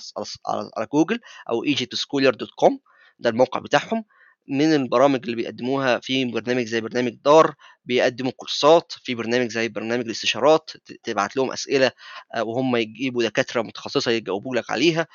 [0.48, 1.20] على على جوجل
[1.50, 2.78] أو egyptscholar.com
[3.18, 4.04] ده الموقع بتاعهم.
[4.48, 7.54] من البرامج اللي بيقدموها في برنامج زي برنامج دار
[7.84, 10.70] بيقدموا كورسات في برنامج زي برنامج الاستشارات
[11.04, 11.90] تبعت لهم أسئلة
[12.38, 15.06] وهم يجيبوا دكاترة متخصصة يجاوبوا لك عليها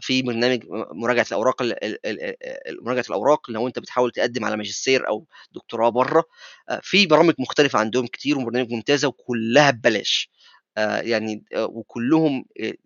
[0.00, 0.62] في برنامج
[0.92, 1.62] مراجعة الأوراق
[2.82, 6.24] مراجعة الأوراق لو أنت بتحاول تقدم على ماجستير أو دكتوراه بره
[6.82, 10.30] في برامج مختلفة عندهم كتير وبرنامج ممتازة وكلها ببلاش
[10.78, 12.44] يعني وكلهم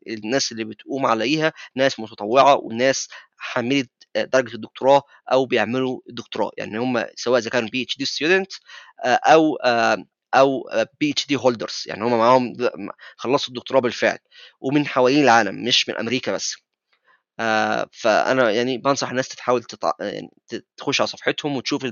[0.08, 3.86] الناس اللي بتقوم عليها ناس متطوعة وناس حامله
[4.16, 5.02] درجة الدكتوراه
[5.32, 6.50] أو بيعملوا الدكتوراه.
[6.58, 8.52] يعني هم سواء إذا كانوا PhD student
[9.04, 9.56] أو
[10.34, 10.68] أو
[11.00, 12.56] PhD holders يعني هم معاهم
[13.16, 14.18] خلصوا الدكتوراه بالفعل.
[14.60, 16.56] ومن حوالين العالم مش من أمريكا بس.
[17.92, 19.92] فأنا يعني بنصح الناس تحاول تتع...
[20.00, 20.30] يعني
[20.76, 21.86] تخش على صفحتهم وتشوف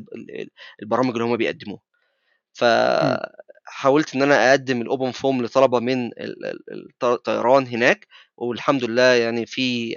[0.83, 1.81] البرامج اللي هم بيقدموها.
[2.53, 6.11] فحاولت إن أنا أقدم ال OpenFOAM لطلبة من
[7.03, 8.07] الطيران هناك.
[8.37, 9.97] والحمد لله يعني في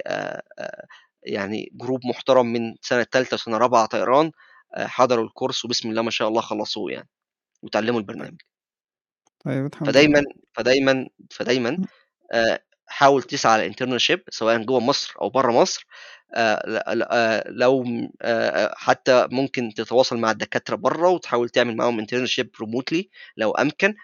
[1.22, 4.30] يعني group محترم من سنة ثالثه وسنة رابعة طيران
[4.76, 7.08] حضروا ال course وبسم الله ما شاء الله خلصوه يعني
[7.62, 8.40] وتعلموا البرنامج.
[9.44, 10.22] طيب الحمد فدايما
[10.52, 11.78] فدايما فدايما
[12.86, 15.86] حاول تسعى على ال internship سواء جوه مصر أو بره مصر
[17.46, 17.84] لو
[18.76, 23.94] حتى ممكن تتواصل مع الدكاترة بره وتحاول تعمل معاهم internship remotely لو أمكن.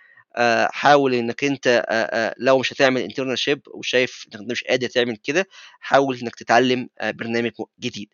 [0.71, 1.85] حاول إنك أنت
[2.39, 5.47] لو مش هتعمل internship وشايف إنك مش قادر تعمل كده
[5.81, 7.51] حاول إنك تتعلم برنامج
[7.81, 8.09] جديد.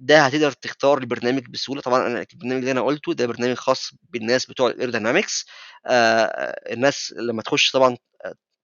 [0.00, 1.80] ده هتقدر تختار البرنامج بسهولة.
[1.80, 5.46] طبعا أنا البرنامج اللي أنا قلته ده برنامج خاص بالناس بتوع ال aerodynamics
[6.72, 7.96] الناس لما تخش طبعا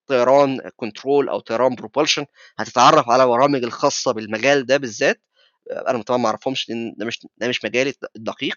[0.06, 2.26] طيران control أو طيران propulsion
[2.58, 5.22] هتتعرف على برامج الخاصة بالمجال ده بالذات.
[5.88, 8.56] أنا طبعا ما أعرفهمش لأن ده مش ده مش مجالي الدقيق.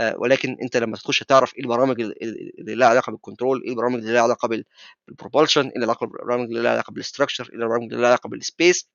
[0.00, 4.12] ولكن انت لما تخش تعرف إيه البرامج اللي لها علاقة بال control إيه البرامج اللي
[4.12, 4.64] لها علاقة
[5.08, 8.45] بال propulsion إيه البرامج اللي لها علاقة بال structure إيه البرامج اللي لها علاقة بال
[8.45, 8.88] space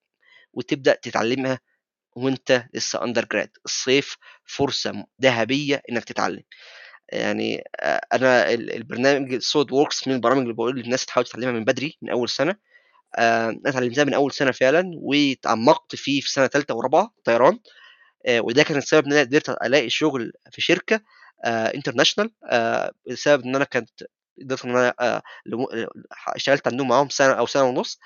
[0.54, 1.60] وتبدأ تتعلمها
[2.16, 6.44] وانت لسه undergrad الصيف فرصة ذهبية انك تتعلم.
[7.14, 7.64] يعني
[8.14, 12.56] أنا البرنامج SolidWorks من البرامج اللي بقول للناس تحاول تتعلمها من بدري من أول سنة.
[13.20, 17.60] أنا اتعلمتها من أول سنة فعلا وتعمقت فيه في سنة ثالثه ورابعة طيران.
[18.30, 21.02] وده كان السبب إن أنا قدرت ألاقي شغل في شركة
[21.46, 22.32] international
[23.10, 24.04] بسبب إن أنا كنت
[24.42, 25.22] قدرت إن أنا
[26.36, 28.00] اشتغلت عندهم معاهم سنة أو سنة ونص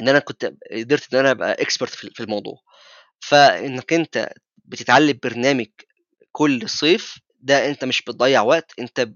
[0.00, 2.58] إن أنا كنت قدرت إن أنا أبقى expert في الموضوع
[3.20, 4.28] فإنك أنت
[4.64, 5.66] بتتعلم برنامج
[6.32, 9.08] كل صيف ده أنت مش بتضيع وقت أنت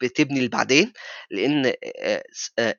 [0.00, 0.92] بتبني لبعدين
[1.30, 1.72] لأن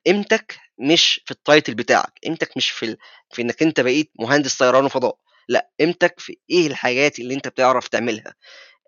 [0.06, 2.98] قيمتك مش في ال title بتاعك قيمتك مش في.
[3.34, 5.18] في إنك أنت بقيت مهندس طيران وفضاء
[5.50, 8.36] لأ قيمتك في إيه الحاجات اللي أنت بتعرف تعملها؟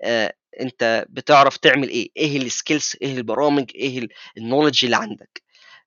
[0.04, 4.08] آه أنت بتعرف تعمل إيه؟ إيه ال skills إيه البرامج إيه
[4.38, 5.44] ال knowledge اللي عندك؟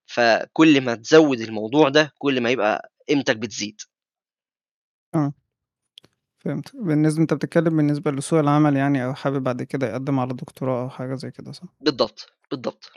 [0.06, 3.80] فكل ما تزود الموضوع ده كل ما يبقى قيمتك بتزيد.
[5.14, 5.32] آه.
[6.38, 6.76] فهمت.
[6.76, 10.90] بالنسبة أنت بتتكلم بالنسبة لسوق العمل يعني أو حابب بعد كده يقدم على دكتوراه أو
[10.90, 12.90] حاجة زي كده صح؟ بالضبط بالضبط.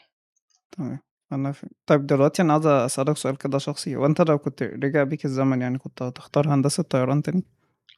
[0.71, 0.99] تمام.
[1.31, 1.69] أنا فهم.
[1.85, 3.95] طيب دلوقتي أنا عايز أسألك سؤال كده شخصي.
[3.95, 7.43] وأنت لو كنت رجع بيك الزمن يعني كنت هتختار هندسة طيران تاني؟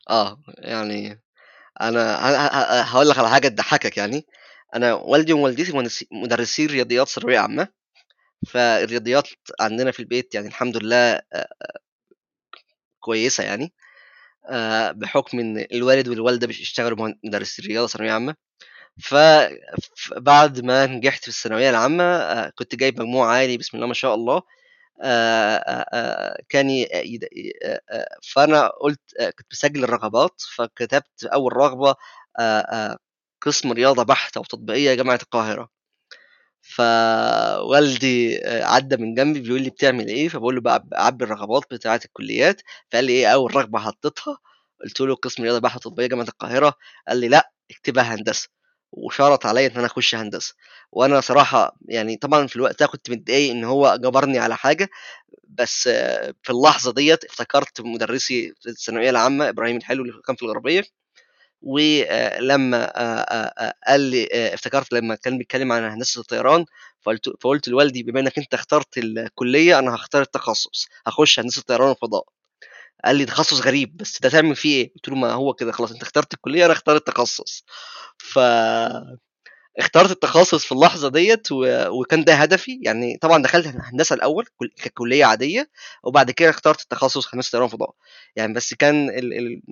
[0.10, 1.22] آه يعني
[1.82, 2.18] أنا
[2.84, 4.26] هقول لك على حاجة تضحكك يعني.
[4.76, 5.74] أنا والدي ووالدتي
[6.14, 7.68] مدرسين رياضيات ثانوية عامة.
[8.48, 9.30] فالرياضيات
[9.62, 11.22] عندنا في البيت يعني الحمد لله
[13.00, 13.74] كويسة يعني
[14.92, 18.36] بحكم إن الوالد والوالدة بيشتغلوا مدرسين رياضة ثانوية عامة.
[19.04, 24.42] فبعد ما نجحت في الثانوية العامة كنت جايب مجموع عالي بسم الله ما شاء الله.
[26.50, 26.86] كان
[28.34, 29.02] فأنا قلت
[29.38, 31.96] كنت بسجل الرغبات فكتبت أول رغبة
[33.42, 35.70] قسم رياضة بحتة وتطبيقية جامعة القاهرة.
[36.62, 42.62] فوالدي عدى من جنبي بيقول لي بتعمل إيه؟ فبقول له بعبي الرغبات بتاعة الكليات.
[42.92, 44.38] فقال لي إيه؟ أول رغبة حطيتها؟
[44.84, 46.74] قلت له قسم رياضة بحث تطبيقيه جامعة القاهرة.
[47.08, 48.50] قال لي لأ اكتبها هندسة.
[48.96, 50.56] وشرط عليا إن أنا أخش هندسة.
[50.92, 54.90] وأنا صراحة يعني طبعا في الوقت ده كنت متضايق إن هو جبرني على حاجة
[55.50, 55.84] بس
[56.44, 60.84] في اللحظة ديت افتكرت مدرسي في الثانوية العامة إبراهيم الحلو اللي كان في الغربية
[61.62, 62.86] ولما
[63.88, 66.66] قال لي افتكرت لما كان بيتكلم عن هندسة الطيران
[67.02, 72.26] فقلت فقلت لوالدي بما إنك أنت اخترت الكلية أنا هختار التخصص هخش هندسة الطيران والفضاء
[73.06, 75.92] قال لي تخصص غريب بس ده تعمل فيه إيه؟ قلت له ما هو كده خلاص
[75.92, 77.66] أنت اخترت الكلية أنا اختار التخصص.
[78.18, 78.40] ف
[79.80, 81.66] اخترت التخصص في اللحظة ديت و...
[81.90, 82.80] وكان ده هدفي.
[82.84, 84.46] يعني طبعا دخلت هندسة الأول
[84.78, 85.70] ككلية عادية
[86.04, 87.90] وبعد كده اخترت التخصص هندسة طيران فضاء
[88.36, 89.10] يعني بس كان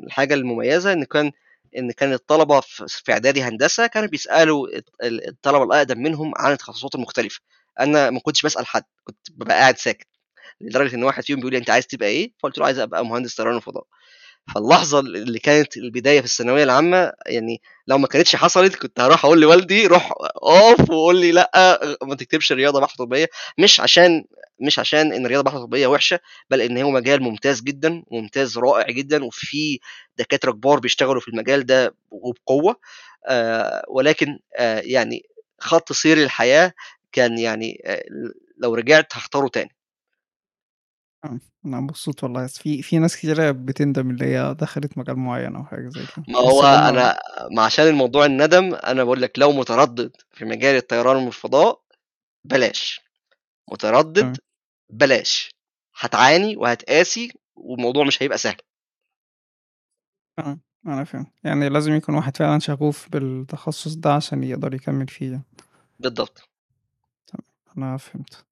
[0.08, 1.32] الحاجة المميزة إن كان
[1.78, 4.68] إن كان الطلبة في إعدادي هندسة كانوا بيسألوا
[5.04, 7.40] الطلبة الأقدم منهم عن التخصصات المختلفة.
[7.80, 10.08] أنا ما كنتش بسأل حد كنت ببقى قاعد ساكت.
[10.62, 13.36] لدرجة إن واحد فيهم بيقول لي أنت عايز تبقى إيه؟ فقلت له عايز أبقى مهندس
[13.36, 13.84] طيران وفضاء.
[14.56, 19.42] فاللحظة اللي كانت البداية في الثانوية العامة يعني لو ما كانتش حصلت كنت هروح أقول
[19.42, 23.30] لوالدي روح أقف وقول لي لأ ما تكتبش رياضه بحث طبية.
[23.60, 24.26] مش عشان
[24.60, 26.20] مش عشان إن الرياضة بحث طبية وحشة
[26.50, 29.80] بل إن هو مجال ممتاز جدا ممتاز رائع جدا وفي
[30.18, 32.76] دكاترة كبار بيشتغلوا في المجال ده وبقوة.
[33.28, 35.24] آه ولكن آه يعني
[35.60, 36.74] خط سير الحياة
[37.12, 38.04] كان يعني آه
[38.58, 39.76] لو رجعت هختاره تاني.
[41.26, 41.40] أنا
[41.80, 46.02] مبسوط والله في في ناس كتيرة بتندم اللي هي دخلت مجال معين أو حاجة زي
[46.16, 46.26] كده.
[46.28, 47.20] ما هو أنا
[47.52, 51.82] ما عشان الموضوع الندم أنا بقول لك لو متردد في مجال الطيران والفضاء
[52.44, 53.02] بلاش.
[53.72, 54.38] متردد
[54.90, 55.56] بلاش.
[56.00, 58.58] هتعاني وهتقاسي والموضوع مش هيبقى سهل.
[60.40, 61.26] آه أنا فاهم.
[61.44, 65.42] يعني لازم يكون واحد فعلا شغوف بالتخصص ده عشان يقدر يكمل فيه
[66.00, 66.50] بالضبط.
[67.28, 67.48] تمام.
[67.78, 68.46] أنا فهمت.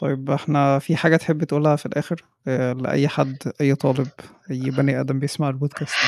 [0.00, 4.08] طيب إحنا في حاجة تحب تقولها في الآخر؟ آه لأي حد أي طالب
[4.50, 5.94] أي بني آدم بيسمع البودكاست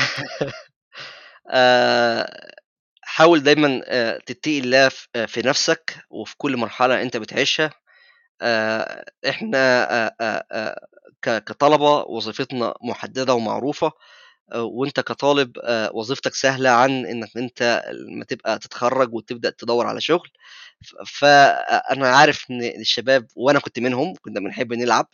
[3.01, 3.81] حاول دايما
[4.25, 4.89] تتقي الله
[5.27, 7.69] في نفسك وفي كل مرحلة أنت بتعيشها.
[8.41, 9.57] آه، إحنا
[9.91, 10.87] آه، آه، آه،
[11.21, 13.91] ك- كطلبة وظيفتنا محددة ومعروفة
[14.53, 20.01] آه، وأنت كطالب آه، وظيفتك سهلة عن إنك أنت لما تبقى تتخرج وتبدأ تدور على
[20.01, 20.29] شغل.
[20.83, 25.07] ف- فأنا عارف إن الشباب وأنا كنت منهم كنا بنحب نلعب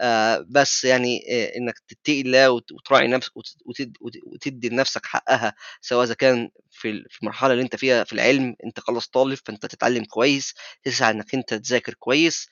[0.00, 5.06] آه، بس يعني آه، إنك تتقي الله وت- وتراعي نفسك وت- وتد- وت- وتدي لنفسك
[5.06, 9.08] حقها سواء إذا كان في ال- في المرحلة اللي أنت فيها في العلم أنت خلاص
[9.08, 10.54] طالب فأنت تتعلم كويس
[10.84, 12.48] تسعى إنك أنت تذاكر كويس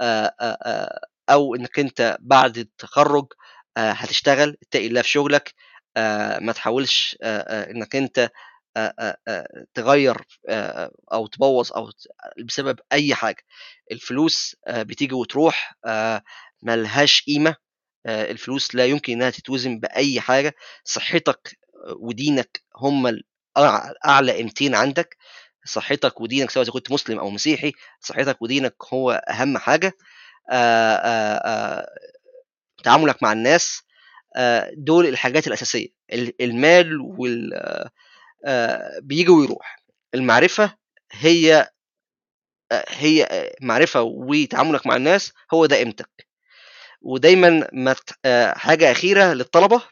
[0.00, 0.34] آه،
[1.30, 3.26] أو إنك أنت بعد التخرج
[3.78, 5.54] هتشتغل اتقي الله في شغلك
[6.40, 8.30] ما تحاولش إنك أنت
[9.74, 10.16] تغير
[11.12, 11.90] أو تبوظ أو
[12.44, 13.42] بسبب أي حاجة.
[13.92, 15.74] الفلوس بتيجي وتروح
[16.62, 17.56] ملهاش قيمة
[18.06, 20.54] الفلوس لا يمكن إنها تتوزن بأي حاجة.
[20.84, 21.58] صحتك
[22.00, 23.20] ودينك هم
[24.06, 25.16] أعلى قيمتين عندك.
[25.64, 29.92] صحتك ودينك سواء إذا كنت مسلم أو مسيحي صحتك ودينك هو أهم حاجة.
[32.84, 33.82] تعاملك مع الناس
[34.72, 35.88] دول الحاجات الأساسية.
[36.12, 37.50] ال- المال وال
[39.02, 39.78] بيجي ويروح.
[40.14, 40.74] المعرفة
[41.12, 41.68] هي
[42.72, 46.26] آه، هي آه، معرفة وتعاملك مع الناس هو ده قيمتك.
[47.02, 49.82] ودايما ما آه، حاجة أخيرة للطلبة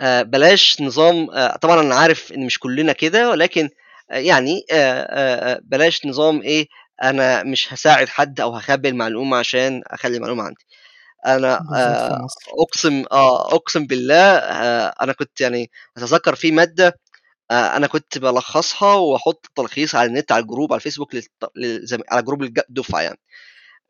[0.00, 3.68] آه، بلاش نظام آه، طبعا أنا عارف إن مش كلنا كده ولكن
[4.10, 6.66] آه، يعني آه، آه، آه، بلاش نظام إيه
[7.02, 10.64] أنا مش هساعد حد أو هخبي المعلومة عشان أخلي المعلومة عندي.
[11.26, 12.26] أنا آه،
[12.62, 16.98] أقسم آه أقسم بالله آه، أنا كنت يعني أتذكر في مادة
[17.50, 21.10] آه، أنا كنت بلخصها وأحط تلخيص على النت على ال group على الفيسبوك
[21.56, 22.00] للزم...
[22.10, 23.18] على جروب الدفعه يعني.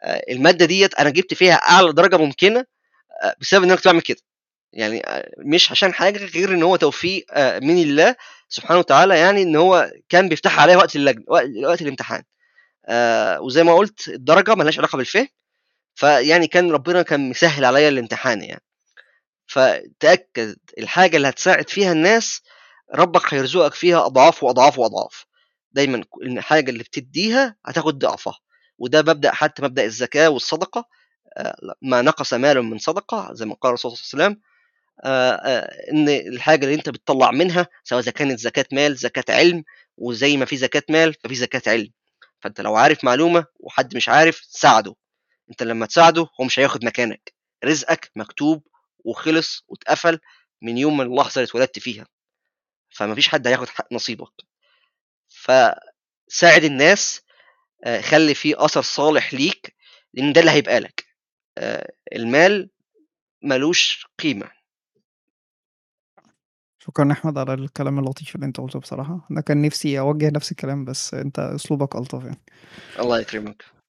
[0.03, 2.67] آه، المادة ديت أنا جبت فيها أعلى درجة ممكنة
[3.25, 4.19] آه، بسبب إن أنا كنت بعمل كده.
[4.73, 5.03] يعني
[5.39, 8.17] مش عشان حاجة غير إن هو توفيق من الله
[8.49, 11.25] سبحانه وتعالى يعني إن هو كان بيفتح عليا وقت اللجنة
[11.65, 12.23] وقت الامتحان.
[13.41, 15.29] وزي ما قلت الدرجة ملهاش علاقة بالفهم.
[15.94, 18.62] فيعني كان ربنا كان مسهل عليا الامتحان يعني.
[19.47, 22.43] فتأكد الحاجة اللي هتساعد فيها الناس
[22.94, 25.27] ربك هيرزقك فيها أضعاف وأضعاف وأضعاف.
[25.73, 28.35] دايما الحاجة اللي بتديها هتاخد ضعفها.
[28.78, 30.85] وده مبدأ حتى مبدأ الزكاة والصدقة.
[31.39, 34.43] آه، ما نقص مال من صدقة زي ما قال الرسول صلى الله عليه وسلم.
[35.05, 39.64] آه، آه، إن الحاجة اللي أنت بتطلع منها سواء إذا كانت زكاة مال زكاة علم
[39.98, 41.90] وزي ما في زكاة مال ففي زكاة علم.
[42.40, 44.94] فأنت لو عارف معلومة وحد مش عارف ساعده.
[45.53, 47.35] انت لما تساعده هو مش هياخد مكانك.
[47.65, 48.66] رزقك مكتوب
[49.05, 50.19] وخلص واتقفل
[50.62, 52.07] من يوم من اللحظة اللي اتولدت فيها.
[52.91, 54.33] فمفيش حد هياخد حق نصيبك.
[55.29, 57.20] فساعد الناس
[57.85, 59.77] آه، خلي فيه أثر صالح ليك
[60.15, 61.05] لأن ده اللي هيبقى لك.
[61.59, 62.70] آه، المال
[63.43, 64.51] ملوش قيمة.
[66.79, 69.27] شكرا أحمد على الكلام اللطيف اللي أنت قلته بصراحة.
[69.31, 72.41] أنا كان نفسي أوجه نفس الكلام بس أنت أسلوبك ألطف يعني.
[72.99, 73.82] الله يكرمك.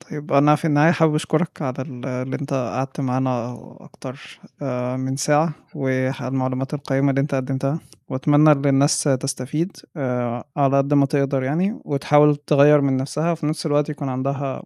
[0.00, 5.16] طيب أنا في النهاية حابب أشكرك على ال- اللي أنت قعدت معانا أكتر آه، من
[5.16, 7.80] ساعة وعلى المعلومات القيمة اللي أنت قدمتها.
[8.08, 13.32] وأتمنى إن الناس تستفيد آه، على قد ما تقدر يعني وتحاول تغير من نفسها.
[13.32, 14.62] وفي نفس الوقت يكون عندها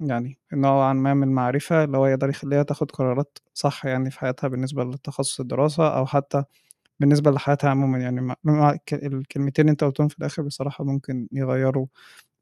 [0.00, 4.48] يعني نوعا ما من معرفة اللي هو يقدر يخليها تاخد قرارات صح يعني في حياتها
[4.48, 6.44] بالنسبة لتخصص الدراسة أو حتى
[7.00, 7.98] بالنسبة لحياتها عموما.
[7.98, 8.34] يعني
[8.92, 11.86] الكلمتين اللي أنت قلتهم في الآخر بصراحة ممكن يغيروا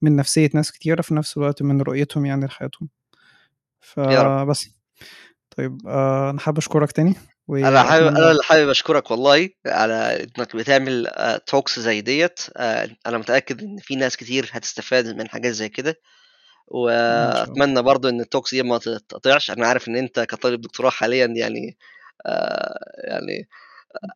[0.02, 2.88] من نفسية ناس كتيرة في نفس الوقت من رؤيتهم يعني لحياتهم.
[3.80, 4.68] فبس.
[5.56, 7.14] طيب آه، أنا حابب أشكرك تاني
[7.50, 11.08] أنا حابب أنا اللي حابب أشكرك والله على إنك بتعمل
[11.46, 12.40] talks زي ديت.
[12.56, 16.00] آه، أنا متأكد إن في ناس كتير هتستفاد من حاجات زي كده.
[16.66, 19.50] وأتمنى برضو إن ال talks دي ما تتقطعش.
[19.50, 21.76] أنا عارف إن أنت كطالب دكتوراه حاليا يعني
[22.26, 23.48] آه، يعني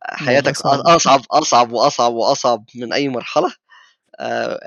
[0.03, 0.79] حياتك صعب.
[0.79, 3.47] أصعب أصعب وأصعب وأصعب من أي مرحلة.
[3.47, 3.66] آه،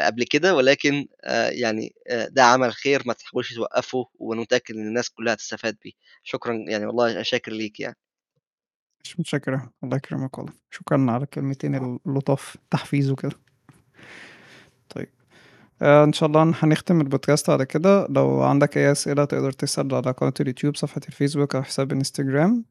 [0.06, 4.86] قبل كده ولكن آه، يعني آه، ده عمل خير ما تحاولش توقفه وأنا متأكد إن
[4.86, 5.92] الناس كلها هتستفاد بيه.
[6.22, 7.96] شكرا يعني والله أنا شاكر ليك يعني.
[9.04, 10.52] مش متشكرة الله يكرمك والله.
[10.70, 13.36] شكرا على الكلمتين اللطاف تحفيز وكده.
[14.88, 15.08] طيب
[15.82, 18.06] آه إن شاء الله هنختم البودكاست على كده.
[18.10, 22.64] لو عندك أي أسئلة تقدر تسأل على قناة اليوتيوب صفحة الفيسبوك أو حساب الإنستجرام.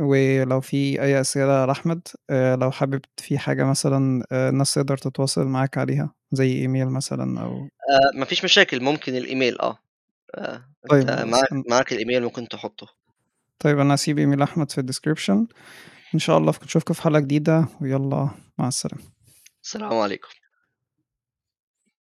[0.00, 5.46] ولو في أي أسئلة لأحمد آه لو حابب في حاجة مثلا آه الناس تقدر تتواصل
[5.46, 9.78] معاك عليها زي إيميل مثلا أو آه، مفيش مشاكل ممكن الإيميل آه
[10.34, 11.06] آه، طيب
[11.70, 12.86] معاك الإيميل ممكن تحطه.
[13.58, 15.46] طيب أنا هسيب إيميل أحمد في ال description.
[16.14, 19.02] إن شاء الله نشوفكم في حلقة جديدة ويلا مع السلامة.
[19.62, 20.28] السلام عليكم.